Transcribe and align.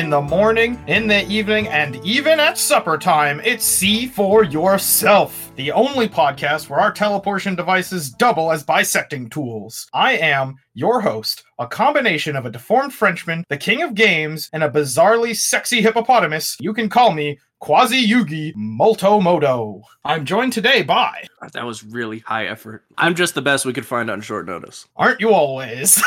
in 0.00 0.08
the 0.08 0.18
morning, 0.18 0.82
in 0.86 1.06
the 1.06 1.28
evening, 1.28 1.68
and 1.68 1.96
even 2.06 2.40
at 2.40 2.56
supper 2.56 2.96
time, 2.96 3.38
it's 3.44 3.66
See 3.66 4.06
for 4.06 4.44
Yourself, 4.44 5.52
the 5.56 5.70
only 5.72 6.08
podcast 6.08 6.70
where 6.70 6.80
our 6.80 6.90
teleportation 6.90 7.54
devices 7.54 8.08
double 8.08 8.50
as 8.50 8.62
bisecting 8.62 9.28
tools. 9.28 9.86
I 9.92 10.16
am 10.16 10.56
your 10.72 11.02
host, 11.02 11.44
a 11.58 11.66
combination 11.66 12.34
of 12.34 12.46
a 12.46 12.50
deformed 12.50 12.94
Frenchman, 12.94 13.44
the 13.50 13.58
king 13.58 13.82
of 13.82 13.94
games, 13.94 14.48
and 14.54 14.64
a 14.64 14.70
bizarrely 14.70 15.36
sexy 15.36 15.82
hippopotamus. 15.82 16.56
You 16.60 16.72
can 16.72 16.88
call 16.88 17.12
me 17.12 17.38
Quasi 17.58 18.02
Yugi 18.02 18.54
Molto 18.56 19.20
Modo. 19.20 19.82
I'm 20.06 20.24
joined 20.24 20.54
today 20.54 20.82
by. 20.82 21.26
That 21.52 21.66
was 21.66 21.84
really 21.84 22.20
high 22.20 22.46
effort. 22.46 22.86
I'm 22.96 23.14
just 23.14 23.34
the 23.34 23.42
best 23.42 23.66
we 23.66 23.74
could 23.74 23.84
find 23.84 24.10
on 24.10 24.22
short 24.22 24.46
notice. 24.46 24.88
Aren't 24.96 25.20
you 25.20 25.34
always? 25.34 26.02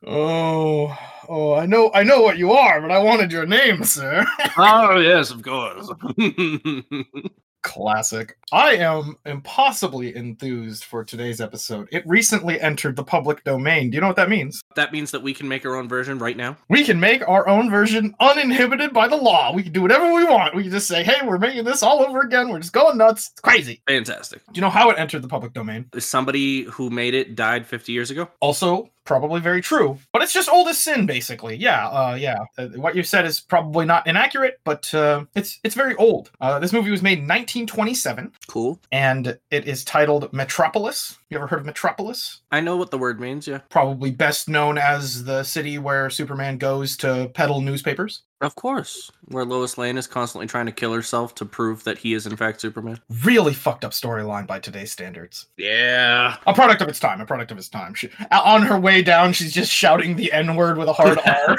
oh, 0.08 0.96
oh, 1.28 1.54
I 1.54 1.66
know, 1.66 1.90
I 1.94 2.02
know 2.02 2.22
what 2.22 2.38
you 2.38 2.52
are, 2.52 2.80
but 2.80 2.90
I 2.90 2.98
wanted 2.98 3.30
your 3.30 3.46
name, 3.46 3.84
sir. 3.84 4.24
oh 4.56 4.98
yes, 4.98 5.30
of 5.30 5.42
course. 5.42 5.90
Classic. 7.62 8.36
I 8.52 8.76
am 8.76 9.16
impossibly 9.26 10.14
enthused 10.16 10.84
for 10.84 11.04
today's 11.04 11.40
episode. 11.40 11.88
It 11.90 12.06
recently 12.06 12.58
entered 12.60 12.96
the 12.96 13.04
public 13.04 13.44
domain. 13.44 13.90
Do 13.90 13.96
you 13.96 14.00
know 14.00 14.06
what 14.06 14.16
that 14.16 14.30
means? 14.30 14.62
that 14.78 14.92
means 14.92 15.10
that 15.10 15.22
we 15.22 15.34
can 15.34 15.48
make 15.48 15.66
our 15.66 15.74
own 15.74 15.88
version 15.88 16.20
right 16.20 16.36
now. 16.36 16.56
We 16.68 16.84
can 16.84 17.00
make 17.00 17.28
our 17.28 17.48
own 17.48 17.68
version 17.68 18.14
uninhibited 18.20 18.92
by 18.92 19.08
the 19.08 19.16
law. 19.16 19.52
We 19.52 19.64
can 19.64 19.72
do 19.72 19.82
whatever 19.82 20.14
we 20.14 20.24
want. 20.24 20.54
We 20.54 20.62
can 20.62 20.70
just 20.70 20.86
say, 20.86 21.02
hey, 21.02 21.26
we're 21.26 21.38
making 21.38 21.64
this 21.64 21.82
all 21.82 22.00
over 22.00 22.20
again. 22.20 22.48
We're 22.48 22.60
just 22.60 22.72
going 22.72 22.96
nuts. 22.96 23.30
It's 23.32 23.40
crazy. 23.40 23.82
Fantastic. 23.88 24.40
Do 24.46 24.52
you 24.54 24.60
know 24.60 24.70
how 24.70 24.88
it 24.90 24.98
entered 24.98 25.22
the 25.22 25.28
public 25.28 25.52
domain? 25.52 25.86
Somebody 25.98 26.62
who 26.62 26.90
made 26.90 27.14
it 27.14 27.34
died 27.34 27.66
50 27.66 27.92
years 27.92 28.12
ago. 28.12 28.28
Also, 28.38 28.88
probably 29.08 29.40
very 29.40 29.62
true, 29.62 29.98
but 30.12 30.22
it's 30.22 30.34
just 30.34 30.50
old 30.50 30.68
as 30.68 30.78
sin, 30.78 31.06
basically. 31.06 31.56
Yeah, 31.56 31.88
uh, 31.88 32.14
yeah. 32.14 32.36
Uh, 32.58 32.68
what 32.76 32.94
you 32.94 33.02
said 33.02 33.24
is 33.24 33.40
probably 33.40 33.86
not 33.86 34.06
inaccurate, 34.06 34.60
but 34.64 34.92
uh, 34.94 35.24
it's 35.34 35.58
it's 35.64 35.74
very 35.74 35.94
old. 35.96 36.30
Uh, 36.40 36.58
this 36.58 36.72
movie 36.74 36.90
was 36.90 37.02
made 37.02 37.18
in 37.18 37.24
1927, 37.24 38.32
Cool. 38.46 38.78
and 38.92 39.38
it 39.50 39.66
is 39.66 39.82
titled 39.82 40.30
Metropolis. 40.32 41.16
You 41.30 41.38
ever 41.38 41.46
heard 41.46 41.60
of 41.60 41.66
Metropolis? 41.66 42.42
I 42.52 42.60
know 42.60 42.76
what 42.76 42.90
the 42.90 42.98
word 42.98 43.18
means, 43.18 43.48
yeah. 43.48 43.60
Probably 43.70 44.10
best 44.10 44.48
known 44.48 44.76
as 44.78 45.24
the 45.24 45.42
city 45.42 45.78
where 45.78 46.10
Superman 46.10 46.58
goes 46.58 46.96
to 46.98 47.30
peddle 47.34 47.60
newspapers. 47.62 48.22
Of 48.40 48.54
course. 48.54 49.10
Where 49.26 49.44
Lois 49.44 49.76
Lane 49.76 49.98
is 49.98 50.06
constantly 50.06 50.46
trying 50.46 50.66
to 50.66 50.72
kill 50.72 50.92
herself 50.92 51.34
to 51.36 51.44
prove 51.44 51.82
that 51.84 51.98
he 51.98 52.14
is 52.14 52.24
in 52.24 52.36
fact 52.36 52.60
Superman. 52.60 53.00
Really 53.24 53.52
fucked 53.52 53.84
up 53.84 53.90
storyline 53.90 54.46
by 54.46 54.60
today's 54.60 54.92
standards. 54.92 55.46
Yeah. 55.56 56.36
A 56.46 56.54
product 56.54 56.80
of 56.80 56.88
its 56.88 57.00
time. 57.00 57.20
A 57.20 57.26
product 57.26 57.50
of 57.50 57.58
its 57.58 57.68
time. 57.68 57.94
She, 57.94 58.10
on 58.30 58.62
her 58.62 58.78
way 58.78 59.02
down, 59.02 59.32
she's 59.32 59.52
just 59.52 59.72
shouting 59.72 60.14
the 60.14 60.32
N 60.32 60.54
word 60.54 60.78
with 60.78 60.88
a 60.88 60.92
hard 60.92 61.18
R. 61.26 61.56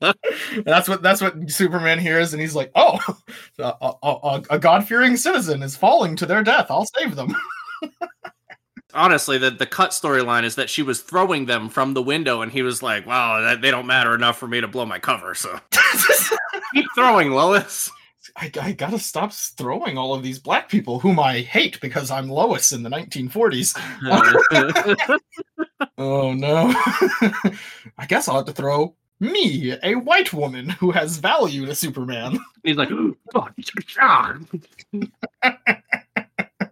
that's 0.64 0.88
what 0.88 1.02
that's 1.02 1.20
what 1.20 1.50
Superman 1.50 1.98
hears, 1.98 2.32
and 2.32 2.40
he's 2.40 2.54
like, 2.54 2.70
"Oh, 2.74 2.98
a, 3.58 3.74
a, 3.80 3.94
a, 4.02 4.42
a 4.50 4.58
God 4.58 4.86
fearing 4.86 5.16
citizen 5.16 5.62
is 5.62 5.76
falling 5.76 6.16
to 6.16 6.26
their 6.26 6.42
death. 6.42 6.70
I'll 6.70 6.86
save 6.98 7.16
them." 7.16 7.36
Honestly, 8.94 9.38
the, 9.38 9.50
the 9.50 9.66
cut 9.66 9.90
storyline 9.90 10.44
is 10.44 10.54
that 10.56 10.70
she 10.70 10.82
was 10.82 11.00
throwing 11.00 11.46
them 11.46 11.68
from 11.68 11.94
the 11.94 12.02
window 12.02 12.42
and 12.42 12.50
he 12.52 12.62
was 12.62 12.82
like, 12.82 13.06
wow, 13.06 13.40
that, 13.40 13.62
they 13.62 13.70
don't 13.70 13.86
matter 13.86 14.14
enough 14.14 14.38
for 14.38 14.48
me 14.48 14.60
to 14.60 14.68
blow 14.68 14.86
my 14.86 14.98
cover, 14.98 15.34
so 15.34 15.58
keep 16.74 16.86
throwing, 16.94 17.30
Lois. 17.30 17.90
I, 18.36 18.50
I 18.60 18.72
gotta 18.72 18.98
stop 18.98 19.32
throwing 19.32 19.98
all 19.98 20.14
of 20.14 20.22
these 20.22 20.38
black 20.38 20.68
people 20.68 20.98
whom 21.00 21.18
I 21.18 21.40
hate 21.40 21.80
because 21.80 22.10
I'm 22.10 22.28
Lois 22.28 22.72
in 22.72 22.82
the 22.82 22.90
1940s. 22.90 23.76
Oh 25.96 26.32
no. 26.32 26.72
I 27.98 28.06
guess 28.06 28.28
I'll 28.28 28.36
have 28.36 28.46
to 28.46 28.52
throw 28.52 28.94
me, 29.18 29.76
a 29.82 29.94
white 29.94 30.32
woman 30.32 30.68
who 30.68 30.90
has 30.90 31.18
value 31.18 31.66
to 31.66 31.74
Superman. 31.74 32.38
He's 32.64 32.76
like, 32.76 32.90
Oh 33.34 33.48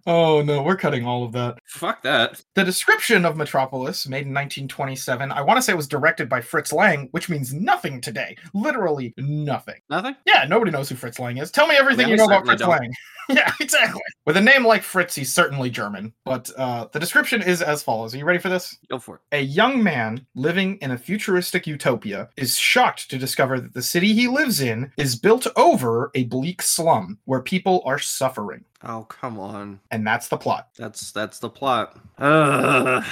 no, 0.09 0.63
we're 0.63 0.77
cutting 0.77 1.05
all 1.05 1.23
of 1.23 1.33
that. 1.33 1.59
fuck 1.67 2.03
that. 2.03 2.43
The 2.55 2.65
description 2.65 3.27
of 3.27 3.37
Metropolis, 3.37 4.09
made 4.09 4.27
in 4.27 4.33
1927, 4.33 5.31
I 5.31 5.43
want 5.43 5.59
to 5.59 5.63
say 5.63 5.73
it 5.73 5.77
was 5.77 5.87
directed 5.87 6.31
by 6.31 6.41
Fritz 6.41 6.73
Lang, 6.73 7.09
which 7.11 7.29
means 7.29 7.53
nothing 7.53 8.01
today. 8.01 8.35
Literally 8.55 9.13
nothing. 9.19 9.81
Nothing? 9.91 10.17
Yeah, 10.25 10.47
nobody 10.49 10.71
knows 10.71 10.89
who 10.89 10.95
Fritz 10.95 11.19
Lang 11.19 11.37
is. 11.37 11.51
Tell 11.51 11.67
me 11.67 11.77
everything 11.77 12.07
Yeah, 12.07 12.13
you 12.13 12.17
know 12.17 12.25
about 12.25 12.47
Fritz 12.47 12.61
don't. 12.61 12.71
Lang. 12.71 12.91
yeah, 13.29 13.53
exactly. 13.61 14.01
With 14.25 14.39
a 14.39 14.41
name 14.41 14.67
like 14.67 14.83
Fritz, 14.83 15.15
he's 15.15 15.31
certainly 15.31 15.69
German. 15.69 16.15
But 16.25 16.51
uh, 16.57 16.87
the 16.93 17.01
description 17.01 17.43
is 17.43 17.61
as 17.61 17.83
follows. 17.83 18.15
Are 18.15 18.19
you 18.19 18.25
ready 18.25 18.39
for 18.39 18.49
this? 18.49 18.79
Go 18.89 18.99
for 18.99 19.17
it. 19.17 19.21
A 19.33 19.43
young 19.43 19.83
man 19.83 20.27
living 20.35 20.77
in 20.77 20.93
a 20.93 20.99
futuristic 20.99 21.67
utopia 21.67 22.31
is 22.39 22.57
shocked 22.57 23.11
to 23.11 23.19
discover 23.19 23.61
that 23.61 23.75
the 23.75 23.83
city 23.83 24.15
he 24.15 24.27
lives 24.27 24.61
in 24.61 24.91
is 24.97 25.17
built 25.17 25.47
over 25.57 26.11
a 26.15 26.25
bleak 26.25 26.63
slum 26.63 27.19
where 27.27 27.43
people 27.43 27.83
are 27.85 27.99
suffering. 27.99 28.65
Oh, 28.83 29.05
come 29.09 29.39
on. 29.41 29.81
And 29.91 30.07
that's 30.07 30.29
the 30.29 30.37
plot. 30.37 30.69
That's 30.77 31.11
that's 31.13 31.39
the 31.39 31.51
plot. 31.51 31.99
Ugh. 32.19 33.05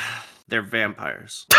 They're 0.49 0.63
vampires. 0.63 1.47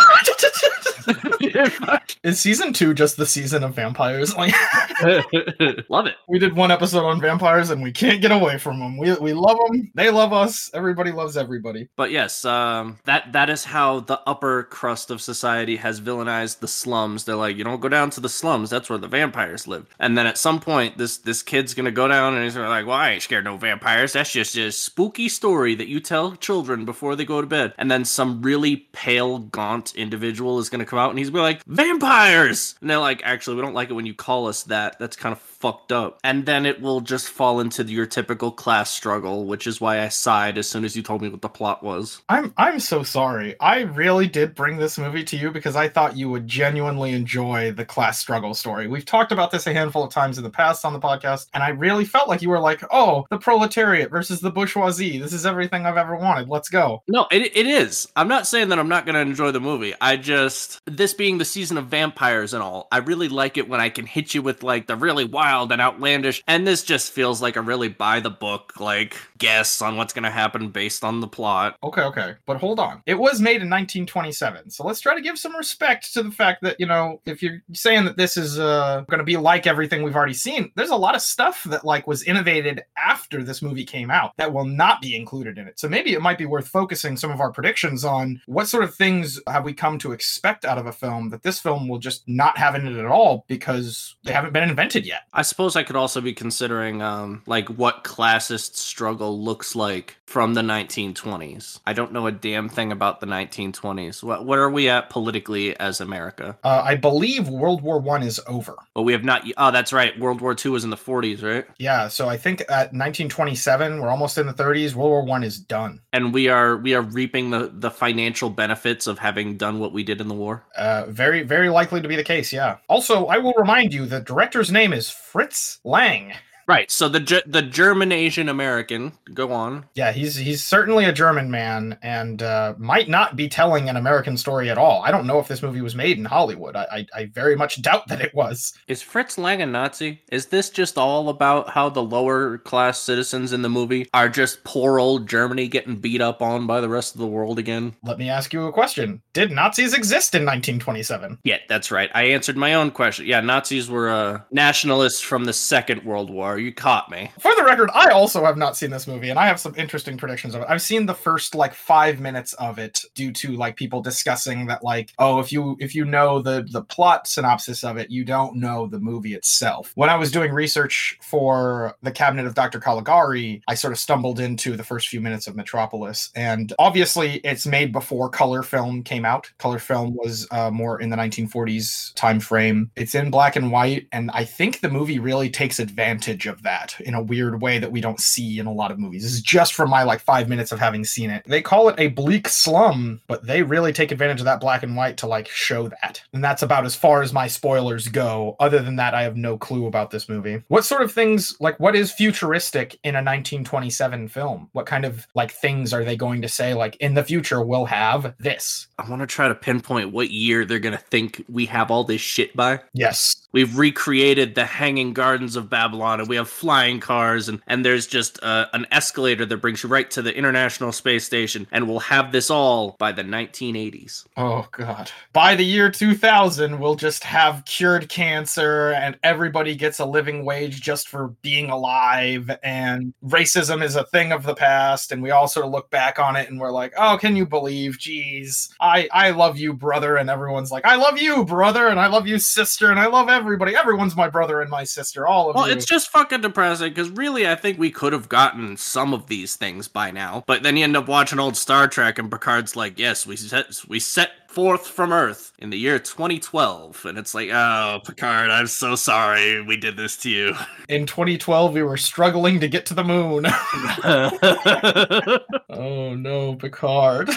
is 2.23 2.39
season 2.39 2.73
two 2.73 2.93
just 2.93 3.17
the 3.17 3.25
season 3.25 3.63
of 3.63 3.75
vampires? 3.75 4.33
Like 4.37 4.53
Love 5.89 6.05
it. 6.07 6.15
we 6.27 6.39
did 6.39 6.55
one 6.55 6.71
episode 6.71 7.05
on 7.05 7.19
vampires 7.21 7.69
and 7.69 7.81
we 7.81 7.91
can't 7.91 8.21
get 8.21 8.31
away 8.31 8.57
from 8.57 8.79
them. 8.79 8.97
We, 8.97 9.13
we 9.15 9.33
love 9.33 9.57
them. 9.67 9.91
They 9.95 10.09
love 10.09 10.33
us. 10.33 10.69
Everybody 10.73 11.11
loves 11.11 11.37
everybody. 11.37 11.87
But 11.95 12.11
yes, 12.11 12.45
um, 12.45 12.99
that 13.05 13.31
that 13.33 13.49
is 13.49 13.63
how 13.63 14.01
the 14.01 14.21
upper 14.27 14.63
crust 14.63 15.11
of 15.11 15.21
society 15.21 15.75
has 15.77 16.01
villainized 16.01 16.59
the 16.59 16.67
slums. 16.67 17.23
They're 17.23 17.35
like, 17.35 17.57
you 17.57 17.63
don't 17.63 17.79
go 17.79 17.89
down 17.89 18.09
to 18.11 18.19
the 18.21 18.29
slums. 18.29 18.69
That's 18.69 18.89
where 18.89 18.99
the 18.99 19.07
vampires 19.07 19.67
live. 19.67 19.87
And 19.99 20.17
then 20.17 20.27
at 20.27 20.37
some 20.37 20.59
point, 20.59 20.97
this 20.97 21.17
this 21.17 21.41
kid's 21.43 21.73
gonna 21.73 21.91
go 21.91 22.07
down 22.07 22.33
and 22.35 22.43
he's 22.43 22.53
gonna 22.55 22.65
be 22.67 22.69
like, 22.69 22.85
well, 22.85 22.97
I 22.97 23.11
ain't 23.11 23.23
scared 23.23 23.45
of 23.47 23.53
no 23.53 23.57
vampires. 23.57 24.13
That's 24.13 24.31
just 24.31 24.55
a 24.57 24.71
spooky 24.71 25.29
story 25.29 25.75
that 25.75 25.87
you 25.87 25.99
tell 25.99 26.35
children 26.35 26.85
before 26.85 27.15
they 27.15 27.25
go 27.25 27.41
to 27.41 27.47
bed. 27.47 27.73
And 27.77 27.89
then 27.89 28.05
some 28.05 28.41
really 28.41 28.87
pale, 28.93 29.39
gaunt 29.39 29.95
individual 29.95 30.59
is 30.59 30.69
gonna 30.69 30.85
come 30.85 30.96
out 30.97 31.09
and 31.11 31.19
he's 31.19 31.29
be 31.29 31.39
like, 31.39 31.63
vampires. 31.65 32.75
And 32.81 32.89
they're 32.89 32.97
like, 32.99 33.21
actually, 33.23 33.55
we 33.55 33.61
don't 33.61 33.73
like 33.73 33.89
it 33.89 33.93
when 33.93 34.05
you 34.05 34.13
call 34.13 34.47
us 34.47 34.63
that. 34.63 34.99
That's 34.99 35.15
kind 35.15 35.33
of 35.33 35.39
fucked 35.59 35.91
up. 35.91 36.19
And 36.23 36.45
then 36.45 36.65
it 36.65 36.81
will 36.81 37.01
just 37.01 37.29
fall 37.29 37.59
into 37.59 37.83
your 37.83 38.05
typical 38.05 38.51
class 38.51 38.91
struggle, 38.91 39.45
which 39.45 39.67
is 39.67 39.81
why 39.81 40.01
I 40.01 40.09
sighed 40.09 40.57
as 40.57 40.67
soon 40.67 40.85
as 40.85 40.95
you 40.95 41.03
told 41.03 41.21
me 41.21 41.29
what 41.29 41.41
the 41.41 41.49
plot 41.49 41.83
was. 41.83 42.21
I'm 42.29 42.53
I'm 42.57 42.79
so 42.79 43.03
sorry. 43.03 43.55
I 43.59 43.81
really 43.81 44.27
did 44.27 44.55
bring 44.55 44.77
this 44.77 44.97
movie 44.97 45.23
to 45.25 45.37
you 45.37 45.51
because 45.51 45.75
I 45.75 45.87
thought 45.87 46.17
you 46.17 46.29
would 46.29 46.47
genuinely 46.47 47.13
enjoy 47.13 47.71
the 47.71 47.85
class 47.85 48.19
struggle 48.19 48.53
story. 48.53 48.87
We've 48.87 49.05
talked 49.05 49.31
about 49.31 49.51
this 49.51 49.67
a 49.67 49.73
handful 49.73 50.03
of 50.03 50.11
times 50.11 50.37
in 50.37 50.43
the 50.43 50.49
past 50.49 50.85
on 50.85 50.93
the 50.93 50.99
podcast, 50.99 51.47
and 51.53 51.63
I 51.63 51.69
really 51.69 52.05
felt 52.05 52.27
like 52.27 52.41
you 52.41 52.49
were 52.49 52.59
like, 52.59 52.83
"Oh, 52.91 53.25
the 53.29 53.37
proletariat 53.37 54.11
versus 54.11 54.39
the 54.39 54.51
bourgeoisie. 54.51 55.17
This 55.17 55.33
is 55.33 55.45
everything 55.45 55.85
I've 55.85 55.97
ever 55.97 56.15
wanted. 56.15 56.49
Let's 56.49 56.69
go." 56.69 57.03
No, 57.07 57.27
it, 57.31 57.55
it 57.55 57.65
is. 57.65 58.07
I'm 58.15 58.27
not 58.27 58.47
saying 58.47 58.69
that 58.69 58.79
I'm 58.79 58.89
not 58.89 59.05
going 59.05 59.15
to 59.15 59.21
enjoy 59.21 59.51
the 59.51 59.59
movie. 59.59 59.93
I 59.99 60.17
just, 60.17 60.81
this 60.85 61.13
being 61.13 61.37
the 61.37 61.45
season 61.45 61.77
of 61.77 61.87
vampires 61.87 62.53
and 62.53 62.61
all, 62.61 62.87
I 62.91 62.99
really 62.99 63.29
like 63.29 63.57
it 63.57 63.69
when 63.69 63.79
I 63.79 63.89
can 63.89 64.05
hit 64.05 64.33
you 64.35 64.41
with 64.41 64.63
like 64.63 64.87
the 64.87 64.95
really 64.95 65.25
wild 65.25 65.46
and 65.71 65.81
outlandish. 65.81 66.43
And 66.47 66.67
this 66.67 66.83
just 66.83 67.11
feels 67.11 67.41
like 67.41 67.55
a 67.55 67.61
really 67.61 67.89
by 67.89 68.19
the 68.19 68.29
book, 68.29 68.79
like 68.79 69.17
guess 69.37 69.81
on 69.81 69.97
what's 69.97 70.13
going 70.13 70.23
to 70.23 70.29
happen 70.29 70.69
based 70.69 71.03
on 71.03 71.19
the 71.19 71.27
plot. 71.27 71.77
Okay, 71.83 72.01
okay. 72.01 72.35
But 72.45 72.57
hold 72.57 72.79
on. 72.79 73.01
It 73.05 73.15
was 73.15 73.39
made 73.39 73.61
in 73.61 73.69
1927. 73.69 74.69
So 74.71 74.85
let's 74.85 74.99
try 74.99 75.15
to 75.15 75.21
give 75.21 75.37
some 75.37 75.55
respect 75.55 76.13
to 76.13 76.23
the 76.23 76.31
fact 76.31 76.61
that, 76.63 76.77
you 76.79 76.85
know, 76.85 77.21
if 77.25 77.41
you're 77.41 77.61
saying 77.73 78.05
that 78.05 78.17
this 78.17 78.37
is 78.37 78.59
uh, 78.59 79.03
going 79.09 79.19
to 79.19 79.23
be 79.23 79.37
like 79.37 79.67
everything 79.67 80.03
we've 80.03 80.15
already 80.15 80.33
seen, 80.33 80.71
there's 80.75 80.89
a 80.89 80.95
lot 80.95 81.15
of 81.15 81.21
stuff 81.21 81.63
that 81.65 81.85
like 81.85 82.07
was 82.07 82.23
innovated 82.23 82.83
after 82.97 83.43
this 83.43 83.61
movie 83.61 83.85
came 83.85 84.11
out 84.11 84.33
that 84.37 84.53
will 84.53 84.65
not 84.65 85.01
be 85.01 85.15
included 85.15 85.57
in 85.57 85.67
it. 85.67 85.79
So 85.79 85.87
maybe 85.87 86.13
it 86.13 86.21
might 86.21 86.37
be 86.37 86.45
worth 86.45 86.67
focusing 86.67 87.17
some 87.17 87.31
of 87.31 87.41
our 87.41 87.51
predictions 87.51 88.03
on 88.03 88.41
what 88.45 88.67
sort 88.67 88.83
of 88.83 88.95
things 88.95 89.39
have 89.47 89.63
we 89.63 89.73
come 89.73 89.97
to 89.99 90.11
expect 90.11 90.65
out 90.65 90.77
of 90.77 90.85
a 90.85 90.91
film 90.91 91.29
that 91.29 91.43
this 91.43 91.59
film 91.59 91.87
will 91.87 91.99
just 91.99 92.27
not 92.27 92.57
have 92.57 92.75
in 92.75 92.87
it 92.87 92.97
at 92.97 93.05
all 93.05 93.45
because 93.47 94.15
they 94.23 94.33
haven't 94.33 94.53
been 94.53 94.69
invented 94.69 95.05
yet. 95.05 95.23
I 95.37 95.43
suppose 95.43 95.75
I 95.75 95.83
could 95.83 95.95
also 95.95 96.19
be 96.19 96.33
considering 96.33 97.03
um, 97.03 97.43
like 97.45 97.69
what 97.69 98.03
classist 98.03 98.75
struggle 98.75 99.41
looks 99.41 99.75
like 99.75 100.16
from 100.27 100.53
the 100.53 100.61
1920s. 100.61 101.79
I 101.87 101.93
don't 101.93 102.11
know 102.11 102.27
a 102.27 102.31
damn 102.33 102.67
thing 102.67 102.91
about 102.91 103.21
the 103.21 103.25
1920s. 103.25 104.21
What, 104.21 104.45
what 104.45 104.59
are 104.59 104.69
we 104.69 104.89
at 104.89 105.09
politically 105.09 105.75
as 105.79 106.01
America? 106.01 106.57
Uh, 106.65 106.81
I 106.83 106.95
believe 106.95 107.47
World 107.47 107.81
War 107.81 107.97
One 107.97 108.21
is 108.21 108.39
over. 108.45 108.75
But 108.93 109.03
we 109.03 109.13
have 109.13 109.23
not. 109.23 109.43
Oh, 109.55 109.71
that's 109.71 109.93
right. 109.93 110.17
World 110.19 110.41
War 110.41 110.55
II 110.63 110.71
was 110.71 110.83
in 110.83 110.89
the 110.89 110.97
40s, 110.97 111.41
right? 111.41 111.65
Yeah, 111.79 112.09
so 112.09 112.27
I 112.27 112.35
think 112.35 112.61
at 112.61 112.91
1927, 112.93 114.01
we're 114.01 114.09
almost 114.09 114.37
in 114.37 114.47
the 114.47 114.53
30s. 114.53 114.93
World 114.95 115.09
War 115.09 115.23
One 115.23 115.43
is 115.43 115.57
done. 115.57 116.01
And 116.11 116.33
we 116.33 116.49
are 116.49 116.75
we 116.75 116.93
are 116.93 117.01
reaping 117.01 117.49
the 117.49 117.71
the 117.73 117.89
financial 117.89 118.49
benefits 118.49 119.07
of 119.07 119.19
having 119.19 119.55
done 119.55 119.79
what 119.79 119.93
we 119.93 120.03
did 120.03 120.19
in 120.19 120.27
the 120.27 120.35
war. 120.35 120.65
Uh, 120.75 121.05
very, 121.07 121.43
very 121.43 121.69
likely 121.69 122.01
to 122.01 122.07
be 122.07 122.17
the 122.17 122.23
case. 122.23 122.51
Yeah. 122.51 122.77
Also, 122.89 123.27
I 123.27 123.37
will 123.37 123.53
remind 123.57 123.93
you 123.93 124.05
the 124.05 124.19
director's 124.19 124.71
name 124.71 124.91
is 124.91 125.09
Fritz 125.09 125.79
Lang. 125.85 126.33
Right. 126.67 126.91
So 126.91 127.07
the 127.07 127.43
the 127.45 127.61
German 127.61 128.11
Asian 128.11 128.49
American. 128.49 129.13
Go 129.33 129.53
on. 129.53 129.85
Yeah, 129.95 130.11
he's 130.11 130.35
he's 130.35 130.63
certainly 130.63 131.05
a 131.05 131.13
German 131.13 131.49
man 131.49 131.97
and 132.01 132.43
uh, 132.43 132.73
might 132.77 133.07
not 133.07 133.37
be 133.37 133.47
telling 133.47 133.87
an 133.87 133.95
American 133.95 134.35
story 134.35 134.69
at 134.69 134.77
all. 134.77 135.01
I 135.01 135.11
don't 135.11 135.25
know 135.25 135.39
if 135.39 135.47
this 135.47 135.61
movie 135.61 135.81
was 135.81 135.95
made 135.95 136.17
in 136.17 136.25
Hollywood. 136.25 136.75
I, 136.75 136.87
I, 136.91 137.05
I 137.15 137.25
very 137.27 137.55
much 137.55 137.81
doubt 137.81 138.07
that 138.09 138.19
it 138.19 138.33
was. 138.33 138.73
Is 138.87 139.01
Fritz 139.01 139.37
Lang 139.37 139.61
a 139.61 139.65
Nazi? 139.65 140.21
Is 140.29 140.47
this 140.47 140.69
just 140.69 140.97
all 140.97 141.29
about 141.29 141.69
how 141.69 141.87
the 141.89 142.03
lower 142.03 142.57
class 142.59 142.99
citizens 142.99 143.53
in 143.53 143.61
the 143.61 143.69
movie 143.69 144.09
are 144.13 144.27
just 144.27 144.63
poor 144.65 144.99
old 144.99 145.29
Germany 145.29 145.69
getting 145.69 145.95
beat 145.95 146.21
up 146.21 146.41
on 146.41 146.67
by 146.67 146.81
the 146.81 146.89
rest 146.89 147.15
of 147.15 147.21
the 147.21 147.27
world 147.27 147.59
again? 147.59 147.95
Let 148.03 148.17
me 148.17 148.29
ask 148.29 148.51
you 148.51 148.65
a 148.65 148.73
question. 148.73 149.21
Did 149.31 149.51
Nazis 149.51 149.93
exist 149.93 150.35
in 150.35 150.41
1927? 150.41 151.39
Yeah, 151.45 151.59
that's 151.69 151.91
right. 151.91 152.09
I 152.13 152.23
answered 152.23 152.57
my 152.57 152.73
own 152.73 152.91
question. 152.91 153.25
Yeah, 153.25 153.39
Nazis 153.39 153.89
were 153.89 154.09
uh, 154.09 154.41
nationalists 154.51 155.21
from 155.21 155.45
the 155.45 155.53
Second 155.53 156.03
World 156.03 156.29
War. 156.29 156.56
You 156.57 156.73
caught 156.73 157.09
me. 157.09 157.31
For 157.39 157.53
the 157.55 157.63
record, 157.63 157.89
I 157.93 158.09
also 158.09 158.43
have 158.43 158.57
not 158.57 158.75
seen 158.75 158.89
this 158.89 159.07
movie, 159.07 159.29
and 159.29 159.39
I 159.39 159.47
have 159.47 159.59
some 159.59 159.75
interesting 159.75 160.17
predictions 160.17 160.55
of 160.55 160.61
it. 160.61 160.67
I've 160.69 160.81
seen 160.81 161.05
the 161.05 161.13
first 161.13 161.55
like 161.55 161.73
five 161.73 162.19
minutes 162.19 162.53
of 162.53 162.79
it 162.79 163.03
due 163.13 163.31
to 163.33 163.53
like 163.53 163.75
people 163.75 164.01
discussing 164.01 164.65
that 164.67 164.83
like, 164.83 165.13
oh, 165.19 165.39
if 165.39 165.51
you 165.51 165.77
if 165.79 165.93
you 165.93 166.05
know 166.05 166.41
the 166.41 166.67
the 166.71 166.81
plot 166.81 167.27
synopsis 167.27 167.83
of 167.83 167.97
it, 167.97 168.09
you 168.09 168.25
don't 168.25 168.55
know 168.55 168.87
the 168.87 168.99
movie 168.99 169.35
itself. 169.35 169.91
When 169.95 170.09
I 170.09 170.15
was 170.15 170.31
doing 170.31 170.51
research 170.51 171.17
for 171.21 171.95
the 172.01 172.11
Cabinet 172.11 172.45
of 172.45 172.55
Dr. 172.55 172.79
Caligari, 172.79 173.61
I 173.67 173.75
sort 173.75 173.93
of 173.93 173.99
stumbled 173.99 174.39
into 174.39 174.75
the 174.75 174.83
first 174.83 175.07
few 175.07 175.21
minutes 175.21 175.47
of 175.47 175.55
Metropolis, 175.55 176.31
and 176.35 176.73
obviously 176.79 177.35
it's 177.43 177.67
made 177.67 177.91
before 177.91 178.29
color 178.29 178.63
film 178.63 179.03
came 179.03 179.25
out. 179.25 179.51
Color 179.57 179.79
film 179.79 180.15
was 180.15 180.47
uh, 180.51 180.71
more 180.71 181.01
in 181.01 181.09
the 181.09 181.17
1940s 181.17 182.13
time 182.15 182.39
frame. 182.39 182.89
It's 182.95 183.15
in 183.15 183.29
black 183.29 183.55
and 183.55 183.71
white, 183.71 184.07
and 184.11 184.31
I 184.33 184.43
think 184.43 184.79
the 184.79 184.89
movie 184.89 185.19
really 185.19 185.49
takes 185.49 185.79
advantage 185.79 186.46
of 186.47 186.63
that 186.63 186.95
in 187.01 187.13
a 187.13 187.21
weird 187.21 187.61
way 187.61 187.79
that 187.79 187.91
we 187.91 188.01
don't 188.01 188.19
see 188.19 188.59
in 188.59 188.65
a 188.65 188.73
lot 188.73 188.91
of 188.91 188.99
movies. 188.99 189.23
This 189.23 189.33
is 189.33 189.41
just 189.41 189.73
from 189.73 189.89
my 189.89 190.03
like 190.03 190.19
five 190.19 190.49
minutes 190.49 190.71
of 190.71 190.79
having 190.79 191.03
seen 191.03 191.29
it. 191.29 191.43
They 191.45 191.61
call 191.61 191.89
it 191.89 191.99
a 191.99 192.07
bleak 192.07 192.47
slum, 192.47 193.21
but 193.27 193.45
they 193.45 193.63
really 193.63 193.93
take 193.93 194.11
advantage 194.11 194.39
of 194.39 194.45
that 194.45 194.59
black 194.59 194.83
and 194.83 194.95
white 194.95 195.17
to 195.17 195.27
like 195.27 195.47
show 195.47 195.87
that. 195.87 196.21
And 196.33 196.43
that's 196.43 196.63
about 196.63 196.85
as 196.85 196.95
far 196.95 197.21
as 197.21 197.33
my 197.33 197.47
spoilers 197.47 198.07
go. 198.07 198.55
Other 198.59 198.79
than 198.79 198.95
that, 198.97 199.13
I 199.13 199.23
have 199.23 199.37
no 199.37 199.57
clue 199.57 199.85
about 199.85 200.11
this 200.11 200.29
movie. 200.29 200.63
What 200.67 200.85
sort 200.85 201.01
of 201.01 201.11
things 201.11 201.55
like 201.59 201.79
what 201.79 201.95
is 201.95 202.11
futuristic 202.11 202.99
in 203.03 203.15
a 203.15 203.19
1927 203.19 204.27
film? 204.29 204.69
What 204.73 204.85
kind 204.85 205.05
of 205.05 205.27
like 205.35 205.51
things 205.51 205.93
are 205.93 206.03
they 206.03 206.15
going 206.15 206.41
to 206.41 206.49
say 206.49 206.73
like 206.73 206.95
in 206.97 207.13
the 207.13 207.23
future 207.23 207.63
we'll 207.63 207.85
have 207.85 208.35
this? 208.39 208.87
I 208.97 209.09
want 209.09 209.21
to 209.21 209.27
try 209.27 209.47
to 209.47 209.55
pinpoint 209.55 210.11
what 210.11 210.31
year 210.31 210.65
they're 210.65 210.79
going 210.79 210.97
to 210.97 211.03
think 211.03 211.43
we 211.49 211.65
have 211.67 211.91
all 211.91 212.03
this 212.03 212.21
shit 212.21 212.55
by. 212.55 212.79
Yes. 212.93 213.47
We've 213.51 213.77
recreated 213.77 214.55
the 214.55 214.65
Hanging 214.65 215.13
Gardens 215.13 215.55
of 215.55 215.69
Babylon, 215.69 216.19
and 216.19 216.29
we 216.29 216.36
have 216.37 216.49
flying 216.49 216.99
cars, 216.99 217.49
and, 217.49 217.61
and 217.67 217.85
there's 217.85 218.07
just 218.07 218.41
uh, 218.43 218.67
an 218.73 218.85
escalator 218.91 219.45
that 219.45 219.57
brings 219.57 219.83
you 219.83 219.89
right 219.89 220.09
to 220.11 220.21
the 220.21 220.35
International 220.35 220.91
Space 220.91 221.25
Station, 221.25 221.67
and 221.71 221.87
we'll 221.87 221.99
have 221.99 222.31
this 222.31 222.49
all 222.49 222.95
by 222.99 223.11
the 223.11 223.23
1980s. 223.23 224.25
Oh 224.37 224.67
god. 224.71 225.11
By 225.33 225.55
the 225.55 225.65
year 225.65 225.89
2000, 225.91 226.79
we'll 226.79 226.95
just 226.95 227.23
have 227.23 227.65
cured 227.65 228.09
cancer 228.09 228.91
and 228.91 229.17
everybody 229.23 229.75
gets 229.75 229.99
a 229.99 230.05
living 230.05 230.45
wage 230.45 230.81
just 230.81 231.09
for 231.09 231.29
being 231.41 231.69
alive 231.69 232.49
and 232.63 233.13
racism 233.25 233.83
is 233.83 233.95
a 233.95 234.05
thing 234.05 234.31
of 234.31 234.43
the 234.43 234.55
past 234.55 235.11
and 235.11 235.21
we 235.21 235.31
all 235.31 235.47
sort 235.47 235.65
of 235.65 235.71
look 235.71 235.89
back 235.89 236.19
on 236.19 236.35
it 236.35 236.49
and 236.49 236.59
we're 236.59 236.71
like, 236.71 236.93
"Oh, 236.97 237.17
can 237.19 237.35
you 237.35 237.45
believe? 237.45 237.97
Jeez. 237.97 238.69
I 238.79 239.07
I 239.11 239.31
love 239.31 239.57
you, 239.57 239.73
brother." 239.73 240.17
And 240.17 240.29
everyone's 240.29 240.71
like, 240.71 240.85
"I 240.85 240.95
love 240.95 241.19
you, 241.19 241.45
brother." 241.45 241.87
And 241.87 241.99
I 241.99 242.07
love 242.07 242.27
you, 242.27 242.39
sister. 242.39 242.91
And 242.91 242.99
I 242.99 243.07
love 243.07 243.29
everybody. 243.29 243.75
Everyone's 243.75 244.15
my 244.15 244.29
brother 244.29 244.61
and 244.61 244.69
my 244.69 244.83
sister. 244.83 245.27
All 245.27 245.49
of 245.49 245.55
them. 245.55 245.61
Well, 245.61 245.69
you. 245.69 245.75
it's 245.75 245.85
just 245.85 246.09
fucking 246.17 246.41
depressing 246.41 246.89
because 246.89 247.11
really, 247.11 247.47
I 247.47 247.53
think 247.53 247.77
we 247.77 247.91
could 247.91 248.11
have 248.11 248.27
gotten 248.27 248.75
some 248.75 249.13
of 249.13 249.27
these 249.27 249.55
things 249.55 249.87
by 249.87 250.09
now. 250.09 250.43
But 250.47 250.63
then 250.63 250.75
you 250.75 250.83
end 250.83 250.97
up 250.97 251.07
watching 251.07 251.37
old 251.37 251.55
Star 251.55 251.87
Trek, 251.87 252.17
and 252.17 252.31
Picard's 252.31 252.75
like, 252.75 252.97
"Yes, 252.97 253.27
we 253.27 253.35
set 253.35 253.67
we 253.87 253.99
set 253.99 254.31
forth 254.49 254.87
from 254.87 255.13
Earth 255.13 255.51
in 255.59 255.69
the 255.69 255.77
year 255.77 255.99
2012," 255.99 257.05
and 257.05 257.19
it's 257.19 257.35
like, 257.35 257.49
"Oh, 257.51 257.99
Picard, 258.03 258.49
I'm 258.49 258.65
so 258.65 258.95
sorry 258.95 259.61
we 259.61 259.77
did 259.77 259.95
this 259.95 260.17
to 260.17 260.31
you." 260.31 260.55
In 260.89 261.05
2012, 261.05 261.73
we 261.73 261.83
were 261.83 261.97
struggling 261.97 262.59
to 262.61 262.67
get 262.67 262.87
to 262.87 262.95
the 262.95 263.03
moon. 263.03 263.45
oh 265.69 266.15
no, 266.15 266.55
Picard. 266.55 267.29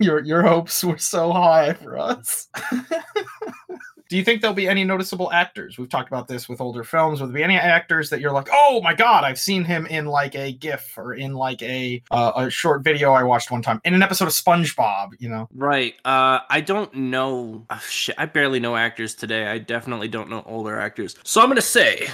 your 0.00 0.22
your 0.22 0.42
hopes 0.42 0.84
were 0.84 0.98
so 0.98 1.32
high 1.32 1.72
for 1.72 1.96
us. 1.96 2.48
Do 4.08 4.16
you 4.16 4.24
think 4.24 4.40
there'll 4.40 4.54
be 4.54 4.68
any 4.68 4.84
noticeable 4.84 5.30
actors? 5.32 5.76
We've 5.76 5.88
talked 5.88 6.08
about 6.08 6.28
this 6.28 6.48
with 6.48 6.62
older 6.62 6.82
films. 6.82 7.20
Will 7.20 7.26
there 7.28 7.34
be 7.34 7.42
any 7.42 7.56
actors 7.56 8.08
that 8.08 8.20
you're 8.20 8.32
like, 8.32 8.48
oh 8.50 8.80
my 8.82 8.94
god, 8.94 9.24
I've 9.24 9.38
seen 9.38 9.64
him 9.64 9.84
in 9.86 10.06
like 10.06 10.34
a 10.34 10.52
GIF 10.52 10.94
or 10.96 11.12
in 11.12 11.34
like 11.34 11.62
a 11.62 12.02
uh, 12.10 12.32
a 12.36 12.50
short 12.50 12.82
video 12.82 13.12
I 13.12 13.22
watched 13.22 13.50
one 13.50 13.60
time 13.60 13.82
in 13.84 13.92
an 13.92 14.02
episode 14.02 14.24
of 14.24 14.32
SpongeBob? 14.32 15.10
You 15.18 15.28
know, 15.28 15.48
Right. 15.54 15.94
Uh, 16.06 16.40
I 16.48 16.62
don't 16.62 16.94
know. 16.94 17.66
oh, 17.68 17.84
shit, 17.86 18.14
I 18.16 18.24
barely 18.24 18.60
know 18.60 18.76
actors 18.76 19.14
today. 19.14 19.46
I 19.46 19.58
definitely 19.58 20.08
don't 20.08 20.30
know 20.30 20.42
older 20.46 20.78
actors. 20.78 21.14
So 21.22 21.42
I'm 21.42 21.48
gonna 21.48 21.60
say 21.60 22.08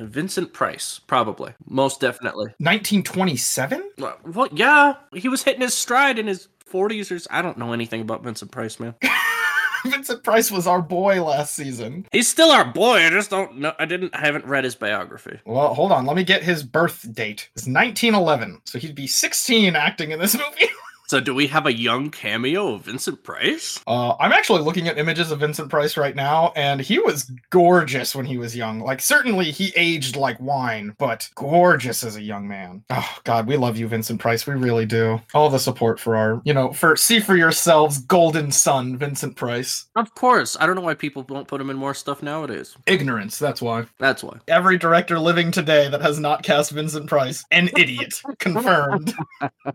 Vincent 0.00 0.52
Price, 0.52 0.98
probably, 1.06 1.54
most 1.68 2.00
definitely. 2.00 2.46
1927. 2.58 3.90
Well, 3.98 4.48
yeah, 4.52 4.94
he 5.14 5.28
was 5.28 5.44
hitting 5.44 5.62
his 5.62 5.74
stride 5.74 6.18
in 6.18 6.26
his 6.26 6.48
40s 6.70 7.12
or. 7.12 7.20
I 7.30 7.40
don't 7.40 7.56
know 7.56 7.72
anything 7.72 8.00
about 8.00 8.24
Vincent 8.24 8.50
Price, 8.50 8.80
man. 8.80 8.94
Vincent 9.90 10.22
Price 10.22 10.50
was 10.50 10.66
our 10.66 10.82
boy 10.82 11.22
last 11.22 11.54
season. 11.54 12.06
He's 12.12 12.28
still 12.28 12.50
our 12.50 12.64
boy. 12.64 12.98
I 13.06 13.10
just 13.10 13.30
don't 13.30 13.58
know. 13.58 13.72
I 13.78 13.84
didn't. 13.84 14.14
I 14.14 14.20
haven't 14.20 14.44
read 14.46 14.64
his 14.64 14.74
biography. 14.74 15.40
Well, 15.44 15.74
hold 15.74 15.92
on. 15.92 16.06
Let 16.06 16.16
me 16.16 16.24
get 16.24 16.42
his 16.42 16.62
birth 16.62 17.06
date. 17.14 17.48
It's 17.54 17.66
1911. 17.66 18.60
So 18.64 18.78
he'd 18.78 18.94
be 18.94 19.06
16 19.06 19.76
acting 19.76 20.10
in 20.10 20.18
this 20.18 20.34
movie. 20.38 20.72
So, 21.08 21.20
do 21.20 21.34
we 21.34 21.46
have 21.46 21.66
a 21.66 21.72
young 21.72 22.10
cameo 22.10 22.74
of 22.74 22.82
Vincent 22.82 23.22
Price? 23.22 23.80
Uh, 23.86 24.16
I'm 24.18 24.32
actually 24.32 24.62
looking 24.62 24.88
at 24.88 24.98
images 24.98 25.30
of 25.30 25.38
Vincent 25.38 25.70
Price 25.70 25.96
right 25.96 26.16
now, 26.16 26.52
and 26.56 26.80
he 26.80 26.98
was 26.98 27.30
gorgeous 27.50 28.16
when 28.16 28.26
he 28.26 28.38
was 28.38 28.56
young. 28.56 28.80
Like, 28.80 29.00
certainly 29.00 29.52
he 29.52 29.72
aged 29.76 30.16
like 30.16 30.40
wine, 30.40 30.96
but 30.98 31.28
gorgeous 31.36 32.02
as 32.02 32.16
a 32.16 32.22
young 32.22 32.48
man. 32.48 32.82
Oh, 32.90 33.18
God, 33.22 33.46
we 33.46 33.56
love 33.56 33.76
you, 33.76 33.86
Vincent 33.86 34.20
Price. 34.20 34.48
We 34.48 34.54
really 34.54 34.84
do. 34.84 35.20
All 35.32 35.48
the 35.48 35.60
support 35.60 36.00
for 36.00 36.16
our, 36.16 36.42
you 36.44 36.52
know, 36.52 36.72
for 36.72 36.96
see 36.96 37.20
for 37.20 37.36
yourselves, 37.36 37.98
golden 37.98 38.50
son, 38.50 38.96
Vincent 38.96 39.36
Price. 39.36 39.86
Of 39.94 40.12
course. 40.16 40.56
I 40.58 40.66
don't 40.66 40.74
know 40.74 40.82
why 40.82 40.94
people 40.94 41.22
don't 41.22 41.46
put 41.46 41.60
him 41.60 41.70
in 41.70 41.76
more 41.76 41.94
stuff 41.94 42.20
nowadays. 42.20 42.76
Ignorance, 42.86 43.38
that's 43.38 43.62
why. 43.62 43.86
That's 44.00 44.24
why. 44.24 44.38
Every 44.48 44.76
director 44.76 45.20
living 45.20 45.52
today 45.52 45.88
that 45.88 46.02
has 46.02 46.18
not 46.18 46.42
cast 46.42 46.72
Vincent 46.72 47.06
Price, 47.06 47.44
an 47.52 47.70
idiot. 47.76 48.20
Confirmed. 48.40 49.14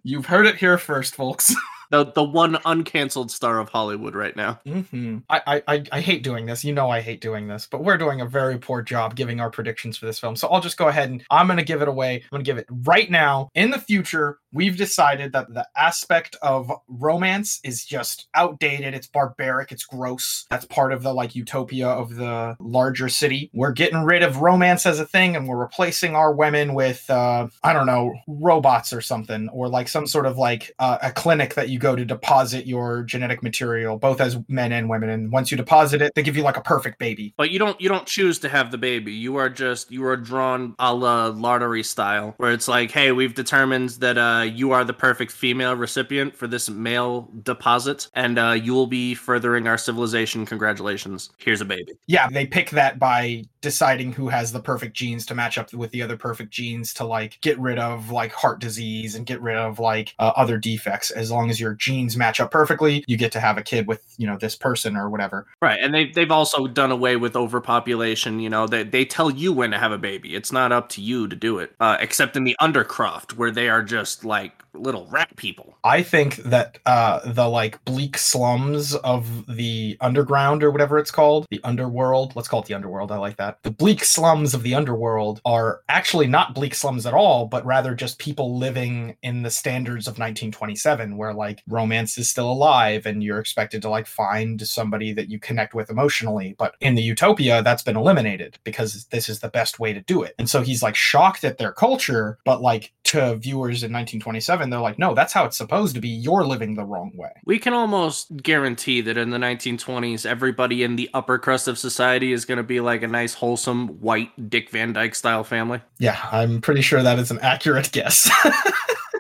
You've 0.04 0.26
heard 0.26 0.46
it 0.46 0.58
here 0.58 0.78
first, 0.78 1.16
folks. 1.22 1.56
The 1.92 2.06
the 2.06 2.24
one 2.24 2.54
uncanceled 2.54 3.32
star 3.32 3.60
of 3.60 3.68
Hollywood 3.68 4.16
right 4.16 4.34
now. 4.34 4.62
hmm 4.66 5.18
I, 5.30 5.42
I 5.46 5.64
I 5.76 5.84
I 5.92 6.00
hate 6.00 6.24
doing 6.24 6.46
this. 6.46 6.64
You 6.64 6.72
know 6.72 6.90
I 6.90 7.02
hate 7.02 7.20
doing 7.20 7.50
this, 7.50 7.68
but 7.70 7.84
we're 7.84 7.98
doing 7.98 8.22
a 8.22 8.26
very 8.26 8.58
poor 8.58 8.82
job 8.82 9.14
giving 9.14 9.42
our 9.42 9.50
predictions 9.50 9.98
for 9.98 10.06
this 10.06 10.18
film. 10.18 10.38
So 10.38 10.48
I'll 10.48 10.62
just 10.62 10.78
go 10.78 10.88
ahead 10.88 11.10
and 11.10 11.22
I'm 11.30 11.48
gonna 11.48 11.66
give 11.66 11.82
it 11.82 11.90
away. 11.90 12.16
I'm 12.16 12.30
gonna 12.32 12.46
give 12.46 12.58
it 12.58 12.66
right 12.70 13.12
now. 13.12 13.50
In 13.56 13.72
the 13.72 13.78
future, 13.78 14.40
we've 14.54 14.78
decided 14.78 15.34
that 15.34 15.54
the 15.54 15.68
aspect 15.76 16.36
of 16.42 16.72
romance 16.88 17.60
is 17.64 17.86
just 17.86 18.28
outdated. 18.36 18.94
It's 18.94 19.08
barbaric. 19.08 19.72
It's 19.72 19.86
gross. 19.86 20.46
That's 20.50 20.66
part 20.66 20.94
of 20.94 21.04
the 21.04 21.14
like 21.14 21.36
utopia 21.36 21.88
of 21.88 22.16
the 22.16 22.56
larger 22.60 23.10
city. 23.10 23.50
We're 23.54 23.72
getting 23.72 24.04
rid 24.04 24.24
of 24.24 24.42
romance 24.42 24.86
as 24.86 25.00
a 25.00 25.06
thing, 25.06 25.36
and 25.36 25.48
we're 25.48 25.58
replacing 25.58 26.16
our 26.16 26.34
women 26.34 26.74
with 26.74 27.10
uh, 27.10 27.48
I 27.64 27.74
don't 27.74 27.86
know 27.86 28.14
robots 28.28 28.94
or 28.94 29.02
something, 29.02 29.50
or 29.50 29.68
like 29.68 29.88
some 29.88 30.08
sort 30.08 30.26
of 30.26 30.38
like 30.38 30.72
uh, 30.80 30.98
a 31.02 31.12
clinic 31.12 31.56
that 31.56 31.70
you 31.70 31.80
go 31.80 31.96
to 31.96 32.06
deposit 32.06 32.66
your 32.66 33.04
genetic 33.04 33.44
material, 33.44 33.98
both 33.98 34.22
as 34.22 34.38
men 34.48 34.72
and 34.72 34.90
women. 34.90 35.10
And 35.10 35.32
once 35.32 35.52
you 35.52 35.58
deposit 35.58 36.02
it, 36.02 36.14
they 36.16 36.24
give 36.24 36.38
you 36.38 36.44
like 36.44 36.58
a 36.58 36.62
perfect 36.62 37.00
baby. 37.00 37.34
But 37.38 37.52
you 37.52 37.60
don't 37.60 37.80
you 37.80 37.90
don't 37.90 38.06
choose 38.06 38.40
to 38.40 38.50
have 38.50 38.72
the 38.72 38.78
baby. 38.78 39.14
You 39.14 39.38
are 39.38 39.50
just 39.50 39.92
you 39.92 40.06
are 40.06 40.18
drawn 40.18 40.76
a 40.80 40.94
la 40.94 41.28
lottery 41.28 41.84
style, 41.84 42.34
where 42.38 42.52
it's 42.52 42.68
like, 42.68 42.92
hey, 42.92 43.12
we've 43.12 43.34
determined 43.34 43.92
that 44.02 44.18
uh, 44.18 44.41
you 44.44 44.72
are 44.72 44.84
the 44.84 44.94
perfect 44.94 45.32
female 45.32 45.76
recipient 45.76 46.36
for 46.36 46.48
this 46.48 46.70
male 46.70 47.30
deposit, 47.44 48.08
and 48.14 48.38
uh, 48.38 48.52
you 48.52 48.74
will 48.74 48.88
be 48.88 49.14
furthering 49.14 49.68
our 49.68 49.78
civilization. 49.78 50.46
Congratulations. 50.46 51.32
Here's 51.38 51.62
a 51.62 51.66
baby. 51.66 51.94
Yeah, 52.08 52.30
they 52.30 52.46
pick 52.46 52.70
that 52.72 53.00
by 53.00 53.44
deciding 53.62 54.14
who 54.14 54.30
has 54.30 54.52
the 54.52 54.60
perfect 54.60 54.96
genes 54.96 55.26
to 55.28 55.36
match 55.36 55.58
up 55.58 55.74
with 55.74 55.92
the 55.92 56.02
other 56.02 56.18
perfect 56.18 56.52
genes 56.52 56.94
to 56.96 57.06
like 57.06 57.40
get 57.42 57.60
rid 57.60 57.80
of 57.80 58.12
like 58.12 58.32
heart 58.32 58.60
disease 58.60 59.16
and 59.16 59.26
get 59.26 59.42
rid 59.42 59.56
of 59.56 59.80
like 59.80 60.14
uh, 60.20 60.32
other 60.36 60.58
defects. 60.58 61.12
As 61.12 61.32
long 61.32 61.50
as 61.50 61.60
your 61.60 61.74
genes 61.74 62.18
match 62.18 62.40
up 62.40 62.52
perfectly, 62.52 63.04
you 63.08 63.18
get 63.18 63.32
to 63.34 63.40
have 63.40 63.58
a 63.58 63.64
kid 63.64 63.88
with 63.88 64.04
you 64.18 64.28
know 64.28 64.38
this 64.38 64.56
person 64.56 64.96
or 64.96 65.10
whatever. 65.10 65.48
Right, 65.62 65.80
and 65.82 65.94
they 65.94 66.08
they've 66.08 66.32
also 66.32 66.68
done 66.68 66.92
away 66.92 67.16
with 67.16 67.36
overpopulation. 67.36 68.40
You 68.40 68.50
know, 68.50 68.68
they 68.68 68.84
they 68.84 69.06
tell 69.06 69.30
you 69.30 69.54
when 69.54 69.72
to 69.72 69.78
have 69.78 69.92
a 69.92 69.98
baby. 69.98 70.36
It's 70.36 70.52
not 70.52 70.72
up 70.72 70.90
to 70.90 71.02
you 71.02 71.28
to 71.28 71.36
do 71.36 71.60
it, 71.60 71.74
uh, 71.80 71.98
except 72.00 72.36
in 72.36 72.44
the 72.44 72.56
Undercroft, 72.62 73.34
where 73.34 73.52
they 73.52 73.70
are 73.70 73.84
just 73.84 74.26
like 74.26 74.62
little 74.74 75.08
rat 75.08 75.36
people. 75.36 75.78
I 75.84 76.04
think 76.04 76.38
that 76.38 76.80
uh, 76.86 77.20
the 77.26 77.48
like 77.48 77.84
bleak 77.86 78.18
slums 78.18 78.96
of 78.96 79.46
the 79.48 79.98
underground 80.02 80.64
or 80.64 80.72
whatever 80.72 80.98
it's 80.98 81.12
called, 81.12 81.46
the 81.50 81.62
underworld. 81.64 82.36
Let's 82.36 82.48
call 82.48 82.62
it 82.62 82.68
the 82.68 82.74
underworld. 82.74 83.12
I 83.12 83.18
like 83.18 83.38
that. 83.38 83.51
The 83.64 83.72
bleak 83.72 84.04
slums 84.04 84.54
of 84.54 84.64
the 84.64 84.76
underworld 84.76 85.42
are 85.46 85.82
actually 85.90 86.28
not 86.28 86.56
bleak 86.56 86.76
slums 86.76 87.06
at 87.06 87.14
all, 87.14 87.46
but 87.46 87.66
rather 87.66 87.96
just 87.96 88.20
people 88.20 88.58
living 88.58 89.16
in 89.24 89.44
the 89.44 89.50
standards 89.50 90.08
of 90.08 90.14
1927, 90.14 91.18
where 91.18 91.34
like 91.34 91.64
romance 91.68 92.18
is 92.18 92.30
still 92.30 92.52
alive 92.52 93.06
and 93.06 93.24
you're 93.24 93.40
expected 93.40 93.82
to 93.82 93.90
like 93.90 94.08
find 94.08 94.66
somebody 94.68 95.14
that 95.14 95.30
you 95.30 95.40
connect 95.40 95.74
with 95.74 95.90
emotionally. 95.90 96.56
But 96.58 96.76
in 96.82 96.96
the 96.96 97.02
utopia, 97.02 97.62
that's 97.62 97.84
been 97.84 97.98
eliminated 97.98 98.58
because 98.64 99.06
this 99.06 99.30
is 99.30 99.40
the 99.40 99.50
best 99.50 99.80
way 99.80 99.94
to 99.94 100.02
do 100.02 100.24
it. 100.24 100.36
And 100.38 100.50
so 100.50 100.62
he's 100.62 100.84
like 100.84 100.96
shocked 100.96 101.44
at 101.44 101.58
their 101.58 101.72
culture, 101.72 102.38
but 102.46 102.62
like 102.62 102.92
to 103.12 103.36
viewers 103.36 103.84
in 103.84 103.92
1927, 103.92 104.70
they're 104.70 104.80
like, 104.80 104.98
no, 104.98 105.14
that's 105.14 105.34
how 105.34 105.44
it's 105.44 105.58
supposed 105.58 105.96
to 105.96 106.02
be. 106.02 106.08
You're 106.08 106.46
living 106.46 106.76
the 106.76 106.86
wrong 106.86 107.12
way. 107.14 107.32
We 107.44 107.60
can 107.60 107.74
almost 107.74 108.38
guarantee 108.38 109.02
that 109.02 109.18
in 109.18 109.32
the 109.32 109.38
1920s, 109.38 110.26
everybody 110.26 110.84
in 110.84 110.96
the 110.96 111.10
upper 111.14 111.38
crust 111.38 111.68
of 111.68 111.78
society 111.78 112.32
is 112.32 112.46
going 112.46 112.58
to 112.58 112.64
be 112.64 112.80
like 112.80 113.04
a 113.04 113.08
nice, 113.08 113.34
wholesome, 113.34 114.00
white 114.00 114.50
Dick 114.50 114.70
Van 114.70 114.94
Dyke 114.94 115.16
style 115.16 115.44
family. 115.44 115.82
Yeah, 116.00 116.26
I'm 116.32 116.62
pretty 116.62 116.82
sure 116.82 117.04
that 117.04 117.20
is 117.20 117.32
an 117.32 117.40
accurate 117.40 117.92
guess. 117.92 118.32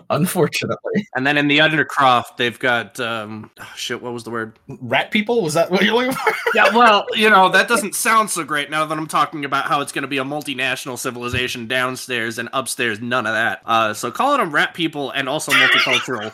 Unfortunately. 0.10 1.06
And 1.14 1.26
then 1.26 1.36
in 1.36 1.48
the 1.48 1.58
Undercroft, 1.58 2.36
they've 2.36 2.58
got 2.58 2.98
um 3.00 3.50
oh, 3.60 3.72
shit. 3.76 4.02
What 4.02 4.12
was 4.12 4.24
the 4.24 4.30
word? 4.30 4.58
Rat 4.68 5.10
people? 5.10 5.42
Was 5.42 5.54
that 5.54 5.70
what 5.70 5.82
you're 5.82 5.94
looking 5.94 6.12
for? 6.12 6.32
yeah. 6.54 6.74
Well, 6.74 7.06
you 7.14 7.30
know 7.30 7.48
that 7.50 7.68
doesn't 7.68 7.94
sound 7.94 8.30
so 8.30 8.44
great 8.44 8.70
now 8.70 8.84
that 8.84 8.96
I'm 8.96 9.06
talking 9.06 9.44
about 9.44 9.66
how 9.66 9.80
it's 9.80 9.92
going 9.92 10.02
to 10.02 10.08
be 10.08 10.18
a 10.18 10.24
multinational 10.24 10.98
civilization 10.98 11.66
downstairs 11.66 12.38
and 12.38 12.48
upstairs. 12.52 13.00
None 13.00 13.26
of 13.26 13.34
that. 13.34 13.62
Uh, 13.64 13.94
so 13.94 14.10
calling 14.10 14.40
them 14.40 14.52
rat 14.52 14.74
people 14.74 15.10
and 15.10 15.28
also 15.28 15.52
multicultural 15.52 16.32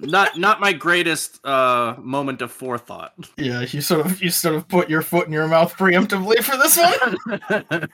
not 0.00 0.38
not 0.38 0.60
my 0.60 0.72
greatest 0.72 1.44
uh 1.44 1.94
moment 1.98 2.42
of 2.42 2.52
forethought. 2.52 3.12
Yeah, 3.36 3.62
you 3.62 3.80
sort 3.80 4.06
of 4.06 4.22
you 4.22 4.30
sort 4.30 4.54
of 4.54 4.68
put 4.68 4.90
your 4.90 5.02
foot 5.02 5.26
in 5.26 5.32
your 5.32 5.48
mouth 5.48 5.76
preemptively 5.76 6.42
for 6.42 6.56
this 6.56 6.76
one. 6.76 7.88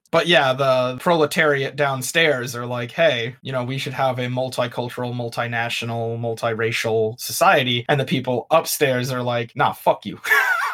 but 0.10 0.26
yeah, 0.26 0.52
the 0.52 0.98
proletariat 1.00 1.76
downstairs 1.76 2.54
are 2.54 2.66
like, 2.66 2.92
hey, 2.92 3.36
you 3.42 3.52
know, 3.52 3.64
we 3.64 3.78
should 3.78 3.94
have 3.94 4.18
a 4.18 4.26
multicultural, 4.26 5.14
multinational, 5.14 6.18
multiracial 6.18 7.18
society, 7.20 7.84
and 7.88 8.00
the 8.00 8.04
people 8.04 8.46
upstairs 8.50 9.10
are 9.10 9.22
like, 9.22 9.54
nah, 9.56 9.72
fuck 9.72 10.06
you. 10.06 10.20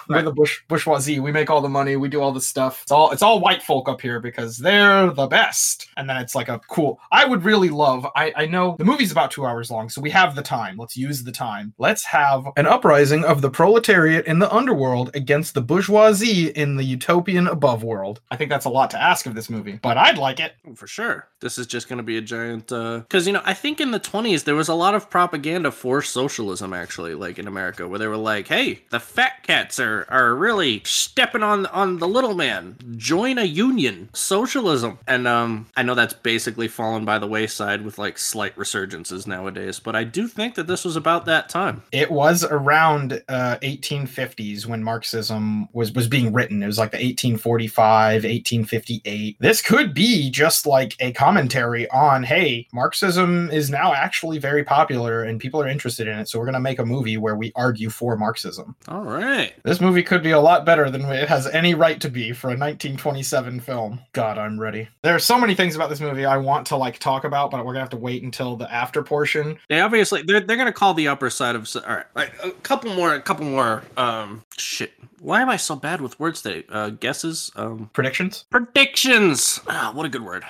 We're 0.09 0.23
the 0.23 0.33
bush 0.33 0.61
bourgeoisie. 0.69 1.21
We 1.21 1.33
make 1.33 1.51
all 1.51 1.61
the 1.61 1.69
money. 1.69 1.97
We 1.97 2.09
do 2.09 2.21
all 2.21 2.33
the 2.33 2.41
stuff. 2.41 2.83
It's 2.83 2.93
all 2.93 3.11
it's 3.11 3.23
all 3.23 3.41
white 3.41 3.63
folk 3.63 3.89
up 3.89 4.01
here 4.01 4.21
because 4.21 4.59
they're 4.59 5.11
the 5.11 5.27
best. 5.27 5.89
And 5.97 6.09
then 6.09 6.17
it's 6.17 6.35
like 6.35 6.49
a 6.49 6.61
cool. 6.69 7.01
I 7.13 7.25
would 7.25 7.45
really 7.45 7.71
love. 7.71 8.07
I 8.17 8.33
I 8.37 8.47
know 8.47 8.77
the 8.79 8.85
movie's 8.85 9.13
about 9.13 9.31
two 9.31 9.47
hours 9.47 9.71
long, 9.71 9.89
so 9.89 10.01
we 10.01 10.11
have 10.11 10.35
the 10.35 10.43
time. 10.43 10.77
Let's 10.77 10.97
use 10.97 11.23
the 11.25 11.33
time. 11.33 11.75
Let's 11.79 12.05
have 12.05 12.47
an 12.57 12.67
uprising 12.67 13.25
of 13.25 13.43
the 13.43 13.51
proletariat 13.51 14.27
in 14.27 14.39
the 14.39 14.53
underworld 14.53 15.11
against 15.15 15.55
the 15.55 15.61
bourgeoisie 15.61 16.49
in 16.49 16.77
the 16.77 16.85
utopian 16.85 17.47
above 17.47 17.83
world. 17.85 18.21
I 18.31 18.37
think 18.37 18.51
that's 18.51 18.65
a 18.65 18.71
lot 18.71 18.91
to 18.91 19.03
ask 19.03 19.27
of 19.27 19.35
this 19.35 19.51
movie, 19.51 19.79
but 19.83 19.97
I'd 19.97 20.19
like 20.19 20.41
it 20.41 20.55
for 20.75 20.87
sure. 20.87 21.29
This 21.41 21.59
is 21.59 21.67
just 21.67 21.89
going 21.89 21.99
to 21.99 22.03
be 22.03 22.17
a 22.17 22.23
giant. 22.23 22.69
Because 22.69 23.27
uh... 23.27 23.29
you 23.29 23.33
know, 23.33 23.43
I 23.45 23.55
think 23.55 23.81
in 23.81 23.91
the 23.91 23.99
twenties 23.99 24.45
there 24.45 24.55
was 24.55 24.69
a 24.69 24.75
lot 24.75 24.95
of 24.95 25.11
propaganda 25.11 25.71
for 25.71 26.03
socialism 26.03 26.73
actually, 26.73 27.15
like 27.15 27.39
in 27.39 27.47
America, 27.47 27.87
where 27.87 27.99
they 27.99 28.07
were 28.07 28.17
like, 28.17 28.49
"Hey, 28.49 28.83
the 28.91 29.01
fat 29.01 29.43
cats 29.43 29.79
are 29.79 29.98
are 30.09 30.35
really 30.35 30.83
stepping 30.85 31.43
on 31.43 31.67
on 31.67 31.99
the 31.99 32.09
little 32.09 32.35
man. 32.35 32.77
Join 32.97 33.39
a 33.39 33.45
union, 33.45 34.09
socialism." 34.13 34.99
And 35.07 35.27
um, 35.27 35.67
I 35.77 35.83
know 35.83 35.95
that's 35.95 36.15
basically 36.15 36.69
fallen 36.69 37.05
by 37.05 37.19
the 37.19 37.27
wayside 37.27 37.85
with 37.85 37.99
like 37.99 38.19
slight 38.19 38.55
resurgences 38.57 39.27
nowadays, 39.27 39.81
but 39.81 39.97
I 39.97 40.05
do 40.05 40.29
think 40.29 40.55
that 40.55 40.67
this 40.67 40.85
was 40.85 40.97
about 40.97 41.25
that 41.27 41.49
time. 41.49 41.83
It 41.93 42.11
was 42.11 42.45
around 42.45 43.23
uh, 43.29 43.59
1850s 43.63 44.67
when 44.67 44.83
Marxism 44.83 45.69
was 45.73 45.93
was 45.93 46.09
being 46.09 46.33
written. 46.33 46.63
It 46.63 46.67
was 46.67 46.79
like 46.79 46.93
the 46.93 46.99
1845, 46.99 48.25
1858. 48.25 49.37
This 49.41 49.63
could 49.63 49.95
be 49.95 50.31
just 50.31 50.67
like 50.67 50.95
a 51.01 51.13
commentary 51.13 51.89
on, 51.91 52.23
hey, 52.23 52.67
Marxism 52.73 53.51
is 53.51 53.71
now 53.71 53.93
actually 53.93 54.39
very 54.39 54.65
popular 54.65 55.25
and 55.25 55.41
people 55.41 55.61
are 55.61 55.69
interested 55.69 56.07
in 56.07 56.19
it. 56.19 56.29
So 56.29 56.39
we're 56.39 56.45
gonna 56.47 56.61
make 56.61 56.79
a 56.79 56.85
movie 56.85 57.17
where 57.17 57.37
we 57.37 57.53
argue 57.57 57.91
for 57.91 58.17
Marxism. 58.17 58.77
All 58.89 59.03
right. 59.03 59.55
This 59.65 59.81
movie 59.81 59.88
could 60.03 60.23
be 60.23 60.31
a 60.31 60.41
lot 60.41 60.65
better 60.65 60.91
than 60.91 61.03
it 61.03 61.29
has 61.29 61.47
any 61.49 61.75
right 61.75 62.01
to 62.01 62.09
be 62.09 62.33
for 62.33 62.49
a 62.49 62.57
1927 62.57 63.61
film. 63.61 64.01
God, 64.13 64.39
I'm 64.39 64.59
ready. 64.59 64.89
There 65.03 65.15
are 65.15 65.19
so 65.19 65.39
many 65.39 65.55
things 65.55 65.77
about 65.77 65.89
this 65.89 66.01
movie 66.01 66.25
I 66.25 66.37
want 66.37 66.67
to 66.69 66.77
like 66.77 66.99
talk 66.99 67.25
about, 67.25 67.51
but 67.51 67.65
we're 67.65 67.73
gonna 67.73 67.81
have 67.81 67.91
to 67.91 67.97
wait 67.97 68.23
until 68.23 68.57
the 68.57 68.73
after 68.73 69.03
portion. 69.03 69.59
They 69.69 69.81
obviously 69.81 70.23
they're 70.23 70.41
they're 70.41 70.57
gonna 70.57 70.73
call 70.73 70.95
the 70.95 71.09
upper 71.09 71.31
side 71.31 71.57
of 71.57 71.69
all 71.77 71.97
right. 72.17 72.31
A 72.43 72.51
couple 72.63 72.95
more, 72.95 73.15
a 73.15 73.21
couple 73.21 73.45
more. 73.45 73.83
Um, 73.97 74.45
shit. 74.57 74.93
Why 75.21 75.43
am 75.43 75.49
I 75.49 75.57
so 75.57 75.75
bad 75.75 76.01
with 76.01 76.19
words 76.21 76.43
today? 76.43 76.65
Uh, 76.69 76.91
guesses. 76.91 77.51
Um, 77.57 77.91
predictions. 77.93 78.45
Predictions. 78.51 79.61
Ah, 79.67 79.91
what 79.95 80.07
a 80.07 80.09
good 80.09 80.23
word. 80.23 80.45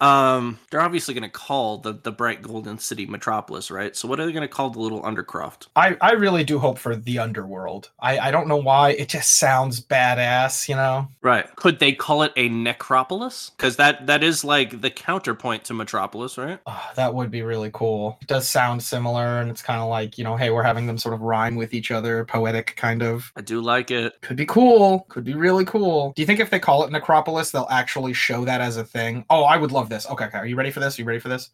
Um, 0.00 0.58
they're 0.70 0.80
obviously 0.80 1.14
going 1.14 1.22
to 1.22 1.28
call 1.30 1.78
the 1.78 1.92
the 1.92 2.12
bright 2.12 2.42
golden 2.42 2.78
city 2.78 3.06
Metropolis, 3.06 3.70
right? 3.70 3.96
So 3.96 4.08
what 4.08 4.20
are 4.20 4.26
they 4.26 4.32
going 4.32 4.42
to 4.42 4.48
call 4.48 4.70
the 4.70 4.80
little 4.80 5.02
Undercroft? 5.02 5.68
I 5.76 5.96
I 6.00 6.12
really 6.12 6.44
do 6.44 6.58
hope 6.58 6.78
for 6.78 6.96
the 6.96 7.18
underworld. 7.18 7.90
I 8.00 8.18
I 8.18 8.30
don't 8.30 8.48
know 8.48 8.56
why 8.56 8.90
it 8.90 9.08
just 9.08 9.38
sounds 9.38 9.80
badass, 9.80 10.68
you 10.68 10.76
know? 10.76 11.08
Right. 11.22 11.54
Could 11.56 11.78
they 11.78 11.92
call 11.92 12.22
it 12.22 12.32
a 12.36 12.48
necropolis? 12.48 13.50
Because 13.56 13.76
that 13.76 14.06
that 14.06 14.22
is 14.22 14.44
like 14.44 14.80
the 14.80 14.90
counterpoint 14.90 15.64
to 15.64 15.74
Metropolis, 15.74 16.38
right? 16.38 16.58
Oh, 16.66 16.90
that 16.96 17.14
would 17.14 17.30
be 17.30 17.42
really 17.42 17.70
cool. 17.72 18.18
It 18.20 18.28
does 18.28 18.48
sound 18.48 18.82
similar, 18.82 19.40
and 19.40 19.50
it's 19.50 19.62
kind 19.62 19.80
of 19.80 19.88
like 19.88 20.18
you 20.18 20.24
know, 20.24 20.36
hey, 20.36 20.50
we're 20.50 20.62
having 20.62 20.86
them 20.86 20.98
sort 20.98 21.14
of 21.14 21.20
rhyme 21.22 21.56
with 21.56 21.74
each 21.74 21.90
other, 21.90 22.24
poetic 22.24 22.74
kind 22.76 23.02
of. 23.02 23.32
I 23.36 23.40
do 23.40 23.60
like 23.60 23.90
it. 23.90 24.20
Could 24.22 24.36
be 24.36 24.46
cool. 24.46 25.06
Could 25.08 25.24
be 25.24 25.34
really 25.34 25.64
cool. 25.64 26.12
Do 26.14 26.22
you 26.22 26.26
think 26.26 26.40
if 26.40 26.50
they 26.50 26.58
call 26.58 26.84
it 26.84 26.92
necropolis, 26.92 27.50
they'll 27.50 27.66
actually 27.70 28.12
show 28.12 28.44
that 28.44 28.60
as 28.60 28.76
a 28.76 28.84
thing? 28.84 29.24
Oh, 29.30 29.44
I 29.44 29.56
would 29.56 29.71
love 29.72 29.88
this. 29.88 30.08
Okay, 30.08 30.26
okay. 30.26 30.38
Are 30.38 30.46
you 30.46 30.56
ready 30.56 30.70
for 30.70 30.80
this? 30.80 30.98
Are 30.98 31.02
you 31.02 31.06
ready 31.06 31.20
for 31.20 31.28
this? 31.28 31.50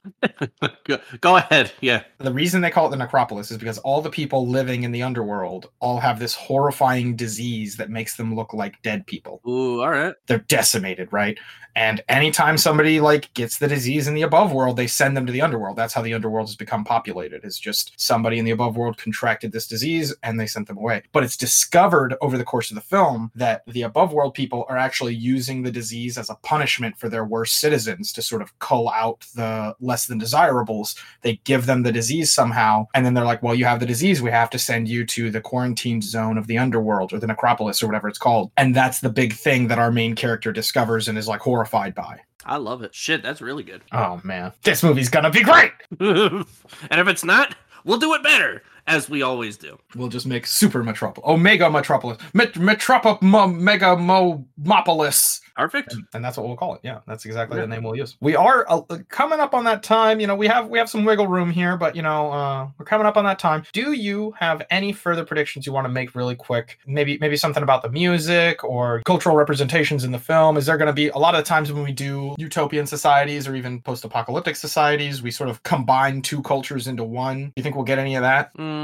Go 1.21 1.37
ahead. 1.37 1.73
Yeah. 1.81 2.03
The 2.19 2.33
reason 2.33 2.61
they 2.61 2.71
call 2.71 2.87
it 2.87 2.91
the 2.91 2.97
necropolis 2.97 3.51
is 3.51 3.59
because 3.59 3.79
all 3.79 4.01
the 4.01 4.11
people 4.11 4.47
living 4.47 4.83
in 4.83 4.93
the 4.93 5.03
underworld 5.03 5.71
all 5.81 6.01
have 6.01 6.19
this 6.19 6.35
horrifying 6.35 7.17
disease 7.17 7.77
that 7.77 7.91
makes 7.91 8.17
them 8.17 8.35
look 8.35 8.53
like 8.53 8.81
dead 8.83 9.07
people. 9.07 9.41
Ooh, 9.47 9.81
all 9.83 9.91
right. 9.91 10.15
They're 10.27 10.39
decimated, 10.39 11.13
right? 11.13 11.39
And 11.79 12.03
anytime 12.09 12.59
somebody 12.59 12.99
like 13.01 13.33
gets 13.35 13.59
the 13.59 13.69
disease 13.69 14.09
in 14.09 14.15
the 14.15 14.23
above 14.23 14.53
world, 14.53 14.77
they 14.77 14.89
send 14.89 15.17
them 15.17 15.27
to 15.27 15.33
the 15.33 15.43
underworld. 15.43 15.77
That's 15.77 15.95
how 15.95 16.03
the 16.03 16.13
underworld 16.13 16.49
has 16.49 16.57
become 16.57 16.83
populated. 16.83 17.45
It's 17.45 17.59
just 17.59 17.93
somebody 17.97 18.41
in 18.41 18.45
the 18.45 18.51
above 18.51 18.77
world 18.77 18.99
contracted 18.99 19.53
this 19.53 19.69
disease 19.69 20.13
and 20.25 20.41
they 20.41 20.49
sent 20.49 20.67
them 20.67 20.77
away. 20.77 21.05
But 21.13 21.23
it's 21.23 21.37
discovered 21.37 22.17
over 22.21 22.37
the 22.37 22.43
course 22.43 22.73
of 22.73 22.75
the 22.75 22.81
film 22.81 23.31
that 23.37 23.63
the 23.69 23.83
above 23.83 24.13
world 24.13 24.35
people 24.35 24.67
are 24.69 24.77
actually 24.77 25.15
using 25.15 25.63
the 25.63 25.71
disease 25.71 26.19
as 26.19 26.31
a 26.31 26.35
punishment 26.43 26.99
for 26.99 27.09
their 27.09 27.25
worst 27.25 27.61
citizens 27.61 28.08
to 28.13 28.23
sort 28.23 28.43
of 28.43 28.59
cull 28.59 28.89
out 28.91 29.27
the 29.35 29.75
less 29.81 30.07
than 30.07 30.19
desirables. 30.19 30.97
They 31.23 31.41
give 31.45 31.67
them 31.67 31.83
the 31.83 31.93
disease 31.93 32.33
somehow, 32.33 32.87
and 32.95 33.05
then 33.05 33.15
they're 33.15 33.25
like, 33.25 33.43
"Well, 33.43 33.55
you 33.55 33.65
have 33.65 33.81
the 33.81 33.87
disease. 33.87 34.23
We 34.23 34.31
have 34.31 34.51
to 34.51 34.59
send 34.59 34.89
you 34.89 35.05
to 35.07 35.31
the 35.31 35.41
quarantined 35.41 36.05
zone 36.05 36.39
of 36.39 36.47
the 36.47 36.59
underworld 36.59 37.13
or 37.13 37.19
the 37.19 37.27
necropolis 37.27 37.83
or 37.83 37.87
whatever 37.87 38.09
it's 38.09 38.19
called." 38.19 38.51
And 38.57 38.75
that's 38.75 39.01
the 39.01 39.11
big 39.11 39.33
thing 39.35 39.69
that 39.69 39.79
our 39.79 39.91
main 39.91 40.15
character 40.15 40.53
discovers 40.53 41.09
and 41.09 41.19
is 41.19 41.29
like 41.29 41.41
horrified 41.41 41.95
by. 41.95 42.21
I 42.45 42.57
love 42.57 42.83
it. 42.83 42.95
Shit, 42.95 43.23
that's 43.23 43.43
really 43.43 43.63
good. 43.63 43.83
Oh 43.93 44.21
man, 44.25 44.53
this 44.63 44.83
movie's 44.83 45.11
gonna 45.11 45.31
be 45.31 45.43
great. 45.43 45.73
and 46.01 46.45
if 46.91 47.09
it's 47.09 47.25
not, 47.25 47.55
we'll 47.85 47.99
do 47.99 48.15
it 48.15 48.23
better 48.23 48.63
as 48.89 49.09
we 49.09 49.23
always 49.23 49.57
do. 49.57 49.79
We'll 49.95 50.09
just 50.09 50.27
make 50.27 50.47
Super 50.47 50.83
Metropolis, 50.83 51.29
Omega 51.29 51.71
Metropolis, 51.71 52.19
Met- 52.33 52.57
Mega 52.57 53.97
Mopolis. 53.97 55.41
Perfect. 55.59 55.93
And, 55.93 56.05
and, 56.15 56.25
that's 56.25 56.37
what 56.37 56.47
we'll 56.47 56.57
call 56.57 56.77
it. 56.77 56.81
Yeah, 56.85 57.01
that's 57.09 57.25
exactly 57.25 57.57
yeah. 57.57 57.63
the 57.63 57.69
name 57.69 57.83
we'll 57.83 57.97
use. 57.97 58.17
We 58.21 58.37
are 58.37 58.65
uh, 58.69 58.83
coming 59.09 59.41
up 59.41 59.55
on 59.55 59.65
that 59.65 59.83
time. 59.83 60.21
You 60.21 60.29
know, 60.29 60.37
we 60.37 60.47
have 60.47 60.69
we 60.69 60.79
have 60.79 60.89
some 60.89 61.05
wiggle 61.05 61.27
room 61.27 61.51
here, 61.51 61.77
but 61.77 61.97
you 61.97 62.03
know, 62.03 62.31
uh, 62.31 62.69
we're 62.79 62.85
coming 62.85 63.09
up 63.09 63.17
on 63.17 63.25
that 63.25 63.41
time. 63.41 63.65
Do 63.73 63.93
you 63.93 64.33
have 64.39 64.65
any 64.71 64.93
further 64.93 65.25
predictions 65.25 65.67
you 65.67 65.73
want 65.73 65.87
to 65.87 65.89
make 65.89 66.15
really 66.15 66.37
quick? 66.37 66.79
Maybe 66.87 67.19
maybe 67.21 67.37
something 67.37 67.65
about 67.65 67.83
the 67.83 67.91
music 67.91 68.63
or 68.63 69.03
cultural 69.05 69.35
representations 69.35 70.05
in 70.05 70.13
the 70.13 70.19
film. 70.21 70.57
Is 70.57 70.67
there 70.67 70.79
going 70.79 70.87
to 70.87 70.93
be 70.93 71.09
a 71.09 71.19
lot 71.19 71.35
of 71.35 71.45
times 71.45 71.73
when 71.73 71.83
we 71.83 71.93
do 71.93 72.37
utopian 72.39 72.87
societies 72.87 73.49
or 73.49 73.57
even 73.57 73.81
post-apocalyptic 73.81 74.55
societies, 74.55 75.23
we 75.23 75.33
sort 75.33 75.51
of 75.51 75.61
combine 75.65 76.23
two 76.23 76.41
cultures 76.43 76.87
into 76.87 77.03
one? 77.03 77.47
Do 77.47 77.53
You 77.57 77.65
think 77.65 77.75
we'll 77.75 77.85
get 77.85 77.99
any 77.99 78.15
of 78.15 78.23
that? 78.23 78.57
Mm, 78.57 78.78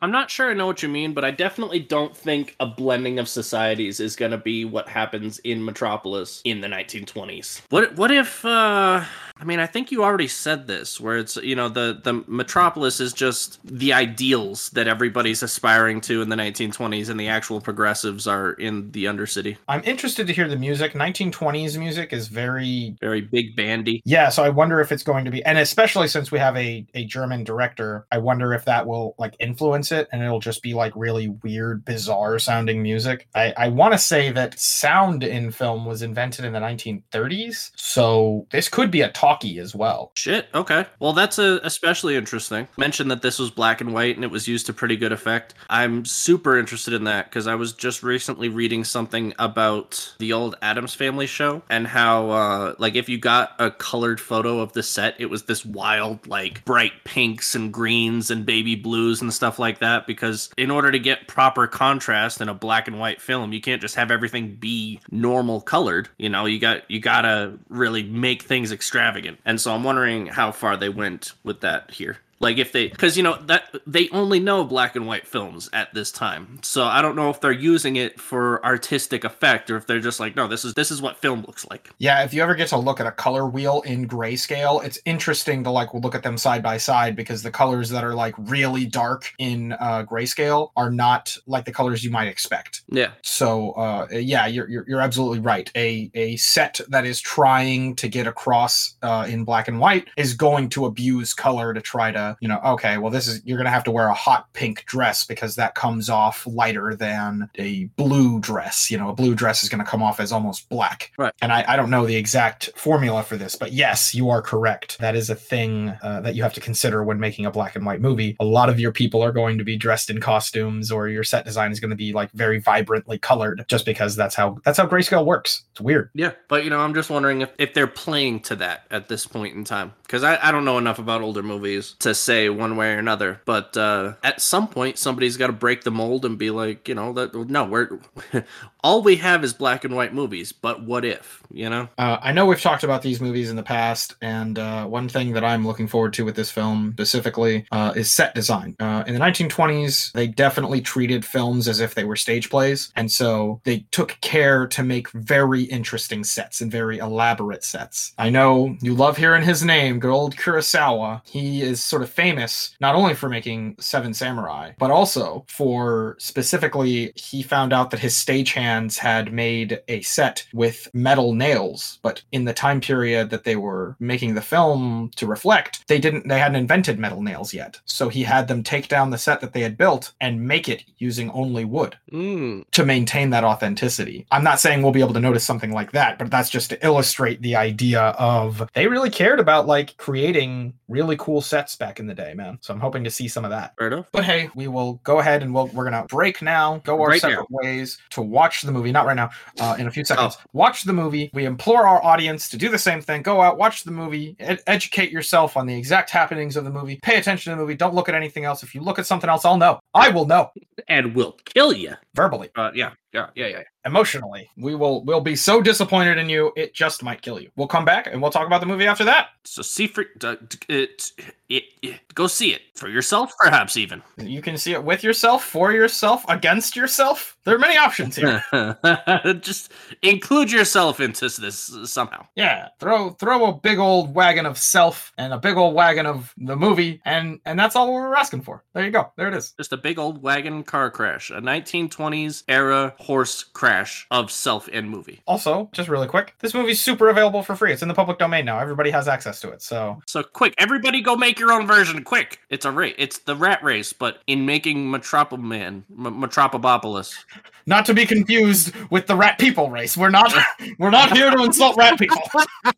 I'm 0.00 0.10
not 0.10 0.30
sure 0.30 0.50
I 0.50 0.54
know 0.54 0.66
what 0.66 0.82
you 0.82 0.88
mean, 0.88 1.12
but 1.12 1.24
I 1.24 1.30
definitely 1.30 1.80
don't 1.80 2.16
think 2.16 2.56
a 2.60 2.66
blending 2.66 3.18
of 3.18 3.28
societies 3.28 4.00
is 4.00 4.16
going 4.16 4.32
to 4.32 4.38
be 4.38 4.64
what 4.64 4.88
happens 4.88 5.38
in 5.40 5.64
metropolis 5.64 6.40
in 6.44 6.60
the 6.60 6.68
1920s. 6.68 7.62
What 7.70 7.94
what 7.96 8.10
if 8.10 8.44
uh 8.44 9.04
I 9.40 9.44
mean, 9.44 9.60
I 9.60 9.66
think 9.66 9.92
you 9.92 10.02
already 10.02 10.28
said 10.28 10.66
this, 10.66 11.00
where 11.00 11.16
it's 11.16 11.36
you 11.36 11.54
know 11.54 11.68
the 11.68 12.00
the 12.02 12.24
metropolis 12.26 13.00
is 13.00 13.12
just 13.12 13.60
the 13.64 13.92
ideals 13.92 14.70
that 14.70 14.88
everybody's 14.88 15.42
aspiring 15.42 16.00
to 16.02 16.22
in 16.22 16.28
the 16.28 16.36
1920s, 16.36 17.08
and 17.08 17.20
the 17.20 17.28
actual 17.28 17.60
progressives 17.60 18.26
are 18.26 18.52
in 18.52 18.90
the 18.92 19.04
undercity. 19.04 19.56
I'm 19.68 19.82
interested 19.84 20.26
to 20.26 20.32
hear 20.32 20.48
the 20.48 20.56
music. 20.56 20.92
1920s 20.94 21.78
music 21.78 22.12
is 22.12 22.28
very 22.28 22.96
Very 23.00 23.20
big 23.20 23.54
bandy. 23.54 24.02
yeah. 24.04 24.28
So 24.28 24.42
I 24.42 24.48
wonder 24.48 24.80
if 24.80 24.90
it's 24.90 25.02
going 25.04 25.24
to 25.24 25.30
be, 25.30 25.44
and 25.44 25.58
especially 25.58 26.08
since 26.08 26.32
we 26.32 26.38
have 26.38 26.56
a 26.56 26.86
a 26.94 27.04
German 27.04 27.44
director, 27.44 28.06
I 28.10 28.18
wonder 28.18 28.52
if 28.54 28.64
that 28.64 28.86
will 28.86 29.14
like 29.18 29.36
influence 29.38 29.92
it, 29.92 30.08
and 30.12 30.22
it'll 30.22 30.40
just 30.40 30.62
be 30.62 30.74
like 30.74 30.92
really 30.96 31.28
weird, 31.28 31.84
bizarre 31.84 32.38
sounding 32.40 32.82
music. 32.82 33.28
I 33.34 33.52
I 33.56 33.68
want 33.68 33.92
to 33.92 33.98
say 33.98 34.32
that 34.32 34.58
sound 34.58 35.22
in 35.22 35.52
film 35.52 35.84
was 35.86 36.02
invented 36.02 36.44
in 36.44 36.52
the 36.52 36.60
1930s, 36.60 37.70
so 37.76 38.46
this 38.50 38.68
could 38.68 38.90
be 38.90 39.00
a 39.02 39.10
talkie 39.28 39.58
as 39.58 39.74
well. 39.74 40.10
Shit. 40.14 40.48
Okay. 40.54 40.86
Well, 41.00 41.12
that's 41.12 41.38
a, 41.38 41.60
especially 41.62 42.16
interesting. 42.16 42.66
Mentioned 42.76 43.10
that 43.10 43.22
this 43.22 43.38
was 43.38 43.50
black 43.50 43.80
and 43.80 43.92
white 43.92 44.16
and 44.16 44.24
it 44.24 44.30
was 44.30 44.48
used 44.48 44.66
to 44.66 44.72
pretty 44.72 44.96
good 44.96 45.12
effect. 45.12 45.54
I'm 45.68 46.04
super 46.04 46.58
interested 46.58 46.94
in 46.94 47.04
that 47.04 47.26
because 47.26 47.46
I 47.46 47.54
was 47.54 47.72
just 47.72 48.02
recently 48.02 48.48
reading 48.48 48.84
something 48.84 49.34
about 49.38 50.14
the 50.18 50.32
old 50.32 50.56
Addams 50.62 50.94
Family 50.94 51.26
show 51.26 51.62
and 51.68 51.86
how, 51.86 52.30
uh, 52.30 52.74
like, 52.78 52.94
if 52.94 53.08
you 53.08 53.18
got 53.18 53.52
a 53.58 53.70
colored 53.70 54.20
photo 54.20 54.60
of 54.60 54.72
the 54.72 54.82
set, 54.82 55.14
it 55.18 55.26
was 55.26 55.44
this 55.44 55.64
wild, 55.64 56.26
like, 56.26 56.64
bright 56.64 57.04
pinks 57.04 57.54
and 57.54 57.72
greens 57.72 58.30
and 58.30 58.46
baby 58.46 58.76
blues 58.76 59.20
and 59.20 59.32
stuff 59.32 59.58
like 59.58 59.80
that. 59.80 60.06
Because 60.06 60.50
in 60.56 60.70
order 60.70 60.90
to 60.90 60.98
get 60.98 61.28
proper 61.28 61.66
contrast 61.66 62.40
in 62.40 62.48
a 62.48 62.54
black 62.54 62.88
and 62.88 62.98
white 62.98 63.20
film, 63.20 63.52
you 63.52 63.60
can't 63.60 63.82
just 63.82 63.96
have 63.96 64.10
everything 64.10 64.54
be 64.54 65.00
normal 65.10 65.60
colored. 65.60 66.08
You 66.16 66.30
know, 66.30 66.46
you 66.46 66.58
got 66.58 66.90
you 66.90 67.00
gotta 67.00 67.58
really 67.68 68.02
make 68.02 68.42
things 68.42 68.72
extravagant. 68.72 69.17
And 69.44 69.60
so 69.60 69.74
I'm 69.74 69.84
wondering 69.84 70.26
how 70.26 70.52
far 70.52 70.76
they 70.76 70.88
went 70.88 71.32
with 71.42 71.60
that 71.60 71.90
here. 71.92 72.18
Like 72.40 72.58
if 72.58 72.72
they, 72.72 72.88
because 72.88 73.16
you 73.16 73.22
know 73.22 73.36
that 73.46 73.74
they 73.86 74.08
only 74.10 74.38
know 74.38 74.64
black 74.64 74.94
and 74.94 75.06
white 75.06 75.26
films 75.26 75.68
at 75.72 75.92
this 75.92 76.12
time, 76.12 76.60
so 76.62 76.84
I 76.84 77.02
don't 77.02 77.16
know 77.16 77.30
if 77.30 77.40
they're 77.40 77.50
using 77.50 77.96
it 77.96 78.20
for 78.20 78.64
artistic 78.64 79.24
effect 79.24 79.70
or 79.70 79.76
if 79.76 79.86
they're 79.86 79.98
just 79.98 80.20
like, 80.20 80.36
no, 80.36 80.46
this 80.46 80.64
is 80.64 80.74
this 80.74 80.90
is 80.92 81.02
what 81.02 81.16
film 81.16 81.42
looks 81.42 81.66
like. 81.68 81.90
Yeah, 81.98 82.22
if 82.22 82.32
you 82.32 82.42
ever 82.42 82.54
get 82.54 82.68
to 82.68 82.76
look 82.76 83.00
at 83.00 83.06
a 83.06 83.12
color 83.12 83.48
wheel 83.48 83.82
in 83.82 84.06
grayscale, 84.06 84.84
it's 84.84 85.00
interesting 85.04 85.64
to 85.64 85.70
like 85.70 85.92
look 85.94 86.14
at 86.14 86.22
them 86.22 86.38
side 86.38 86.62
by 86.62 86.76
side 86.76 87.16
because 87.16 87.42
the 87.42 87.50
colors 87.50 87.90
that 87.90 88.04
are 88.04 88.14
like 88.14 88.34
really 88.38 88.86
dark 88.86 89.32
in 89.38 89.72
uh, 89.72 90.04
grayscale 90.08 90.70
are 90.76 90.90
not 90.90 91.36
like 91.46 91.64
the 91.64 91.72
colors 91.72 92.04
you 92.04 92.10
might 92.10 92.28
expect. 92.28 92.82
Yeah, 92.88 93.12
So 93.22 93.72
uh, 93.72 94.06
yeah, 94.12 94.46
you're, 94.46 94.68
you're 94.68 94.84
you're 94.88 95.00
absolutely 95.00 95.40
right. 95.40 95.70
A 95.74 96.10
a 96.14 96.36
set 96.36 96.80
that 96.88 97.04
is 97.04 97.20
trying 97.20 97.96
to 97.96 98.08
get 98.08 98.28
across 98.28 98.94
uh, 99.02 99.26
in 99.28 99.44
black 99.44 99.66
and 99.66 99.80
white 99.80 100.08
is 100.16 100.34
going 100.34 100.68
to 100.70 100.84
abuse 100.86 101.34
color 101.34 101.74
to 101.74 101.80
try 101.80 102.12
to 102.12 102.27
you 102.40 102.48
know 102.48 102.60
okay 102.64 102.98
well 102.98 103.10
this 103.10 103.28
is 103.28 103.40
you're 103.44 103.58
gonna 103.58 103.70
have 103.70 103.84
to 103.84 103.90
wear 103.90 104.08
a 104.08 104.14
hot 104.14 104.52
pink 104.52 104.84
dress 104.86 105.24
because 105.24 105.56
that 105.56 105.74
comes 105.74 106.08
off 106.08 106.46
lighter 106.46 106.94
than 106.94 107.48
a 107.58 107.84
blue 107.96 108.40
dress. 108.40 108.90
You 108.90 108.98
know 108.98 109.08
a 109.08 109.14
blue 109.14 109.34
dress 109.34 109.62
is 109.62 109.68
gonna 109.68 109.84
come 109.84 110.02
off 110.02 110.20
as 110.20 110.32
almost 110.32 110.68
black. 110.68 111.12
Right. 111.18 111.32
And 111.40 111.52
I, 111.52 111.64
I 111.68 111.76
don't 111.76 111.90
know 111.90 112.06
the 112.06 112.16
exact 112.16 112.70
formula 112.76 113.22
for 113.22 113.36
this, 113.36 113.56
but 113.56 113.72
yes, 113.72 114.14
you 114.14 114.30
are 114.30 114.42
correct. 114.42 114.98
That 114.98 115.14
is 115.14 115.30
a 115.30 115.34
thing 115.34 115.96
uh, 116.02 116.20
that 116.22 116.34
you 116.34 116.42
have 116.42 116.54
to 116.54 116.60
consider 116.60 117.04
when 117.04 117.20
making 117.20 117.46
a 117.46 117.50
black 117.50 117.76
and 117.76 117.84
white 117.84 118.00
movie. 118.00 118.36
A 118.40 118.44
lot 118.44 118.68
of 118.68 118.80
your 118.80 118.92
people 118.92 119.22
are 119.22 119.32
going 119.32 119.58
to 119.58 119.64
be 119.64 119.76
dressed 119.76 120.10
in 120.10 120.20
costumes, 120.20 120.90
or 120.90 121.08
your 121.08 121.24
set 121.24 121.44
design 121.44 121.72
is 121.72 121.80
going 121.80 121.90
to 121.90 121.96
be 121.96 122.12
like 122.12 122.30
very 122.32 122.58
vibrantly 122.58 123.18
colored, 123.18 123.64
just 123.68 123.84
because 123.84 124.16
that's 124.16 124.34
how 124.34 124.58
that's 124.64 124.78
how 124.78 124.86
grayscale 124.86 125.24
works. 125.24 125.62
It's 125.72 125.80
weird. 125.80 126.10
yeah. 126.14 126.32
But 126.48 126.64
you 126.64 126.70
know, 126.70 126.80
I'm 126.80 126.94
just 126.94 127.10
wondering 127.10 127.42
if, 127.42 127.50
if 127.58 127.74
they're 127.74 127.86
playing 127.86 128.40
to 128.40 128.56
that 128.56 128.86
at 128.90 129.08
this 129.08 129.26
point 129.26 129.54
in 129.54 129.64
time 129.64 129.92
because 130.02 130.22
I, 130.22 130.38
I 130.42 130.50
don't 130.50 130.64
know 130.64 130.78
enough 130.78 130.98
about 130.98 131.20
older 131.20 131.42
movies 131.42 131.94
to 132.00 132.14
say 132.18 132.48
one 132.48 132.76
way 132.76 132.92
or 132.94 132.98
another. 132.98 133.40
But 133.44 133.76
uh, 133.76 134.14
at 134.22 134.40
some 134.40 134.68
point, 134.68 134.98
somebody's 134.98 135.36
got 135.36 135.48
to 135.48 135.52
break 135.52 135.84
the 135.84 135.90
mold 135.90 136.24
and 136.24 136.38
be 136.38 136.50
like, 136.50 136.88
you 136.88 136.94
know, 136.94 137.12
that 137.14 137.34
no, 137.34 137.64
we're 137.64 137.98
all 138.84 139.02
we 139.02 139.16
have 139.16 139.44
is 139.44 139.52
black 139.52 139.84
and 139.84 139.94
white 139.94 140.14
movies. 140.14 140.52
But 140.52 140.82
what 140.82 141.04
if, 141.04 141.42
you 141.50 141.68
know? 141.68 141.88
Uh, 141.98 142.18
I 142.20 142.32
know 142.32 142.46
we've 142.46 142.60
talked 142.60 142.84
about 142.84 143.02
these 143.02 143.20
movies 143.20 143.50
in 143.50 143.56
the 143.56 143.62
past, 143.62 144.14
and 144.22 144.58
uh, 144.58 144.86
one 144.86 145.08
thing 145.08 145.32
that 145.32 145.44
I'm 145.44 145.66
looking 145.66 145.88
forward 145.88 146.12
to 146.14 146.24
with 146.24 146.36
this 146.36 146.50
film 146.50 146.92
specifically 146.92 147.66
uh, 147.72 147.92
is 147.96 148.10
set 148.10 148.34
design. 148.34 148.76
Uh, 148.80 149.04
in 149.06 149.14
the 149.14 149.20
1920s, 149.20 150.12
they 150.12 150.26
definitely 150.26 150.80
treated 150.80 151.24
films 151.24 151.68
as 151.68 151.80
if 151.80 151.94
they 151.94 152.04
were 152.04 152.16
stage 152.16 152.50
plays, 152.50 152.92
and 152.96 153.10
so 153.10 153.60
they 153.64 153.80
took 153.90 154.18
care 154.20 154.66
to 154.68 154.82
make 154.82 155.10
very 155.10 155.62
interesting 155.64 156.24
sets 156.24 156.60
and 156.60 156.70
very 156.70 156.98
elaborate 156.98 157.64
sets. 157.64 158.14
I 158.18 158.30
know 158.30 158.76
you 158.80 158.94
love 158.94 159.16
hearing 159.16 159.42
his 159.42 159.64
name, 159.64 159.98
good 159.98 160.10
old 160.10 160.36
Kurosawa. 160.36 161.22
He 161.26 161.62
is 161.62 161.82
sort 161.82 162.02
of 162.02 162.07
famous 162.08 162.74
not 162.80 162.94
only 162.94 163.14
for 163.14 163.28
making 163.28 163.76
Seven 163.78 164.14
Samurai, 164.14 164.72
but 164.78 164.90
also 164.90 165.44
for 165.48 166.16
specifically, 166.18 167.12
he 167.14 167.42
found 167.42 167.72
out 167.72 167.90
that 167.90 168.00
his 168.00 168.14
stagehands 168.14 168.98
had 168.98 169.32
made 169.32 169.80
a 169.88 170.00
set 170.02 170.46
with 170.52 170.88
metal 170.92 171.32
nails, 171.34 171.98
but 172.02 172.22
in 172.32 172.44
the 172.44 172.52
time 172.52 172.80
period 172.80 173.30
that 173.30 173.44
they 173.44 173.56
were 173.56 173.96
making 174.00 174.34
the 174.34 174.42
film 174.42 175.10
to 175.16 175.26
reflect, 175.26 175.86
they 175.88 175.98
didn't 175.98 176.28
they 176.28 176.38
hadn't 176.38 176.56
invented 176.56 176.98
metal 176.98 177.22
nails 177.22 177.54
yet. 177.54 177.80
So 177.84 178.08
he 178.08 178.22
had 178.22 178.48
them 178.48 178.62
take 178.62 178.88
down 178.88 179.10
the 179.10 179.18
set 179.18 179.40
that 179.40 179.52
they 179.52 179.60
had 179.60 179.76
built 179.76 180.12
and 180.20 180.46
make 180.46 180.68
it 180.68 180.84
using 180.98 181.30
only 181.30 181.64
wood 181.64 181.96
Mm, 182.12 182.64
to 182.70 182.84
maintain 182.84 183.30
that 183.30 183.44
authenticity. 183.44 184.26
I'm 184.30 184.44
not 184.44 184.60
saying 184.60 184.82
we'll 184.82 184.92
be 184.92 185.00
able 185.00 185.14
to 185.14 185.20
notice 185.20 185.44
something 185.44 185.72
like 185.72 185.92
that, 185.92 186.18
but 186.18 186.30
that's 186.30 186.48
just 186.48 186.70
to 186.70 186.86
illustrate 186.86 187.42
the 187.42 187.56
idea 187.56 188.00
of 188.00 188.68
they 188.74 188.86
really 188.86 189.10
cared 189.10 189.40
about 189.40 189.66
like 189.66 189.96
creating 189.98 190.74
really 190.88 191.16
cool 191.18 191.40
sets 191.40 191.76
back 191.76 191.97
in 192.00 192.06
the 192.06 192.14
day, 192.14 192.34
man. 192.34 192.58
So 192.60 192.72
I'm 192.72 192.80
hoping 192.80 193.04
to 193.04 193.10
see 193.10 193.28
some 193.28 193.44
of 193.44 193.50
that. 193.50 193.74
fair 193.78 193.88
enough. 193.88 194.08
But 194.12 194.24
hey, 194.24 194.50
we 194.54 194.68
will 194.68 194.94
go 195.04 195.18
ahead 195.18 195.42
and 195.42 195.54
we'll, 195.54 195.66
we're 195.68 195.84
gonna 195.84 196.04
break 196.08 196.42
now, 196.42 196.78
go 196.84 197.00
our 197.00 197.08
Right 197.08 197.20
separate 197.20 197.46
ways 197.50 197.98
to 198.10 198.22
watch 198.22 198.62
the 198.62 198.72
movie. 198.72 198.92
Not 198.92 199.06
right 199.06 199.16
now, 199.16 199.30
uh, 199.60 199.76
in 199.78 199.86
a 199.86 199.90
few 199.90 200.04
seconds. 200.04 200.36
Watch 200.52 200.84
the 200.84 200.92
movie. 200.92 201.30
We 201.34 201.44
implore 201.44 201.86
our 201.86 202.02
audience 202.04 202.48
to 202.50 202.56
do 202.56 202.68
the 202.68 202.78
same 202.78 203.00
thing. 203.00 203.22
Go 203.22 203.40
out, 203.40 203.58
watch 203.58 203.84
the 203.84 203.90
movie, 203.90 204.36
ed- 204.38 204.62
educate 204.66 205.10
yourself 205.10 205.56
on 205.56 205.66
the 205.66 205.74
exact 205.76 206.10
happenings 206.10 206.56
of 206.56 206.64
the 206.64 206.70
movie. 206.70 206.98
Pay 207.02 207.16
attention 207.16 207.50
to 207.52 207.56
the 207.56 207.62
movie. 207.62 207.74
Don't 207.74 207.94
look 207.94 208.08
at 208.08 208.14
anything 208.14 208.44
else. 208.44 208.62
If 208.62 208.74
you 208.74 208.80
look 208.80 208.98
at 208.98 209.06
something 209.06 209.28
else, 209.30 209.44
I'll 209.44 209.56
know. 209.56 209.80
I 209.94 210.08
will 210.10 210.26
know 210.26 210.50
And 210.88 211.14
will 211.14 211.36
kill 211.44 211.72
you. 211.72 211.94
verbally, 212.14 212.50
Uh, 212.56 212.70
yeah, 212.74 212.92
yeah, 213.12 213.26
yeah, 213.34 213.46
yeah. 213.48 213.62
Emotionally. 213.88 214.48
We 214.56 214.74
will 214.74 215.02
we'll 215.04 215.20
be 215.20 215.34
so 215.34 215.60
disappointed 215.60 216.18
in 216.18 216.28
you, 216.28 216.52
it 216.56 216.74
just 216.74 217.02
might 217.02 217.22
kill 217.22 217.40
you. 217.40 217.50
We'll 217.56 217.66
come 217.66 217.84
back 217.84 218.06
and 218.06 218.22
we'll 218.22 218.30
talk 218.30 218.46
about 218.46 218.60
the 218.60 218.66
movie 218.66 218.86
after 218.86 219.04
that. 219.04 219.30
So 219.44 219.62
see 219.62 219.86
for 219.88 220.04
uh, 220.22 220.36
it, 220.68 221.10
it, 221.48 221.64
it, 221.82 222.14
go 222.14 222.26
see 222.26 222.52
it 222.52 222.62
for 222.74 222.88
yourself, 222.88 223.32
perhaps 223.38 223.76
even. 223.76 224.02
You 224.18 224.42
can 224.42 224.56
see 224.56 224.74
it 224.74 224.84
with 224.84 225.02
yourself, 225.02 225.44
for 225.44 225.72
yourself, 225.72 226.24
against 226.28 226.76
yourself. 226.76 227.36
There 227.48 227.56
are 227.56 227.58
many 227.58 227.78
options 227.78 228.14
here. 228.14 228.44
Just 229.40 229.72
include 230.02 230.52
yourself 230.52 231.00
into 231.00 231.30
this 231.40 231.74
somehow. 231.90 232.26
Yeah, 232.36 232.68
throw 232.78 233.10
throw 233.12 233.46
a 233.46 233.54
big 233.54 233.78
old 233.78 234.14
wagon 234.14 234.44
of 234.44 234.58
self 234.58 235.14
and 235.16 235.32
a 235.32 235.38
big 235.38 235.56
old 235.56 235.74
wagon 235.74 236.04
of 236.04 236.34
the 236.36 236.56
movie, 236.56 237.00
and 237.06 237.40
and 237.46 237.58
that's 237.58 237.74
all 237.74 237.90
we're 237.90 238.14
asking 238.14 238.42
for. 238.42 238.64
There 238.74 238.84
you 238.84 238.90
go. 238.90 239.12
There 239.16 239.28
it 239.28 239.34
is. 239.34 239.52
Just 239.52 239.72
a 239.72 239.78
big 239.78 239.98
old 239.98 240.22
wagon 240.22 240.62
car 240.62 240.90
crash, 240.90 241.30
a 241.30 241.40
1920s 241.40 242.42
era 242.48 242.94
horse 242.98 243.44
crash 243.44 244.06
of 244.10 244.30
self 244.30 244.68
and 244.70 244.90
movie. 244.90 245.22
Also, 245.26 245.70
just 245.72 245.88
really 245.88 246.06
quick, 246.06 246.34
this 246.40 246.52
movie's 246.52 246.82
super 246.82 247.08
available 247.08 247.42
for 247.42 247.56
free. 247.56 247.72
It's 247.72 247.80
in 247.80 247.88
the 247.88 247.94
public 247.94 248.18
domain 248.18 248.44
now. 248.44 248.58
Everybody 248.58 248.90
has 248.90 249.08
access 249.08 249.40
to 249.40 249.48
it. 249.52 249.62
So 249.62 250.02
So 250.06 250.22
quick, 250.22 250.54
everybody 250.58 251.00
go 251.00 251.16
make 251.16 251.38
your 251.38 251.52
own 251.52 251.66
version. 251.66 252.04
Quick, 252.04 252.40
it's 252.50 252.66
a 252.66 252.70
race. 252.70 252.94
It's 252.98 253.20
the 253.20 253.36
rat 253.36 253.64
race, 253.64 253.94
but 253.94 254.18
in 254.26 254.44
making 254.44 254.90
Metropoman, 254.90 255.84
M- 255.90 256.20
Metropolis. 256.20 257.24
Not 257.66 257.84
to 257.86 257.94
be 257.94 258.06
confused 258.06 258.74
with 258.90 259.06
the 259.06 259.14
rat 259.14 259.38
people 259.38 259.70
race. 259.70 259.96
We're 259.96 260.10
not 260.10 260.32
we're 260.78 260.90
not 260.90 261.16
here 261.16 261.30
to 261.30 261.44
insult 261.44 261.76
rat 261.76 261.98
people. 261.98 262.22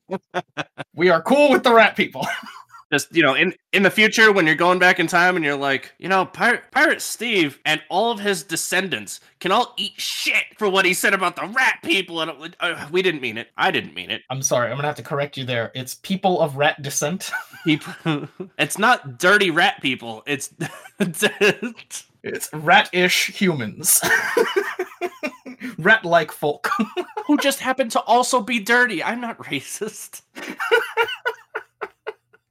we 0.94 1.09
are 1.09 1.23
cool 1.23 1.51
with 1.51 1.62
the 1.62 1.73
rat 1.73 1.96
people. 1.96 2.27
Just 2.92 3.14
you 3.14 3.23
know, 3.23 3.35
in 3.35 3.55
in 3.73 3.85
the 3.85 3.90
future, 3.90 4.33
when 4.33 4.46
you're 4.46 4.57
going 4.57 4.81
back 4.81 4.99
in 4.99 5.07
time 5.07 5.37
and 5.37 5.44
you're 5.44 5.57
like, 5.57 5.94
you 5.99 6.09
know, 6.09 6.27
Pirate 6.27 6.64
Pirate 6.73 7.01
Steve 7.01 7.61
and 7.64 7.81
all 7.88 8.11
of 8.11 8.18
his 8.18 8.42
descendants 8.42 9.20
can 9.38 9.53
all 9.53 9.75
eat 9.77 9.92
shit 9.96 10.42
for 10.59 10.68
what 10.68 10.85
he 10.85 10.92
said 10.92 11.14
about 11.14 11.37
the 11.37 11.46
rat 11.46 11.79
people, 11.85 12.20
and 12.20 12.33
it, 12.42 12.57
uh, 12.59 12.88
we 12.90 13.01
didn't 13.01 13.20
mean 13.20 13.38
it. 13.38 13.46
I 13.57 13.70
didn't 13.70 13.94
mean 13.94 14.11
it. 14.11 14.23
I'm 14.29 14.42
sorry. 14.42 14.73
I'm 14.73 14.77
gonna 14.77 14.88
have 14.88 14.96
to 14.96 15.05
correct 15.05 15.37
you 15.37 15.44
there. 15.44 15.70
It's 15.77 15.94
people 15.94 16.40
of 16.40 16.57
rat 16.57 16.83
descent. 16.83 17.31
People, 17.62 18.27
it's 18.59 18.79
not 18.79 19.18
dirty 19.18 19.53
rat 19.53 19.81
people. 19.83 20.25
It's 20.27 20.53
It's 22.22 22.48
rat-ish 22.52 23.28
humans. 23.28 24.00
Rat-like 25.78 26.33
folk. 26.33 26.68
who 27.26 27.37
just 27.38 27.61
happen 27.61 27.88
to 27.90 28.00
also 28.00 28.40
be 28.40 28.59
dirty. 28.59 29.02
I'm 29.02 29.20
not 29.20 29.38
racist. 29.38 30.22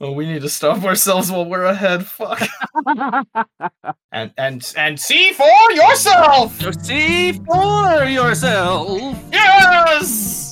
Oh, 0.02 0.14
we 0.14 0.26
need 0.26 0.42
to 0.44 0.50
stop 0.50 0.86
ourselves 0.86 1.30
while 1.30 1.44
we're 1.44 1.66
ahead. 1.66 2.06
Fuck. 2.06 2.42
and 4.14 4.32
and 4.38 4.74
and 4.78 4.98
see 4.98 5.34
for 5.34 5.72
yourself. 5.74 6.58
See 6.86 7.34
for 7.34 8.06
yourself. 8.06 9.18
Yes. 9.30 10.49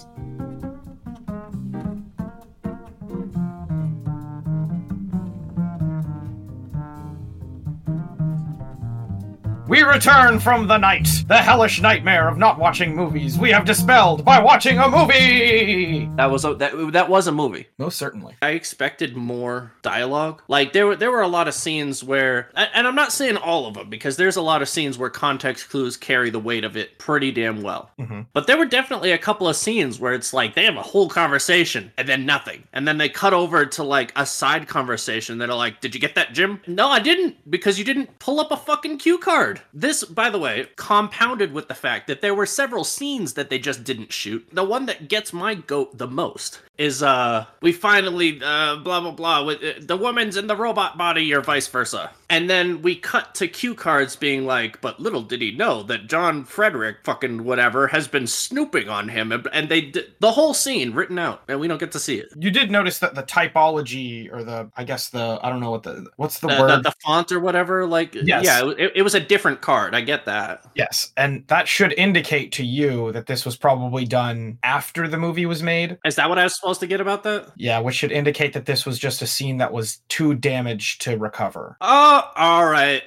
We 9.67 9.81
return 9.81 10.39
from 10.39 10.67
the 10.67 10.77
night, 10.77 11.09
the 11.27 11.35
hellish 11.37 11.81
nightmare 11.81 12.29
of 12.29 12.37
not 12.37 12.57
watching 12.57 12.95
movies 12.95 13.37
we 13.37 13.51
have 13.51 13.65
dispelled 13.65 14.23
by 14.23 14.39
watching 14.39 14.79
a 14.79 14.87
movie. 14.89 16.09
That 16.15 16.31
was 16.31 16.45
a 16.45 16.53
that, 16.55 16.93
that 16.93 17.09
was 17.09 17.27
a 17.27 17.33
movie. 17.33 17.67
Most 17.77 17.97
certainly. 17.97 18.35
I 18.41 18.51
expected 18.51 19.17
more 19.17 19.73
dialogue. 19.81 20.41
Like 20.47 20.71
there 20.71 20.87
were 20.87 20.95
there 20.95 21.11
were 21.11 21.21
a 21.21 21.27
lot 21.27 21.49
of 21.49 21.53
scenes 21.53 22.01
where 22.01 22.49
and 22.55 22.69
and 22.73 22.87
I'm 22.87 22.95
not 22.95 23.11
saying 23.11 23.35
all 23.35 23.65
of 23.67 23.73
them 23.73 23.89
because 23.89 24.15
there's 24.15 24.37
a 24.37 24.41
lot 24.41 24.61
of 24.61 24.69
scenes 24.69 24.97
where 24.97 25.09
context 25.09 25.69
clues 25.69 25.97
carry 25.97 26.29
the 26.29 26.39
weight 26.39 26.63
of 26.63 26.77
it 26.77 26.97
pretty 26.97 27.33
damn 27.33 27.61
well. 27.61 27.91
Mhm. 27.99 28.27
But 28.31 28.47
there 28.47 28.57
were 28.57 28.65
definitely 28.65 29.11
a 29.11 29.17
couple 29.17 29.49
of 29.49 29.57
scenes 29.57 29.99
where 29.99 30.13
it's 30.13 30.33
like 30.33 30.55
they 30.55 30.63
have 30.63 30.77
a 30.77 30.81
whole 30.81 31.09
conversation 31.09 31.91
and 31.97 32.07
then 32.07 32.25
nothing. 32.25 32.63
And 32.71 32.87
then 32.87 32.97
they 32.99 33.09
cut 33.09 33.33
over 33.33 33.65
to 33.65 33.83
like 33.83 34.13
a 34.15 34.25
side 34.25 34.69
conversation 34.69 35.39
that 35.39 35.49
are 35.49 35.57
like, 35.57 35.81
Did 35.81 35.93
you 35.93 35.99
get 35.99 36.15
that, 36.15 36.31
Jim? 36.33 36.61
No, 36.67 36.87
I 36.87 36.99
didn't, 36.99 37.51
because 37.51 37.77
you 37.77 37.83
didn't 37.83 38.17
pull 38.19 38.39
up 38.39 38.51
a 38.51 38.57
fucking 38.57 38.99
cue 38.99 39.17
card. 39.17 39.56
This, 39.73 40.03
by 40.03 40.29
the 40.29 40.39
way, 40.39 40.67
compounded 40.75 41.53
with 41.53 41.67
the 41.67 41.73
fact 41.73 42.07
that 42.07 42.21
there 42.21 42.35
were 42.35 42.45
several 42.45 42.83
scenes 42.83 43.33
that 43.33 43.49
they 43.49 43.59
just 43.59 43.83
didn't 43.83 44.13
shoot. 44.13 44.47
The 44.51 44.63
one 44.63 44.85
that 44.85 45.07
gets 45.07 45.33
my 45.33 45.55
goat 45.55 45.97
the 45.97 46.07
most 46.07 46.61
is 46.77 47.01
uh 47.01 47.45
we 47.61 47.71
finally 47.71 48.39
uh 48.43 48.75
blah 48.77 48.99
blah 49.01 49.11
blah 49.11 49.43
with 49.43 49.63
uh, 49.63 49.71
the 49.81 49.97
woman's 49.97 50.37
in 50.37 50.47
the 50.47 50.55
robot 50.55 50.97
body 50.97 51.33
or 51.33 51.41
vice 51.41 51.67
versa 51.67 52.11
and 52.29 52.49
then 52.49 52.81
we 52.81 52.95
cut 52.95 53.33
to 53.33 53.47
cue 53.47 53.73
cards 53.73 54.15
being 54.15 54.45
like 54.45 54.79
but 54.81 54.99
little 54.99 55.21
did 55.23 55.41
he 55.41 55.51
know 55.51 55.81
that 55.83 56.07
john 56.07 56.43
frederick 56.43 56.97
fucking 57.03 57.43
whatever 57.43 57.87
has 57.87 58.07
been 58.07 58.27
snooping 58.27 58.89
on 58.89 59.09
him 59.09 59.31
and, 59.31 59.47
and 59.53 59.69
they 59.69 59.81
d- 59.81 60.03
the 60.19 60.31
whole 60.31 60.53
scene 60.53 60.93
written 60.93 61.17
out 61.17 61.41
and 61.47 61.59
we 61.59 61.67
don't 61.67 61.79
get 61.79 61.91
to 61.91 61.99
see 61.99 62.17
it 62.19 62.27
You 62.35 62.51
did 62.51 62.69
notice 62.69 62.99
that 62.99 63.15
the 63.15 63.23
typology, 63.23 64.31
or 64.31 64.43
the, 64.43 64.69
I 64.77 64.83
guess 64.83 65.09
the, 65.09 65.39
I 65.41 65.49
don't 65.49 65.59
know 65.59 65.71
what 65.71 65.83
the, 65.83 66.05
what's 66.17 66.39
the 66.39 66.47
the, 66.47 66.61
word? 66.61 66.69
the, 66.69 66.81
the 66.89 66.95
font 67.03 67.31
or 67.31 67.39
whatever 67.39 67.85
like 67.85 68.13
Yes. 68.13 68.45
yeah 68.45 68.71
it, 68.77 68.91
it 68.97 69.01
was 69.01 69.15
a 69.15 69.19
different 69.19 69.61
card 69.61 69.95
i 69.95 70.01
get 70.01 70.25
that 70.25 70.63
yes, 70.75 71.11
and 71.17 71.43
that 71.47 71.67
should 71.67 71.93
indicate 71.93 72.51
to 72.53 72.63
you 72.65 73.11
that 73.13 73.25
this 73.25 73.45
was 73.45 73.55
probably 73.57 74.05
done 74.05 74.57
after 74.63 75.07
the 75.07 75.17
movie 75.17 75.45
was 75.45 75.63
made. 75.63 75.97
is 76.05 76.15
that 76.15 76.29
what 76.29 76.37
i 76.37 76.43
was 76.43 76.59
supposed 76.67 76.79
to 76.81 76.87
get 76.87 76.99
about 76.99 77.23
that 77.23 77.47
Yeah, 77.55 77.79
which 77.79 77.95
should 77.95 78.11
indicate 78.11 78.51
that 78.53 78.65
this 78.65 78.85
was 78.85 78.99
just 78.99 79.21
a 79.21 79.27
scene 79.27 79.57
that 79.57 79.71
was 79.71 80.01
too 80.09 80.35
damaged 80.35 81.01
to 81.03 81.17
recover. 81.17 81.77
oh 81.81 82.29
all 82.35 82.65
right 82.67 83.03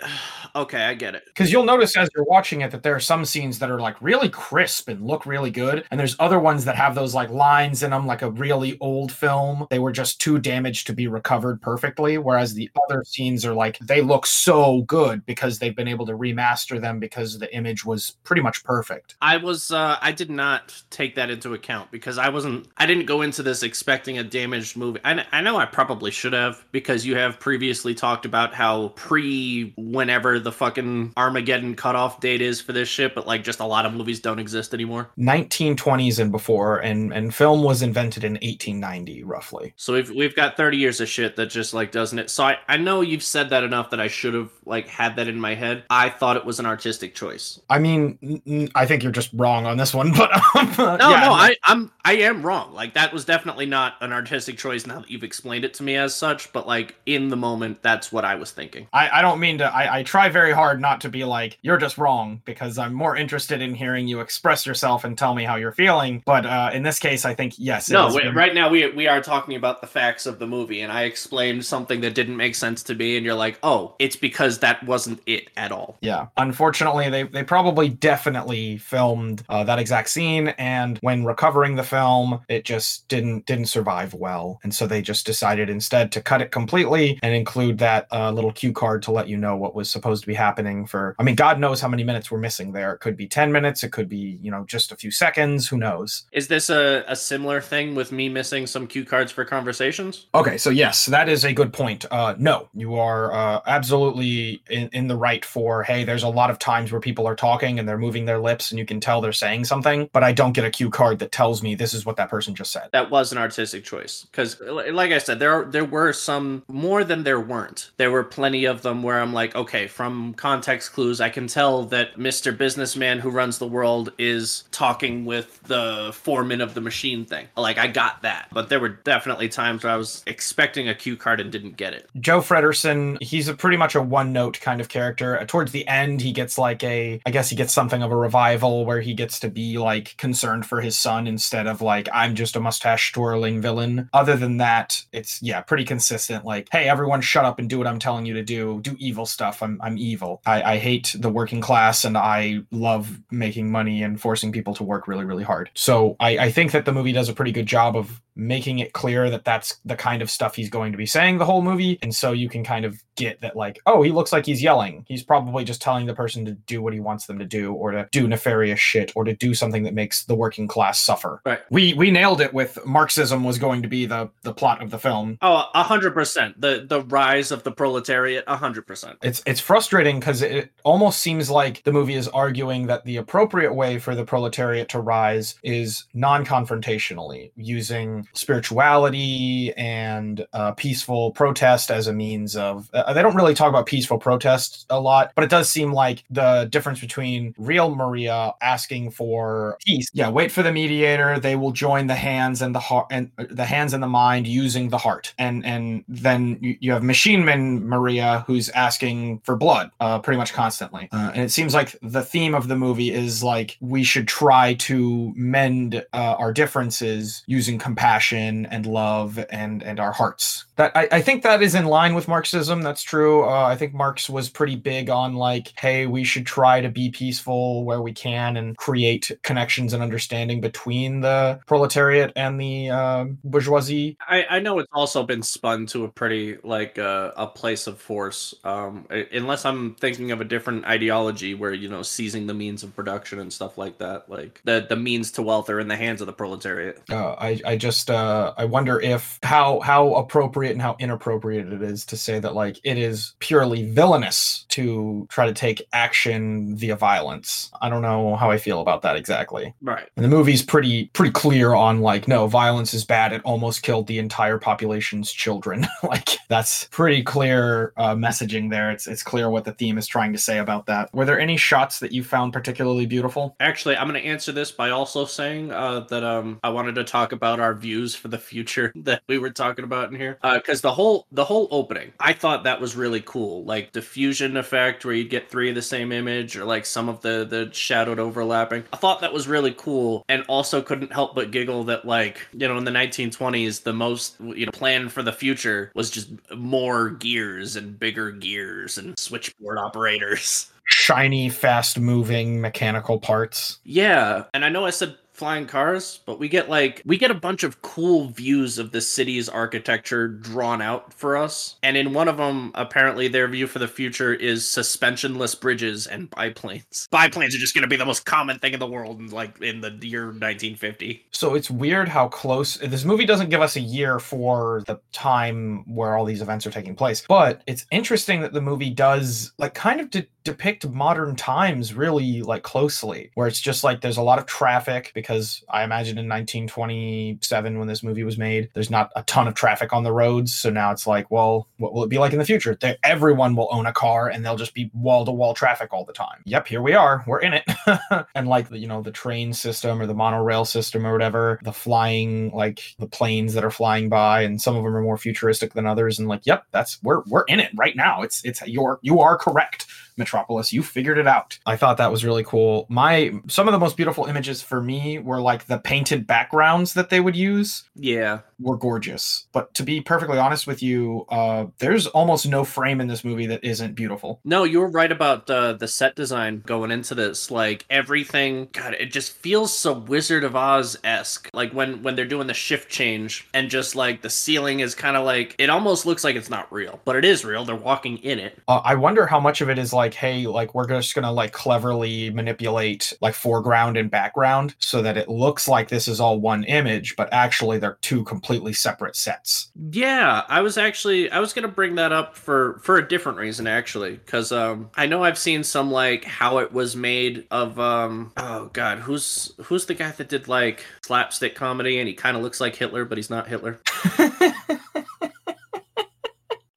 okay 0.57 0.83
i 0.85 0.95
get 0.95 1.15
it 1.15 1.23
Because 1.27 1.53
you'll 1.53 1.65
notice 1.65 1.97
as 1.97 2.09
you're 2.15 2.25
watching 2.25 2.63
it 2.63 2.71
that 2.71 2.83
there 2.83 2.95
are 2.95 3.01
some 3.01 3.25
scenes 3.25 3.59
that 3.59 3.71
are 3.71 3.79
like 3.79 4.01
really 4.01 4.29
crisp 4.31 4.89
and 4.89 5.07
look 5.07 5.27
really 5.27 5.51
good, 5.51 5.85
and 5.91 6.01
there's 6.01 6.17
other 6.19 6.39
ones 6.41 6.65
that 6.65 6.75
have 6.77 6.95
those 6.95 7.15
like 7.15 7.31
lines 7.31 7.83
in 7.83 7.91
them, 7.91 8.07
like 8.07 8.23
a 8.23 8.31
really 8.31 8.79
old 8.81 9.13
film. 9.13 9.67
They 9.71 9.79
were 9.79 9.93
just 9.93 10.21
too 10.21 10.39
damaged 10.39 10.87
to 10.87 10.93
be 10.93 11.07
recovered 11.07 11.61
perfectly. 11.61 12.17
Whereas 12.19 12.55
the 12.55 12.71
other 12.89 13.05
scenes 13.05 13.45
are 13.45 13.53
like 13.53 13.79
they 13.81 14.01
look 14.01 14.27
so 14.27 14.83
good 14.83 15.25
because 15.27 15.59
they've 15.59 15.77
been 15.77 15.89
able 15.89 16.07
to 16.07 16.13
remaster 16.17 16.81
them 16.81 16.99
because 16.99 17.39
the 17.39 17.55
image 17.55 17.85
was 17.85 18.17
pretty 18.25 18.43
much 18.43 18.65
perfect. 18.65 19.17
I 19.21 19.37
was 19.37 19.71
uh 19.71 19.99
I 20.01 20.13
did 20.13 20.31
not 20.31 20.83
take 20.91 21.15
that 21.17 21.31
into 21.31 21.55
account 21.55 21.91
because 21.91 22.17
I 22.19 22.29
wasn't 22.31 22.69
I 22.77 22.87
didn't 22.87 23.07
go 23.07 23.23
into 23.23 23.43
this 23.51 23.63
expecting 23.63 24.19
a 24.19 24.25
damaged 24.25 24.77
movie. 24.77 25.01
I, 25.05 25.25
I 25.33 25.41
know 25.41 25.57
I 25.57 25.67
probably 25.67 26.11
should 26.13 26.33
have 26.33 26.65
because 26.71 27.05
you 27.05 27.17
have 27.17 27.41
previously 27.41 27.95
talked 27.95 28.25
about 28.25 28.55
how 28.55 28.89
pre 28.89 29.75
whenever 29.77 30.39
the 30.39 30.53
fucking 30.53 31.13
Armageddon 31.17 31.75
cutoff 31.75 32.21
date 32.21 32.41
is 32.41 32.61
for 32.61 32.73
this 32.73 32.89
shit, 32.89 33.15
but 33.15 33.27
like 33.27 33.43
just 33.43 33.61
a 33.61 33.65
lot 33.65 33.87
of 33.87 33.93
movies 33.93 34.21
don't 34.21 34.39
exist 34.39 34.73
anymore. 34.73 35.11
1920s 35.19 36.21
and 36.21 36.31
before, 36.31 36.79
and 36.79 37.13
and 37.13 37.35
film 37.35 37.63
was 37.63 37.83
invented 37.83 38.23
in 38.23 38.35
1890 38.35 39.25
roughly. 39.25 39.75
So 39.77 39.95
we've 39.95 40.11
we've 40.11 40.37
got 40.37 40.57
30 40.57 40.77
years 40.77 41.01
of 41.01 41.09
shit 41.09 41.35
that 41.37 41.47
just 41.47 41.75
like 41.75 41.91
doesn't 41.91 42.19
it. 42.19 42.31
So 42.31 42.45
I, 42.45 42.59
I 42.69 42.77
know 42.77 43.01
you've 43.01 43.23
said 43.25 43.51
that 43.51 43.65
enough 43.65 43.91
that 43.91 44.01
I 44.01 44.07
should 44.07 44.35
have 44.35 44.51
like 44.65 44.87
had 44.87 45.17
that 45.17 45.27
in 45.27 45.41
my 45.41 45.57
head. 45.57 45.85
I 45.91 46.09
thought 46.09 46.37
it 46.37 46.45
was 46.45 46.61
an 46.61 46.67
artistic 46.67 47.15
choice. 47.17 47.61
I 47.69 47.81
mean, 47.81 48.71
I 48.77 48.87
think 48.87 49.03
you're 49.03 49.13
just 49.13 49.31
wrong 49.33 49.67
on 49.67 49.77
this 49.77 49.93
one, 49.93 50.13
but 50.17 50.33
um, 50.57 50.73
No, 50.79 51.11
yeah, 51.11 51.21
no, 51.21 51.33
I, 51.33 51.57
I'm 51.65 51.91
I 52.05 52.15
am 52.15 52.43
wrong. 52.43 52.73
Like 52.75 52.95
that 52.95 53.13
was 53.13 53.25
definitely 53.25 53.40
not 53.47 53.95
an 54.01 54.13
artistic 54.13 54.59
choice. 54.59 54.87
Now 54.87 55.01
that 55.01 55.11
you've 55.11 55.25
explained 55.25 55.65
it 55.65 55.75
to 55.75 55.83
me 55.83 55.97
as 55.97 56.15
such, 56.15 56.53
but 56.53 56.67
like 56.67 56.97
in 57.07 57.29
the 57.29 57.37
moment, 57.37 57.83
that's 57.83 58.13
what 58.13 58.25
I 58.25 58.35
was 58.35 58.51
thinking. 58.51 58.87
I, 58.93 59.09
I 59.19 59.23
don't 59.23 59.41
mean 59.41 59.59
to 59.59 59.65
I, 59.65 59.99
I 59.99 60.03
try 60.03 60.29
very 60.29 60.53
hard 60.53 60.81
not 60.81 61.01
to 61.03 61.09
be 61.09 61.25
like 61.25 61.59
you're 61.63 61.77
just 61.79 61.99
wrong 61.99 62.41
because 62.45 62.79
i'm 62.79 62.93
more 62.95 63.17
interested 63.17 63.61
in 63.61 63.75
hearing 63.75 64.09
you 64.09 64.21
express 64.21 64.67
yourself 64.67 65.05
and 65.05 65.17
tell 65.17 65.35
me 65.35 65.45
how 65.45 65.57
you're 65.57 65.73
feeling 65.73 66.23
but 66.27 66.45
uh, 66.47 66.71
in 66.73 66.83
this 66.83 66.99
case 66.99 67.25
i 67.25 67.35
think 67.35 67.55
yes 67.59 67.89
No, 67.91 68.09
is 68.09 68.15
we, 68.15 68.27
right 68.29 68.55
now 68.55 68.69
we 68.69 68.91
we 68.93 69.07
are 69.07 69.21
talking 69.21 69.57
about 69.57 69.81
the 69.81 69.87
facts 69.87 70.27
of 70.27 70.39
the 70.39 70.47
movie, 70.47 70.81
and 70.81 70.91
I 70.93 71.03
explained 71.05 71.65
something 71.65 72.01
that 72.01 72.15
didn't 72.15 72.37
make 72.37 72.55
sense 72.55 72.83
to 72.85 72.95
me, 72.95 73.17
and 73.17 73.25
you're 73.25 73.35
like, 73.35 73.59
oh, 73.63 73.95
it's 73.99 74.17
because 74.17 74.59
that 74.61 74.83
wasn't 74.85 75.21
it 75.27 75.51
at 75.57 75.73
all. 75.73 75.99
yeah 76.01 76.27
unfortunately 76.37 77.09
they, 77.11 77.23
they 77.23 77.45
probably 77.45 77.89
definitely 77.89 78.77
filmed 78.79 79.43
uh, 79.49 79.63
that 79.65 79.79
exact 79.79 80.09
scene 80.09 80.49
and 80.59 80.99
when 80.99 81.25
recovering 81.25 81.77
the 81.77 81.83
film 81.85 82.41
it 82.49 82.65
just 82.65 83.07
didn't 83.09 83.30
didn't 83.47 83.67
survive 83.67 84.13
well 84.15 84.59
and 84.63 84.75
so 84.75 84.87
they 84.87 85.01
just 85.01 85.25
decided 85.25 85.71
instead 85.71 86.11
to 86.13 86.21
cut 86.21 86.43
it 86.43 86.51
completely 86.51 87.19
and 87.23 87.35
include 87.35 87.79
that 87.79 88.07
uh, 88.13 88.31
little 88.31 88.53
cue 88.53 88.73
card 88.73 89.03
to 89.03 89.13
let 89.13 89.29
you 89.29 89.37
know 89.37 89.57
what 89.57 89.75
was 89.75 89.91
supposed 89.91 90.23
to 90.23 90.27
be 90.27 90.35
happening 90.35 90.87
for 90.87 91.15
i 91.19 91.23
mean 91.23 91.35
god 91.35 91.59
knows 91.59 91.81
how 91.81 91.89
many 91.89 92.05
minutes 92.05 92.31
we're 92.31 92.39
missing 92.39 92.73
there 92.73 92.93
it 92.93 92.99
could 92.99 93.17
be 93.17 93.27
10 93.27 93.53
minutes 93.53 93.83
it 93.83 93.93
could 93.93 94.09
be 94.09 94.39
you 94.43 94.51
know 94.51 94.65
just 94.67 94.93
a 94.93 94.97
few 94.97 95.11
seconds 95.11 95.69
who 95.69 95.77
knows 95.77 96.27
Is 96.33 96.49
this 96.49 96.71
a, 96.71 97.05
a 97.07 97.17
similar 97.17 97.61
thing 97.61 97.95
with 97.95 98.13
me 98.13 98.29
missing 98.29 98.67
some 98.67 98.87
cue 98.87 99.05
cards 99.05 99.33
for 99.33 99.45
conversations? 99.45 100.27
Okay, 100.35 100.57
so 100.59 100.71
yes, 100.71 101.07
that 101.07 101.29
is 101.29 101.45
a 101.45 101.53
good 101.53 101.73
point. 101.73 102.05
Uh, 102.11 102.35
no, 102.39 102.69
you 102.75 102.97
are 102.97 103.33
uh, 103.33 103.61
absolutely 103.67 104.63
in, 104.71 104.89
in 104.93 105.07
the 105.07 105.17
right 105.17 105.45
for, 105.45 105.83
hey, 105.83 106.05
there's 106.05 106.23
a 106.23 106.29
lot 106.29 106.51
of 106.51 106.59
times 106.59 106.93
where 106.93 107.01
people 107.01 107.27
are 107.27 107.37
talking 107.37 107.79
and 107.79 107.89
they're 107.89 107.99
moving 107.99 108.25
their 108.25 108.39
lips 108.39 108.71
and 108.71 108.79
you 108.79 108.87
can 108.87 109.01
tell 109.01 109.21
they're 109.21 109.33
saying 109.33 109.65
something, 109.65 110.09
but 110.13 110.23
I 110.23 110.33
don't 110.33 110.53
get 110.53 110.65
a 110.65 110.71
cue 110.71 110.91
card 110.91 111.19
that 111.21 111.33
tells 111.33 111.63
me 111.63 111.75
this 111.75 111.95
is 111.95 112.07
what 112.07 112.17
that 112.17 112.31
person 112.31 112.55
just 112.55 112.73
said. 112.73 112.89
That 112.93 113.10
was 113.11 113.33
an 113.33 113.39
artistic 113.39 113.85
choice 113.85 114.27
because, 114.31 114.61
like 114.61 115.13
I 115.13 115.19
said, 115.19 115.39
there 115.39 115.53
are, 115.53 115.65
there 115.65 115.85
were 115.85 116.13
some 116.13 116.63
more 116.69 117.05
than 117.05 117.25
there 117.25 117.41
weren't. 117.41 117.91
There 117.97 118.11
were 118.11 118.25
plenty 118.25 118.65
of 118.65 118.83
them 118.83 119.03
where 119.03 119.21
I'm 119.21 119.33
like, 119.33 119.55
okay, 119.55 119.87
from 119.87 120.35
context 120.35 120.93
clues, 120.93 121.21
I 121.21 121.29
can 121.29 121.47
tell 121.47 121.85
that 121.87 122.17
Mr. 122.17 122.57
Businessman 122.57 123.19
who 123.19 123.31
runs 123.31 123.59
the 123.59 123.67
world 123.67 124.13
is 124.19 124.65
talking 124.71 125.25
with 125.25 125.61
the 125.65 126.11
foreman 126.15 126.61
of 126.61 126.75
the 126.75 126.81
machine 126.81 127.25
thing. 127.25 127.49
Like 127.57 127.79
I 127.79 127.87
got 127.87 128.23
that, 128.23 128.49
but 128.53 128.69
there 128.69 128.81
were 128.81 128.89
definitely 128.89 129.49
times 129.49 129.83
where 129.83 129.93
I 129.93 129.97
was 129.97 130.23
expecting 130.27 130.89
a 130.89 130.95
cue 130.95 131.17
card 131.17 131.41
and 131.41 131.51
didn't 131.51 131.77
get 131.77 131.93
it. 131.93 132.09
Joh 132.21 132.41
Fredersen, 132.41 133.19
he's 133.21 133.49
a 133.49 133.55
pretty 133.55 133.77
much 133.77 133.95
a 133.95 134.03
one 134.03 134.33
note 134.33 134.61
kind 134.61 134.81
of 134.81 134.89
character. 134.89 135.45
Towards 135.47 135.73
the 135.73 135.87
end, 135.87 136.21
he 136.21 136.33
gets 136.33 136.59
like 136.59 136.83
a, 136.85 137.21
I 137.27 137.31
guess 137.31 137.51
he 137.51 137.57
gets 137.57 137.73
something 137.73 138.03
of 138.03 138.13
a 138.13 138.17
revival 138.17 138.85
where 138.85 139.01
he 139.01 139.15
gets 139.15 139.41
to 139.41 139.49
be 139.49 139.79
like 139.79 140.17
concerned 140.17 140.67
for 140.67 140.81
his 140.81 140.99
son 140.99 141.27
instead 141.27 141.67
of 141.67 141.81
like, 141.81 142.09
I'm 142.13 142.35
just 142.35 142.57
a 142.57 142.61
mustache 142.61 143.00
twirling 143.01 143.61
villain. 143.61 144.09
Other 144.13 144.37
than 144.37 144.59
that, 144.59 145.03
it's, 145.13 145.41
yeah, 145.43 145.61
pretty 145.61 145.85
consistent. 145.85 146.45
Like, 146.45 146.69
hey, 146.73 146.89
everyone 146.89 147.21
shut 147.21 147.45
up 147.45 147.59
and 147.59 147.69
do 147.69 147.79
what 147.79 147.87
I'm 147.87 147.99
telling 147.99 148.27
you 148.27 148.35
to 148.35 148.43
do. 148.43 148.81
Do 148.83 148.97
evil 148.99 149.27
stuff. 149.27 149.63
I'm, 149.63 149.81
I'm 149.83 149.97
evil. 149.99 150.41
I, 150.47 150.63
I 150.75 150.79
hate 150.79 151.15
the 151.19 151.31
working 151.31 151.61
class 151.61 152.05
and 152.05 152.17
I 152.17 152.61
love 152.71 153.21
making 153.31 153.71
money 153.71 154.03
and 154.03 154.21
forcing 154.21 154.53
people 154.53 154.75
to 154.75 154.85
work 154.85 155.09
really, 155.09 155.25
really 155.25 155.45
hard. 155.45 155.71
So 155.75 156.17
I, 156.21 156.39
I 156.39 156.51
think 156.51 156.73
that 156.73 156.85
the 156.85 156.93
movie 156.93 157.13
does 157.13 157.29
a 157.29 157.33
pretty 157.35 157.53
good 157.53 157.67
job 157.67 157.97
of 157.97 158.21
making 158.37 158.79
it 158.79 158.93
clear 158.95 159.29
that 159.29 159.45
that's 159.45 159.81
the 159.85 159.97
kind 159.97 160.23
of 160.23 160.31
stuff 160.31 160.55
he's 160.55 160.71
going 160.71 160.93
to 160.93 160.97
be 160.99 161.05
saying 161.05 161.37
the 161.37 161.45
whole 161.45 161.61
movie 161.61 161.99
and 162.01 162.15
so 162.15 162.33
you 162.33 162.49
can 162.49 162.65
kind 162.65 162.85
of 162.87 163.03
get 163.17 163.39
that 163.41 163.55
like 163.57 163.79
oh 163.87 164.01
he 164.03 164.13
looks 164.13 164.33
like 164.33 164.47
he's 164.47 164.63
yelling 164.63 165.05
he's 165.09 165.23
probably 165.23 165.63
just 165.63 165.83
telling 165.83 166.07
the 166.07 166.15
person 166.15 166.45
to 166.45 166.53
do 166.53 166.81
what 166.81 166.95
he 166.95 167.01
wants 167.01 167.27
them 167.27 167.39
to 167.39 167.45
do 167.45 167.75
or 167.75 167.91
to 167.91 168.09
do 168.13 168.27
nefarious 168.27 168.81
shit 168.81 169.13
or 169.15 169.25
to 169.25 169.35
do 169.35 169.53
something 169.53 169.83
that 169.83 169.93
makes 169.93 170.25
the 170.25 170.35
working 170.35 170.67
class 170.69 170.99
suffer 171.01 171.43
Right. 171.45 171.59
we 171.71 171.93
we 171.95 172.11
nailed 172.11 172.41
it 172.41 172.55
with 172.55 172.79
marxism 172.91 173.45
was 173.45 173.59
going 173.59 173.83
to 173.83 173.89
be 173.89 174.07
the 174.07 174.31
the 174.43 174.53
plot 174.53 174.83
of 174.83 174.91
the 174.91 174.99
film 174.99 175.39
Oh, 175.43 175.65
a 175.75 175.83
hundred 175.83 176.13
percent. 176.13 176.61
The 176.61 176.85
the 176.87 177.03
rise 177.03 177.51
of 177.51 177.63
the 177.63 177.73
proletariat, 177.73 178.45
a 178.47 178.57
hundred 178.57 178.87
percent. 178.87 179.19
it's 179.23 179.43
it's 179.47 179.61
frustrating 179.61 180.19
because 180.19 180.43
it 180.43 180.71
almost 180.85 181.21
seems 181.21 181.51
like 181.51 181.83
the 181.85 181.93
movie 181.93 182.15
is 182.15 182.29
arguing 182.29 182.87
that 182.89 183.05
the 183.05 183.17
appropriate 183.17 183.75
way 183.75 183.99
for 183.99 184.15
the 184.15 184.25
proletariat 184.25 184.89
to 184.91 185.01
rise 185.01 185.55
is 185.63 186.05
non-confrontationally 186.15 187.51
using 187.57 188.27
spirituality 188.33 189.73
and 189.77 190.47
uh, 190.53 190.73
peaceful 190.73 191.31
protest 191.33 191.91
as 191.91 192.07
a 192.07 192.13
means 192.13 192.57
of 192.57 192.91
uh, 192.95 193.13
they 193.13 193.23
don't 193.23 193.35
really 193.37 193.55
talk 193.55 193.69
about 193.69 193.87
peaceful 193.87 194.19
protest 194.19 194.87
a 194.91 195.01
lot 195.01 195.33
but 195.35 195.45
it 195.45 195.51
does 195.51 195.69
seem 195.71 195.93
like 195.93 196.25
the 196.31 196.67
difference 196.71 197.01
between 197.01 197.55
real 197.59 197.95
maria 197.95 198.53
asking 198.61 199.11
for 199.11 199.77
peace 199.85 200.09
yeah 200.13 200.29
wait 200.29 200.51
for 200.51 200.63
the 200.63 200.73
mediator 200.73 201.39
they 201.39 201.57
will 201.57 201.73
join 201.73 202.07
the 202.07 202.15
hands 202.15 202.63
and 202.63 202.75
the 202.75 202.80
heart 202.81 203.07
and 203.11 203.31
uh, 203.39 203.45
the 203.51 203.65
hands 203.65 203.93
and 203.93 204.03
the 204.03 204.09
mind 204.09 204.47
using 204.47 204.89
the 204.89 204.99
heart. 204.99 205.35
And 205.39 205.65
and 205.65 206.05
then 206.09 206.59
you, 206.61 206.93
have 206.93 207.03
machine 207.03 207.45
man 207.45 207.87
maria 207.87 208.45
who's 208.47 208.69
asking 208.71 209.41
for 209.41 209.57
blood 209.57 209.91
uh, 210.01 210.19
pretty 210.19 210.39
much 210.39 210.53
constantly. 210.53 211.09
Uh, 211.13 211.31
and 211.35 211.45
it 211.45 211.51
seems 211.51 211.75
like 211.75 211.97
the 212.03 212.23
theme 212.23 212.55
of 212.55 212.69
the 212.69 212.77
movie 212.77 213.13
is 213.13 213.43
like 213.43 213.77
we 213.81 214.03
should 214.03 214.27
try 214.27 214.75
to 214.75 215.33
mend 215.37 216.05
uh, 216.13 216.37
our 216.39 216.53
differences 216.53 217.43
using 217.47 217.79
compassion 217.79 218.67
and 218.67 218.87
love 218.87 219.45
and 219.51 219.83
and 219.83 220.01
our 220.01 220.13
hearts 220.13 220.65
that 220.81 220.97
I, 220.97 221.09
I 221.13 221.21
think 221.21 221.43
that 221.43 221.63
is 221.63 221.75
in 221.75 221.85
line 221.85 222.15
with 222.15 222.27
Marxism. 222.27 222.81
That's 222.83 223.03
true. 223.03 223.45
Uh, 223.45 223.65
I 223.65 223.77
think 223.77 223.93
Marx 223.93 224.31
was 224.31 224.49
pretty 224.49 224.77
big 224.77 225.11
on 225.11 225.35
like, 225.35 225.73
hey, 225.79 226.07
we 226.07 226.25
should 226.25 226.47
try 226.47 226.81
to 226.81 226.89
be 226.89 227.11
peaceful 227.11 227.85
where 227.85 228.01
we 228.01 228.13
can 228.13 228.57
and 228.57 228.77
create 228.79 229.31
connections 229.43 229.93
and 229.93 230.03
understanding 230.03 230.61
between 230.61 231.21
the 231.21 231.61
proletariat 231.67 232.33
and 232.35 232.59
the 232.59 232.91
uh, 232.91 233.25
bourgeoisie. 233.45 234.17
I, 234.27 234.47
I 234.49 234.61
know 234.61 234.79
it's 234.79 234.89
also 234.93 235.23
been 235.23 235.43
spun 235.43 235.85
to 235.87 236.05
a 236.05 236.09
pretty 236.09 236.57
like 236.65 236.99
uh, 236.99 237.33
a 237.37 237.47
place 237.47 237.87
of 237.87 238.01
force. 238.01 238.55
Um, 238.65 239.07
unless 239.33 239.67
I'm 239.67 239.95
thinking 239.97 240.31
of 240.33 240.41
a 240.41 240.45
different 240.45 240.87
ideology 240.87 241.55
where 241.55 241.75
you 241.75 241.89
know 241.89 242.03
seizing 242.03 242.47
the 242.47 242.55
means 242.55 242.83
of 242.83 242.97
production 242.97 243.39
and 243.41 243.53
stuff 243.53 243.77
like 243.77 243.99
that, 243.99 244.31
like 244.31 244.63
the 244.65 244.87
the 244.89 244.97
means 244.97 245.31
to 245.33 245.43
wealth 245.43 245.69
are 245.69 245.81
in 245.81 245.89
the 245.89 245.97
hands 245.97 246.23
of 246.23 246.27
the 246.27 246.33
proletariat. 246.33 247.03
Uh, 247.11 247.35
I 247.39 247.61
I 247.67 247.77
just 247.77 248.11
uh, 248.11 248.55
I 248.57 248.65
wonder 248.65 248.99
if 248.99 249.39
how 249.43 249.81
how 249.81 250.15
appropriate 250.15 250.70
and 250.73 250.83
how 250.83 250.97
inappropriate 250.99 251.73
it 251.73 251.83
is 251.83 252.05
to 252.07 252.17
say 252.17 252.39
that 252.39 252.55
like 252.55 252.79
it 252.85 252.99
is 252.99 253.35
purely 253.39 253.91
villainous 253.91 254.65
to 254.69 255.27
try 255.31 255.47
to 255.47 255.53
take 255.53 255.83
action 255.93 256.77
via 256.77 256.97
violence. 256.97 257.71
I 257.81 257.89
don't 257.89 258.03
know 258.03 258.37
how 258.37 258.51
I 258.51 258.59
feel 258.59 258.81
about 258.81 259.03
that 259.03 259.17
exactly. 259.17 259.75
Right. 259.83 260.09
And 260.17 260.25
the 260.25 260.29
movie's 260.29 260.63
pretty 260.63 261.07
pretty 261.07 261.33
clear 261.33 261.75
on 261.75 262.01
like 262.01 262.29
no 262.29 262.47
violence 262.47 262.95
is 262.95 263.05
bad. 263.05 263.33
It 263.33 263.43
almost 263.45 263.83
killed 263.83 264.07
the 264.07 264.19
entire 264.19 264.59
population's 264.59 265.33
children. 265.33 265.87
like 266.03 266.31
that's 266.49 266.85
pretty 266.87 267.23
clear 267.23 267.93
uh, 267.97 268.15
messaging 268.15 268.71
there. 268.71 268.91
It's 268.91 269.07
it's 269.07 269.23
clear 269.23 269.51
what 269.51 269.65
the 269.65 269.73
theme 269.73 269.99
is 269.99 270.07
trying 270.07 270.33
to 270.33 270.39
say 270.39 270.59
about 270.59 270.87
that. 270.87 271.13
Were 271.15 271.25
there 271.25 271.41
any 271.41 271.57
shots 271.57 272.01
that 272.01 272.13
you 272.13 272.23
found 272.25 272.53
particularly 272.53 273.07
beautiful? 273.07 273.57
Actually, 273.61 273.97
I'm 273.97 274.09
going 274.09 274.21
to 274.21 274.29
answer 274.29 274.53
this 274.53 274.71
by 274.71 274.91
also 274.91 275.25
saying 275.25 275.73
uh, 275.73 276.01
that 276.11 276.25
um, 276.25 276.61
I 276.63 276.71
wanted 276.71 276.95
to 276.97 277.05
talk 277.05 277.33
about 277.33 277.61
our 277.61 277.75
views 277.75 278.15
for 278.15 278.29
the 278.29 278.39
future 278.39 278.93
that 278.97 279.23
we 279.29 279.39
were 279.39 279.51
talking 279.51 279.85
about 279.85 280.11
in 280.13 280.19
here 280.19 280.39
because 280.63 280.81
the 280.81 280.93
whole 280.93 281.27
the 281.33 281.45
whole 281.45 281.69
opening, 281.71 282.13
I 282.21 282.33
thought 282.33 282.65
that 282.65 282.81
was 282.81 282.97
really 282.97 283.21
cool. 283.21 283.65
Like 283.65 283.93
the 283.93 284.03
fusion 284.03 284.57
effect 284.57 285.05
where 285.05 285.15
you'd 285.15 285.31
get 285.31 285.51
three 285.51 285.69
of 285.69 285.75
the 285.75 285.83
same 285.83 286.13
image, 286.13 286.57
or 286.57 286.65
like 286.65 286.87
some 286.87 287.09
of 287.09 287.21
the 287.21 287.47
the 287.49 287.71
shadowed 287.73 288.19
overlapping. 288.19 288.85
I 288.93 288.97
thought 288.97 289.21
that 289.21 289.33
was 289.33 289.49
really 289.49 289.75
cool, 289.77 290.25
and 290.29 290.45
also 290.49 290.83
couldn't 290.83 291.13
help 291.13 291.35
but 291.35 291.51
giggle 291.51 291.85
that 291.85 292.05
like 292.05 292.47
you 292.53 292.69
know 292.69 292.79
in 292.79 292.85
the 292.85 292.91
1920s 292.91 293.83
the 293.83 293.93
most 293.93 294.37
you 294.41 294.67
know 294.67 294.73
plan 294.73 295.09
for 295.09 295.23
the 295.23 295.33
future 295.33 295.91
was 295.95 296.11
just 296.11 296.31
more 296.57 297.11
gears 297.11 297.77
and 297.77 297.99
bigger 297.99 298.31
gears 298.31 298.99
and 298.99 299.19
switchboard 299.19 299.79
operators 299.79 300.71
shiny, 300.91 301.49
fast 301.49 301.99
moving 301.99 302.61
mechanical 302.61 303.19
parts. 303.19 303.79
Yeah. 303.85 304.45
And 304.53 304.65
I 304.65 304.69
know 304.69 304.85
I 304.85 304.91
said 304.91 305.17
flying 305.41 305.67
cars, 305.67 306.21
but 306.27 306.39
we 306.39 306.51
get 306.51 306.69
like 306.69 307.01
we 307.07 307.17
get 307.17 307.31
a 307.31 307.35
bunch 307.35 307.65
of 307.65 307.81
cool 307.81 308.29
views 308.29 308.79
of 308.79 308.93
the 308.93 309.01
city's 309.01 309.49
architecture 309.49 310.29
drawn 310.29 310.83
out 310.83 311.15
for 311.15 311.35
us. 311.35 311.77
And 311.83 311.97
in 311.97 312.13
one 312.13 312.29
of 312.29 312.37
them, 312.37 312.73
apparently 312.75 313.27
their 313.27 313.49
view 313.49 313.67
for 313.67 313.79
the 313.79 313.89
future 313.89 314.35
is 314.35 314.65
suspensionless 314.65 315.59
bridges 315.59 316.07
and 316.07 316.29
biplanes. 316.29 317.09
Biplanes 317.11 317.55
are 317.55 317.59
just 317.59 317.75
going 317.75 317.83
to 317.83 317.89
be 317.89 317.97
the 317.97 318.05
most 318.05 318.27
common 318.27 318.59
thing 318.59 318.75
in 318.75 318.81
the 318.81 318.87
world 318.87 319.33
like 319.33 319.59
in 319.63 319.81
the 319.81 319.97
year 320.03 320.27
1950. 320.27 321.25
So 321.31 321.55
it's 321.55 321.71
weird 321.71 322.09
how 322.09 322.29
close 322.29 322.77
this 322.77 323.07
movie 323.07 323.25
doesn't 323.25 323.49
give 323.49 323.63
us 323.63 323.77
a 323.77 323.81
year 323.81 324.19
for 324.19 324.83
the 324.87 325.01
time 325.13 325.85
where 325.93 326.19
all 326.19 326.27
these 326.27 326.43
events 326.43 326.67
are 326.67 326.71
taking 326.71 326.95
place. 326.95 327.25
But 327.27 327.63
it's 327.67 327.87
interesting 327.91 328.43
that 328.43 328.53
the 328.53 328.61
movie 328.61 328.91
does 328.91 329.53
like 329.57 329.73
kind 329.73 330.03
of 330.03 330.11
de- 330.11 330.27
depict 330.45 330.89
modern 330.89 331.37
times 331.37 331.95
really 331.95 332.43
like 332.43 332.63
closely 332.63 333.31
where 333.35 333.47
it's 333.47 333.61
just 333.61 333.85
like 333.85 334.01
there's 334.01 334.17
a 334.17 334.23
lot 334.23 334.39
of 334.39 334.47
traffic 334.47 335.13
because 335.15 335.63
I 335.69 335.85
imagine 335.85 336.19
in 336.19 336.29
1927 336.29 337.79
when 337.79 337.89
this 337.89 338.03
movie 338.03 338.25
was 338.25 338.39
made, 338.39 338.71
there's 338.75 338.91
not 338.91 339.11
a 339.17 339.23
ton 339.25 339.49
of 339.49 339.55
traffic 339.55 339.93
on 339.93 340.03
the 340.03 340.13
roads. 340.13 340.55
So 340.55 340.71
now 340.71 340.91
it's 340.93 341.07
like, 341.07 341.31
well, 341.31 341.69
what 341.79 341.93
will 341.93 342.05
it 342.05 342.11
be 342.11 342.19
like 342.19 342.33
in 342.33 342.39
the 342.39 342.45
future? 342.45 342.77
They, 342.81 342.97
everyone 343.03 343.55
will 343.57 343.69
own 343.71 343.87
a 343.87 343.93
car 343.93 344.29
and 344.29 344.45
they'll 344.45 344.57
just 344.57 344.75
be 344.75 344.91
wall 344.95 345.25
to 345.25 345.33
wall 345.33 345.55
traffic 345.55 345.93
all 345.93 346.05
the 346.05 346.13
time. 346.13 346.43
Yep, 346.47 346.67
here 346.67 346.83
we 346.83 346.95
are. 346.95 347.23
We're 347.27 347.41
in 347.41 347.55
it. 347.55 347.65
and 348.35 348.49
like 348.49 348.71
you 348.71 348.87
know 348.87 349.03
the 349.03 349.11
train 349.11 349.53
system 349.53 350.01
or 350.01 350.07
the 350.07 350.15
monorail 350.15 350.65
system 350.65 351.07
or 351.07 351.13
whatever, 351.13 351.59
the 351.63 351.73
flying 351.73 352.51
like 352.53 352.95
the 352.99 353.07
planes 353.07 353.55
that 353.55 353.65
are 353.65 353.71
flying 353.71 354.09
by, 354.09 354.43
and 354.43 354.61
some 354.61 354.77
of 354.77 354.85
them 354.85 354.97
are 354.97 355.03
more 355.03 355.19
futuristic 355.19 355.75
than 355.75 355.87
others. 355.87 356.19
And 356.19 356.29
like, 356.29 356.47
yep, 356.47 356.65
that's 356.71 357.03
we're 357.03 357.23
we're 357.27 357.45
in 357.45 357.61
it 357.61 357.71
right 357.77 357.97
now. 357.97 358.23
It's 358.23 358.45
it's 358.45 358.67
you're 358.67 358.99
you 359.03 359.21
are 359.21 359.37
correct 359.37 359.87
Metropolis. 360.21 360.73
You 360.73 360.83
figured 360.83 361.19
it 361.19 361.27
out. 361.27 361.59
I 361.67 361.77
thought 361.77 361.97
that 361.97 362.13
was 362.13 362.25
really 362.25 362.45
cool. 362.45 362.87
My 362.89 363.33
some 363.49 363.67
of 363.67 363.73
the 363.73 363.79
most 363.79 363.97
beautiful 363.97 364.27
images 364.27 364.63
for 364.63 364.81
me 364.81 365.19
were 365.19 365.41
like 365.41 365.67
the 365.67 365.79
painted 365.79 366.27
backgrounds 366.27 366.95
that 366.95 367.11
they 367.11 367.19
would 367.19 367.35
use. 367.35 367.83
Yeah, 367.97 368.41
were 368.61 368.77
gorgeous. 368.77 369.47
But 369.53 369.75
to 369.75 369.83
be 369.83 370.01
perfectly 370.01 370.39
honest 370.39 370.67
with 370.67 370.83
you, 370.83 371.27
uh, 371.29 371.67
there's 371.79 372.07
almost 372.07 372.47
no 372.47 372.65
frame 372.65 373.01
in 373.01 373.09
this 373.09 373.25
movie 373.25 373.47
that 373.47 373.65
isn't 373.65 373.95
beautiful. 373.95 374.41
No, 374.45 374.65
you 374.65 374.81
were 374.81 374.91
right 374.91 375.11
about 375.11 375.49
uh, 375.51 375.73
the 375.73 375.89
set 375.89 376.15
design 376.15 376.63
going 376.67 376.91
into 376.91 377.15
this. 377.15 377.51
Like 377.51 377.85
everything, 377.91 378.69
God, 378.73 378.95
it 378.95 379.07
just 379.07 379.33
feels 379.33 379.77
so 379.77 379.93
Wizard 379.93 380.45
of 380.45 380.55
Oz 380.55 380.97
esque. 381.03 381.49
Like 381.53 381.73
when 381.73 382.03
when 382.03 382.15
they're 382.15 382.27
doing 382.27 382.47
the 382.47 382.55
shift 382.55 382.91
change 382.91 383.49
and 383.55 383.71
just 383.71 383.97
like 383.97 384.23
the 384.23 384.31
ceiling 384.31 384.81
is 384.81 384.95
kind 384.95 385.17
of 385.17 385.25
like 385.25 385.55
it 385.59 385.71
almost 385.71 386.07
looks 386.07 386.25
like 386.25 386.37
it's 386.37 386.51
not 386.51 386.71
real, 386.73 387.01
but 387.05 387.17
it 387.17 387.25
is 387.25 387.45
real. 387.45 387.65
They're 387.65 387.77
walking 387.77 388.19
in 388.19 388.39
it. 388.39 388.59
Uh, 388.69 388.81
I 388.85 388.95
wonder 388.95 389.27
how 389.27 389.41
much 389.41 389.61
of 389.61 389.71
it 389.71 389.79
is 389.79 389.93
like 389.93 390.10
like 390.11 390.15
hey 390.17 390.47
like 390.47 390.75
we're 390.75 390.89
just 390.89 391.15
gonna 391.15 391.31
like 391.31 391.53
cleverly 391.53 392.31
manipulate 392.31 393.13
like 393.21 393.35
foreground 393.35 393.97
and 393.97 394.11
background 394.11 394.75
so 394.81 395.01
that 395.01 395.17
it 395.17 395.29
looks 395.29 395.69
like 395.69 395.89
this 395.89 396.09
is 396.09 396.19
all 396.19 396.41
one 396.41 396.65
image 396.65 397.15
but 397.15 397.33
actually 397.33 397.79
they're 397.79 397.99
two 398.01 398.25
completely 398.25 398.73
separate 398.73 399.15
sets. 399.15 399.71
Yeah 399.93 400.43
i 400.49 400.61
was 400.61 400.77
actually 400.77 401.31
i 401.31 401.39
was 401.39 401.53
gonna 401.53 401.69
bring 401.69 401.95
that 401.95 402.13
up 402.13 402.37
for 402.37 402.81
for 402.83 402.99
a 402.99 403.09
different 403.09 403.39
reason 403.39 403.69
actually 403.69 404.17
because 404.17 404.51
um 404.51 404.91
i 404.97 405.07
know 405.07 405.23
i've 405.23 405.39
seen 405.39 405.63
some 405.63 405.93
like 405.93 406.25
how 406.25 406.59
it 406.59 406.73
was 406.73 406.97
made 406.97 407.47
of 407.53 407.79
um 407.79 408.33
oh 408.37 408.69
god 408.73 408.99
who's 408.99 409.53
who's 409.63 409.87
the 409.87 409.95
guy 409.95 410.11
that 410.11 410.29
did 410.29 410.49
like 410.49 410.85
slapstick 411.05 411.55
comedy 411.55 411.99
and 412.01 412.09
he 412.09 412.15
kind 412.15 412.37
of 412.37 412.43
looks 412.43 412.61
like 412.61 412.75
hitler 412.75 413.05
but 413.05 413.17
he's 413.17 413.31
not 413.31 413.47
hitler 413.47 413.79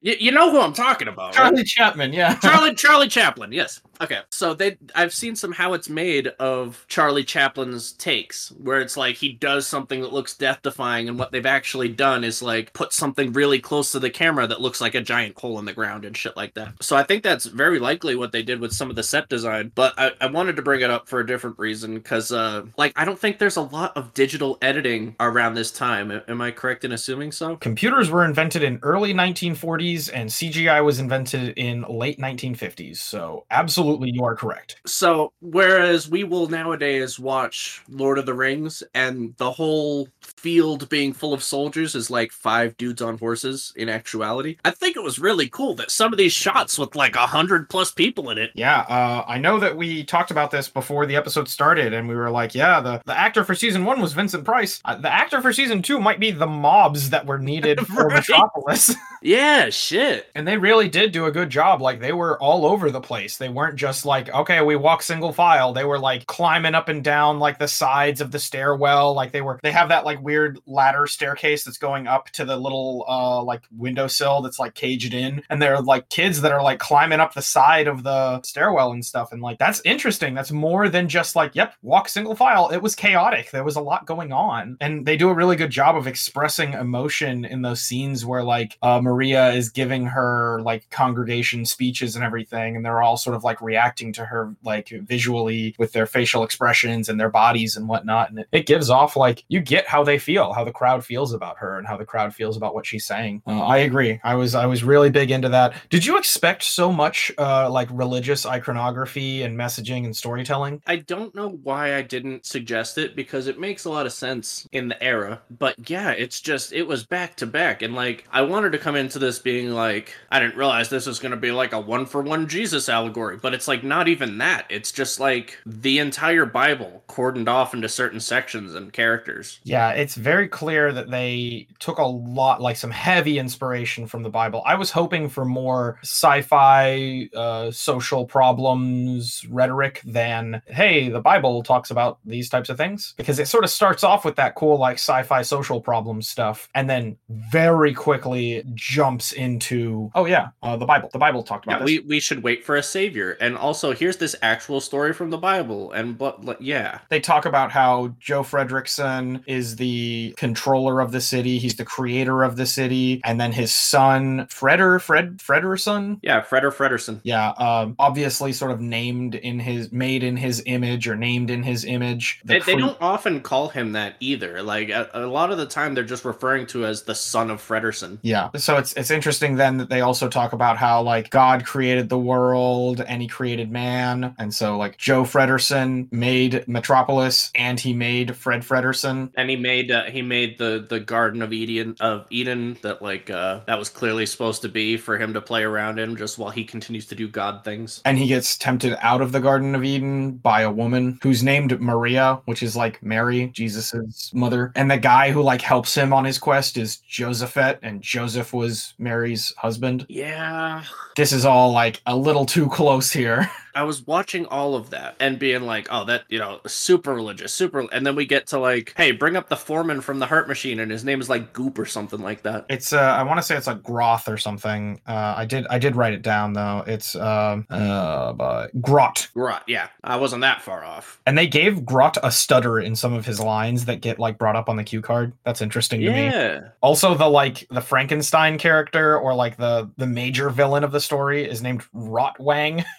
You, 0.04 0.14
you 0.20 0.32
know 0.32 0.50
who 0.50 0.60
I'm 0.60 0.74
talking 0.74 1.08
about, 1.08 1.32
Charlie 1.32 1.56
right? 1.56 1.66
Chaplin, 1.66 2.12
yeah. 2.12 2.34
Charlie 2.34 2.74
Charlie 2.74 3.08
Chaplin, 3.08 3.52
yes. 3.52 3.80
Okay, 4.00 4.20
so 4.30 4.54
they 4.54 4.76
I've 4.94 5.14
seen 5.14 5.36
some 5.36 5.52
how 5.52 5.72
it's 5.72 5.88
made 5.88 6.28
of 6.38 6.84
Charlie 6.88 7.24
Chaplin's 7.24 7.92
takes, 7.92 8.50
where 8.52 8.80
it's 8.80 8.96
like 8.96 9.16
he 9.16 9.32
does 9.32 9.66
something 9.66 10.00
that 10.00 10.12
looks 10.12 10.36
death 10.36 10.60
defying, 10.62 11.08
and 11.08 11.18
what 11.18 11.32
they've 11.32 11.46
actually 11.46 11.88
done 11.88 12.24
is 12.24 12.42
like 12.42 12.72
put 12.72 12.92
something 12.92 13.32
really 13.32 13.60
close 13.60 13.92
to 13.92 14.00
the 14.00 14.10
camera 14.10 14.46
that 14.46 14.60
looks 14.60 14.80
like 14.80 14.94
a 14.94 15.00
giant 15.00 15.38
hole 15.38 15.58
in 15.58 15.64
the 15.64 15.72
ground 15.72 16.04
and 16.04 16.16
shit 16.16 16.36
like 16.36 16.54
that. 16.54 16.82
So 16.82 16.96
I 16.96 17.02
think 17.02 17.22
that's 17.22 17.46
very 17.46 17.78
likely 17.78 18.16
what 18.16 18.32
they 18.32 18.42
did 18.42 18.60
with 18.60 18.72
some 18.72 18.90
of 18.90 18.96
the 18.96 19.02
set 19.02 19.28
design. 19.28 19.72
But 19.74 19.94
I, 19.96 20.12
I 20.20 20.26
wanted 20.26 20.56
to 20.56 20.62
bring 20.62 20.80
it 20.80 20.90
up 20.90 21.08
for 21.08 21.20
a 21.20 21.26
different 21.26 21.58
reason 21.58 21.94
because 21.94 22.32
uh 22.32 22.64
like 22.76 22.92
I 22.96 23.04
don't 23.04 23.18
think 23.18 23.38
there's 23.38 23.56
a 23.56 23.62
lot 23.62 23.96
of 23.96 24.12
digital 24.14 24.58
editing 24.60 25.14
around 25.20 25.54
this 25.54 25.70
time. 25.70 26.10
Am 26.28 26.40
I 26.40 26.50
correct 26.50 26.84
in 26.84 26.92
assuming 26.92 27.32
so? 27.32 27.56
Computers 27.56 28.10
were 28.10 28.24
invented 28.24 28.62
in 28.62 28.80
early 28.82 29.14
1940s 29.14 30.10
and 30.12 30.28
CGI 30.28 30.84
was 30.84 30.98
invented 30.98 31.54
in 31.56 31.82
late 31.88 32.18
1950s. 32.18 32.96
So 32.96 33.44
absolutely 33.50 33.83
absolutely 33.84 34.10
you 34.12 34.24
are 34.24 34.34
correct. 34.34 34.80
So 34.86 35.32
whereas 35.40 36.08
we 36.08 36.24
will 36.24 36.48
nowadays 36.48 37.18
watch 37.18 37.82
Lord 37.88 38.18
of 38.18 38.26
the 38.26 38.34
Rings 38.34 38.82
and 38.94 39.34
the 39.36 39.50
whole 39.50 40.08
field 40.22 40.88
being 40.88 41.12
full 41.12 41.34
of 41.34 41.42
soldiers 41.42 41.94
is 41.94 42.10
like 42.10 42.32
five 42.32 42.76
dudes 42.76 43.02
on 43.02 43.18
horses 43.18 43.72
in 43.76 43.88
actuality. 43.88 44.56
I 44.64 44.70
think 44.70 44.96
it 44.96 45.02
was 45.02 45.18
really 45.18 45.48
cool 45.48 45.74
that 45.76 45.90
some 45.90 46.12
of 46.12 46.18
these 46.18 46.32
shots 46.32 46.78
with 46.78 46.96
like 46.96 47.16
a 47.16 47.26
hundred 47.26 47.68
plus 47.68 47.92
people 47.92 48.30
in 48.30 48.38
it. 48.38 48.50
Yeah, 48.54 48.80
uh, 48.80 49.24
I 49.26 49.38
know 49.38 49.58
that 49.58 49.76
we 49.76 50.04
talked 50.04 50.30
about 50.30 50.50
this 50.50 50.68
before 50.68 51.06
the 51.06 51.16
episode 51.16 51.48
started, 51.48 51.92
and 51.92 52.08
we 52.08 52.14
were 52.14 52.30
like, 52.30 52.54
yeah, 52.54 52.80
the, 52.80 53.02
the 53.04 53.18
actor 53.18 53.44
for 53.44 53.54
season 53.54 53.84
one 53.84 54.00
was 54.00 54.12
Vincent 54.12 54.44
Price. 54.44 54.80
Uh, 54.84 54.96
the 54.96 55.12
actor 55.12 55.40
for 55.42 55.52
season 55.52 55.82
two 55.82 56.00
might 56.00 56.20
be 56.20 56.30
the 56.30 56.46
mobs 56.46 57.10
that 57.10 57.26
were 57.26 57.38
needed 57.38 57.80
for 57.86 58.06
right? 58.06 58.16
Metropolis. 58.16 58.94
yeah, 59.24 59.70
shit. 59.70 60.30
And 60.34 60.46
they 60.46 60.58
really 60.58 60.90
did 60.90 61.10
do 61.10 61.24
a 61.24 61.32
good 61.32 61.48
job. 61.48 61.80
Like 61.80 61.98
they 61.98 62.12
were 62.12 62.38
all 62.42 62.66
over 62.66 62.90
the 62.90 63.00
place. 63.00 63.38
They 63.38 63.48
weren't 63.48 63.76
just 63.76 64.04
like, 64.04 64.28
okay, 64.28 64.60
we 64.60 64.76
walk 64.76 65.02
single 65.02 65.32
file. 65.32 65.72
They 65.72 65.86
were 65.86 65.98
like 65.98 66.26
climbing 66.26 66.74
up 66.74 66.90
and 66.90 67.02
down 67.02 67.38
like 67.38 67.58
the 67.58 67.66
sides 67.66 68.20
of 68.20 68.32
the 68.32 68.38
stairwell. 68.38 69.14
Like 69.14 69.32
they 69.32 69.40
were, 69.40 69.58
they 69.62 69.72
have 69.72 69.88
that 69.88 70.04
like 70.04 70.22
weird 70.22 70.58
ladder 70.66 71.06
staircase 71.06 71.64
that's 71.64 71.78
going 71.78 72.06
up 72.06 72.28
to 72.32 72.44
the 72.44 72.58
little 72.58 73.06
uh 73.08 73.42
like 73.42 73.62
windowsill 73.74 74.42
that's 74.42 74.58
like 74.58 74.74
caged 74.74 75.14
in. 75.14 75.42
And 75.48 75.62
they're 75.62 75.80
like 75.80 76.10
kids 76.10 76.42
that 76.42 76.52
are 76.52 76.62
like 76.62 76.78
climbing 76.78 77.20
up 77.20 77.32
the 77.32 77.40
side 77.40 77.86
of 77.86 78.02
the 78.02 78.42
stairwell 78.42 78.92
and 78.92 79.02
stuff. 79.02 79.32
And 79.32 79.40
like 79.40 79.58
that's 79.58 79.80
interesting. 79.86 80.34
That's 80.34 80.52
more 80.52 80.90
than 80.90 81.08
just 81.08 81.34
like, 81.34 81.54
yep, 81.54 81.72
walk 81.80 82.10
single 82.10 82.36
file. 82.36 82.68
It 82.68 82.82
was 82.82 82.94
chaotic. 82.94 83.50
There 83.52 83.64
was 83.64 83.76
a 83.76 83.80
lot 83.80 84.04
going 84.04 84.32
on. 84.32 84.76
And 84.82 85.06
they 85.06 85.16
do 85.16 85.30
a 85.30 85.34
really 85.34 85.56
good 85.56 85.70
job 85.70 85.96
of 85.96 86.06
expressing 86.06 86.74
emotion 86.74 87.46
in 87.46 87.62
those 87.62 87.80
scenes 87.80 88.26
where 88.26 88.42
like 88.42 88.76
uh 88.82 89.00
Maria 89.14 89.52
is 89.52 89.68
giving 89.68 90.06
her 90.06 90.60
like 90.62 90.90
congregation 90.90 91.64
speeches 91.64 92.16
and 92.16 92.24
everything, 92.24 92.74
and 92.74 92.84
they're 92.84 93.00
all 93.00 93.16
sort 93.16 93.36
of 93.36 93.44
like 93.44 93.60
reacting 93.60 94.12
to 94.14 94.24
her 94.24 94.54
like 94.64 94.88
visually 94.88 95.74
with 95.78 95.92
their 95.92 96.06
facial 96.06 96.42
expressions 96.42 97.08
and 97.08 97.20
their 97.20 97.28
bodies 97.28 97.76
and 97.76 97.86
whatnot. 97.86 98.30
And 98.30 98.40
it, 98.40 98.48
it 98.50 98.66
gives 98.66 98.90
off 98.90 99.16
like 99.16 99.44
you 99.48 99.60
get 99.60 99.86
how 99.86 100.02
they 100.02 100.18
feel, 100.18 100.52
how 100.52 100.64
the 100.64 100.72
crowd 100.72 101.04
feels 101.04 101.32
about 101.32 101.58
her, 101.58 101.78
and 101.78 101.86
how 101.86 101.96
the 101.96 102.04
crowd 102.04 102.34
feels 102.34 102.56
about 102.56 102.74
what 102.74 102.86
she's 102.86 103.04
saying. 103.04 103.42
Uh, 103.46 103.62
I 103.62 103.78
agree. 103.78 104.20
I 104.24 104.34
was 104.34 104.56
I 104.56 104.66
was 104.66 104.82
really 104.82 105.10
big 105.10 105.30
into 105.30 105.48
that. 105.50 105.74
Did 105.90 106.04
you 106.04 106.18
expect 106.18 106.64
so 106.64 106.92
much 106.92 107.30
uh, 107.38 107.70
like 107.70 107.88
religious 107.92 108.44
iconography 108.44 109.42
and 109.42 109.56
messaging 109.56 110.04
and 110.04 110.16
storytelling? 110.16 110.82
I 110.88 110.96
don't 110.96 111.34
know 111.36 111.50
why 111.62 111.94
I 111.94 112.02
didn't 112.02 112.46
suggest 112.46 112.98
it 112.98 113.14
because 113.14 113.46
it 113.46 113.60
makes 113.60 113.84
a 113.84 113.90
lot 113.90 114.06
of 114.06 114.12
sense 114.12 114.66
in 114.72 114.88
the 114.88 115.00
era. 115.00 115.40
But 115.56 115.88
yeah, 115.88 116.10
it's 116.10 116.40
just 116.40 116.72
it 116.72 116.88
was 116.88 117.06
back 117.06 117.36
to 117.36 117.46
back, 117.46 117.82
and 117.82 117.94
like 117.94 118.24
I 118.32 118.42
wanted 118.42 118.72
to 118.72 118.78
come 118.78 118.96
into 119.04 119.18
this 119.18 119.38
being 119.38 119.70
like 119.70 120.14
I 120.30 120.40
didn't 120.40 120.56
realize 120.56 120.88
this 120.88 121.06
was 121.06 121.18
going 121.18 121.30
to 121.30 121.36
be 121.36 121.52
like 121.52 121.72
a 121.72 121.80
one 121.80 122.06
for 122.06 122.22
one 122.22 122.48
Jesus 122.48 122.88
allegory, 122.88 123.36
but 123.36 123.54
it's 123.54 123.68
like 123.68 123.84
not 123.84 124.08
even 124.08 124.38
that. 124.38 124.66
It's 124.70 124.90
just 124.90 125.20
like 125.20 125.58
the 125.66 125.98
entire 125.98 126.46
Bible 126.46 127.04
cordoned 127.08 127.48
off 127.48 127.74
into 127.74 127.88
certain 127.88 128.20
sections 128.20 128.74
and 128.74 128.92
characters. 128.92 129.60
Yeah, 129.62 129.90
it's 129.90 130.14
very 130.14 130.48
clear 130.48 130.92
that 130.92 131.10
they 131.10 131.68
took 131.78 131.98
a 131.98 132.04
lot, 132.04 132.60
like 132.60 132.76
some 132.76 132.90
heavy 132.90 133.38
inspiration 133.38 134.06
from 134.06 134.22
the 134.22 134.30
Bible. 134.30 134.62
I 134.66 134.74
was 134.74 134.90
hoping 134.90 135.28
for 135.28 135.44
more 135.44 135.98
sci-fi, 136.02 137.28
uh, 137.36 137.70
social 137.70 138.24
problems 138.24 139.46
rhetoric 139.50 140.00
than 140.04 140.62
hey, 140.66 141.10
the 141.10 141.20
Bible 141.20 141.62
talks 141.62 141.90
about 141.90 142.18
these 142.24 142.48
types 142.48 142.68
of 142.70 142.76
things 142.76 143.14
because 143.16 143.38
it 143.38 143.48
sort 143.48 143.64
of 143.64 143.70
starts 143.70 144.02
off 144.02 144.24
with 144.24 144.36
that 144.36 144.54
cool 144.54 144.78
like 144.78 144.96
sci-fi 144.96 145.42
social 145.42 145.80
problem 145.80 146.22
stuff, 146.22 146.68
and 146.74 146.88
then 146.88 147.16
very 147.28 147.92
quickly 147.92 148.64
jumps 148.94 149.32
into 149.32 150.08
oh 150.14 150.24
yeah, 150.24 150.48
uh, 150.62 150.76
the 150.76 150.86
Bible. 150.86 151.08
The 151.12 151.18
Bible 151.18 151.42
talked 151.42 151.66
about 151.66 151.80
yeah, 151.80 151.86
this. 151.86 152.02
we 152.02 152.06
we 152.06 152.20
should 152.20 152.44
wait 152.44 152.64
for 152.64 152.76
a 152.76 152.82
savior, 152.82 153.32
and 153.40 153.56
also 153.56 153.92
here's 153.92 154.18
this 154.18 154.36
actual 154.40 154.80
story 154.80 155.12
from 155.12 155.30
the 155.30 155.36
Bible, 155.36 155.90
and 155.90 156.16
but 156.16 156.62
yeah, 156.62 157.00
they 157.08 157.18
talk 157.18 157.44
about 157.44 157.72
how 157.72 158.14
Joe 158.20 158.44
Fredrickson 158.44 159.42
is 159.46 159.76
the 159.76 160.32
controller 160.36 161.00
of 161.00 161.10
the 161.10 161.20
city. 161.20 161.58
He's 161.58 161.74
the 161.74 161.84
creator 161.84 162.44
of 162.44 162.54
the 162.54 162.66
city, 162.66 163.20
and 163.24 163.40
then 163.40 163.50
his 163.50 163.74
son 163.74 164.46
Freder 164.46 165.00
Fred 165.00 165.40
Fredersen. 165.42 166.20
yeah, 166.22 166.40
Freder 166.40 166.72
Fredersen. 166.72 167.20
Yeah, 167.24 167.50
um, 167.50 167.96
obviously 167.98 168.52
sort 168.52 168.70
of 168.70 168.80
named 168.80 169.34
in 169.34 169.58
his 169.58 169.90
made 169.90 170.22
in 170.22 170.36
his 170.36 170.62
image 170.66 171.08
or 171.08 171.16
named 171.16 171.50
in 171.50 171.64
his 171.64 171.84
image. 171.84 172.40
The 172.44 172.60
They, 172.60 172.60
they 172.60 172.76
don't 172.76 173.00
often 173.00 173.40
call 173.40 173.70
him 173.70 173.92
that 173.92 174.14
either. 174.20 174.62
Like 174.62 174.90
a, 174.90 175.10
a 175.14 175.26
lot 175.26 175.50
of 175.50 175.58
the 175.58 175.66
time, 175.66 175.94
they're 175.94 176.04
just 176.04 176.24
referring 176.24 176.66
to 176.68 176.86
as 176.86 177.02
the 177.02 177.14
son 177.14 177.50
of 177.50 177.60
Fredersen. 177.60 178.20
Yeah. 178.22 178.50
So 178.74 178.80
it's 178.80 178.92
it's 178.94 179.12
interesting 179.12 179.54
then 179.54 179.76
that 179.76 179.88
they 179.88 180.00
also 180.00 180.28
talk 180.28 180.52
about 180.52 180.78
how 180.78 181.00
like 181.00 181.30
God 181.30 181.64
created 181.64 182.08
the 182.08 182.18
world 182.18 183.00
and 183.00 183.22
he 183.22 183.28
created 183.28 183.70
man. 183.70 184.34
And 184.36 184.52
so 184.52 184.76
like 184.76 184.98
Joh 184.98 185.24
Fredersen 185.24 186.08
made 186.10 186.66
Metropolis 186.66 187.52
and 187.54 187.78
he 187.78 187.92
made 187.92 188.34
Fred 188.34 188.64
Fredersen. 188.64 189.30
And 189.36 189.48
he 189.48 189.54
made 189.54 189.92
uh, 189.92 190.06
he 190.06 190.22
made 190.22 190.58
the 190.58 190.84
the 190.90 190.98
Garden 190.98 191.40
of 191.40 191.52
Eden 191.52 191.94
of 192.00 192.26
Eden 192.30 192.76
that 192.82 193.00
like 193.00 193.30
uh, 193.30 193.60
that 193.68 193.78
was 193.78 193.90
clearly 193.90 194.26
supposed 194.26 194.62
to 194.62 194.68
be 194.68 194.96
for 194.96 195.18
him 195.18 195.34
to 195.34 195.40
play 195.40 195.62
around 195.62 196.00
in 196.00 196.16
just 196.16 196.36
while 196.36 196.50
he 196.50 196.64
continues 196.64 197.06
to 197.06 197.14
do 197.14 197.28
God 197.28 197.62
things. 197.62 198.02
And 198.04 198.18
he 198.18 198.26
gets 198.26 198.58
tempted 198.58 198.98
out 199.00 199.20
of 199.20 199.30
the 199.30 199.40
Garden 199.40 199.76
of 199.76 199.84
Eden 199.84 200.32
by 200.32 200.62
a 200.62 200.72
woman 200.72 201.20
who's 201.22 201.44
named 201.44 201.80
Maria, 201.80 202.40
which 202.46 202.60
is 202.60 202.74
like 202.74 203.00
Mary, 203.04 203.52
Jesus's 203.54 204.32
mother. 204.34 204.72
And 204.74 204.90
the 204.90 204.98
guy 204.98 205.30
who 205.30 205.42
like 205.42 205.62
helps 205.62 205.94
him 205.94 206.12
on 206.12 206.24
his 206.24 206.38
quest 206.38 206.76
is 206.76 206.98
Josaphat, 207.08 207.78
and 207.80 208.02
Joseph 208.02 208.52
was 208.52 208.63
Mary's 208.98 209.52
husband. 209.56 210.06
Yeah, 210.08 210.84
This 211.16 211.32
is 211.32 211.44
all 211.44 211.72
like 211.72 212.00
a 212.06 212.16
little 212.16 212.46
too 212.46 212.68
close 212.68 213.12
here. 213.12 213.50
I 213.74 213.82
was 213.82 214.06
watching 214.06 214.46
all 214.46 214.74
of 214.74 214.90
that 214.90 215.16
and 215.20 215.38
being 215.38 215.62
like, 215.62 215.88
oh, 215.90 216.04
that 216.04 216.24
you 216.28 216.38
know, 216.38 216.60
super 216.66 217.14
religious, 217.14 217.52
super. 217.52 217.86
And 217.92 218.06
then 218.06 218.14
we 218.16 218.26
get 218.26 218.46
to 218.48 218.58
like, 218.58 218.94
hey, 218.96 219.12
bring 219.12 219.36
up 219.36 219.48
the 219.48 219.56
foreman 219.56 220.00
from 220.00 220.18
the 220.18 220.26
Heart 220.26 220.48
Machine, 220.48 220.80
and 220.80 220.90
his 220.90 221.04
name 221.04 221.20
is 221.20 221.28
like 221.28 221.52
Goop 221.52 221.78
or 221.78 221.84
something 221.84 222.20
like 222.20 222.42
that. 222.42 222.66
It's 222.68 222.92
uh 222.92 223.00
I 223.00 223.22
want 223.22 223.38
to 223.38 223.42
say 223.42 223.56
it's 223.56 223.66
like 223.66 223.82
Groth 223.82 224.28
or 224.28 224.38
something. 224.38 225.00
Uh 225.06 225.34
I 225.36 225.44
did 225.44 225.66
I 225.68 225.78
did 225.78 225.96
write 225.96 226.12
it 226.12 226.22
down 226.22 226.52
though. 226.52 226.84
It's 226.86 227.16
um 227.16 227.66
uh 227.70 228.32
but 228.32 228.80
Grot. 228.80 229.28
Right? 229.34 229.62
Yeah, 229.66 229.88
I 230.02 230.16
wasn't 230.16 230.42
that 230.42 230.62
far 230.62 230.84
off. 230.84 231.20
And 231.26 231.36
they 231.36 231.46
gave 231.46 231.84
Grot 231.84 232.16
a 232.22 232.30
stutter 232.30 232.78
in 232.78 232.96
some 232.96 233.12
of 233.12 233.26
his 233.26 233.40
lines 233.40 233.84
that 233.86 234.00
get 234.00 234.18
like 234.18 234.38
brought 234.38 234.56
up 234.56 234.68
on 234.68 234.76
the 234.76 234.84
cue 234.84 235.02
card. 235.02 235.32
That's 235.44 235.60
interesting 235.60 236.00
to 236.00 236.10
me. 236.10 236.24
Yeah. 236.26 236.68
Also 236.80 237.14
the 237.14 237.28
like 237.28 237.66
the 237.70 237.80
Frankenstein 237.80 238.58
character 238.58 239.18
or 239.18 239.34
like 239.34 239.56
the 239.56 239.90
the 239.96 240.06
major 240.06 240.50
villain 240.50 240.84
of 240.84 240.92
the 240.92 241.00
story 241.00 241.48
is 241.48 241.62
named 241.62 241.84
Rotwang. 241.94 242.84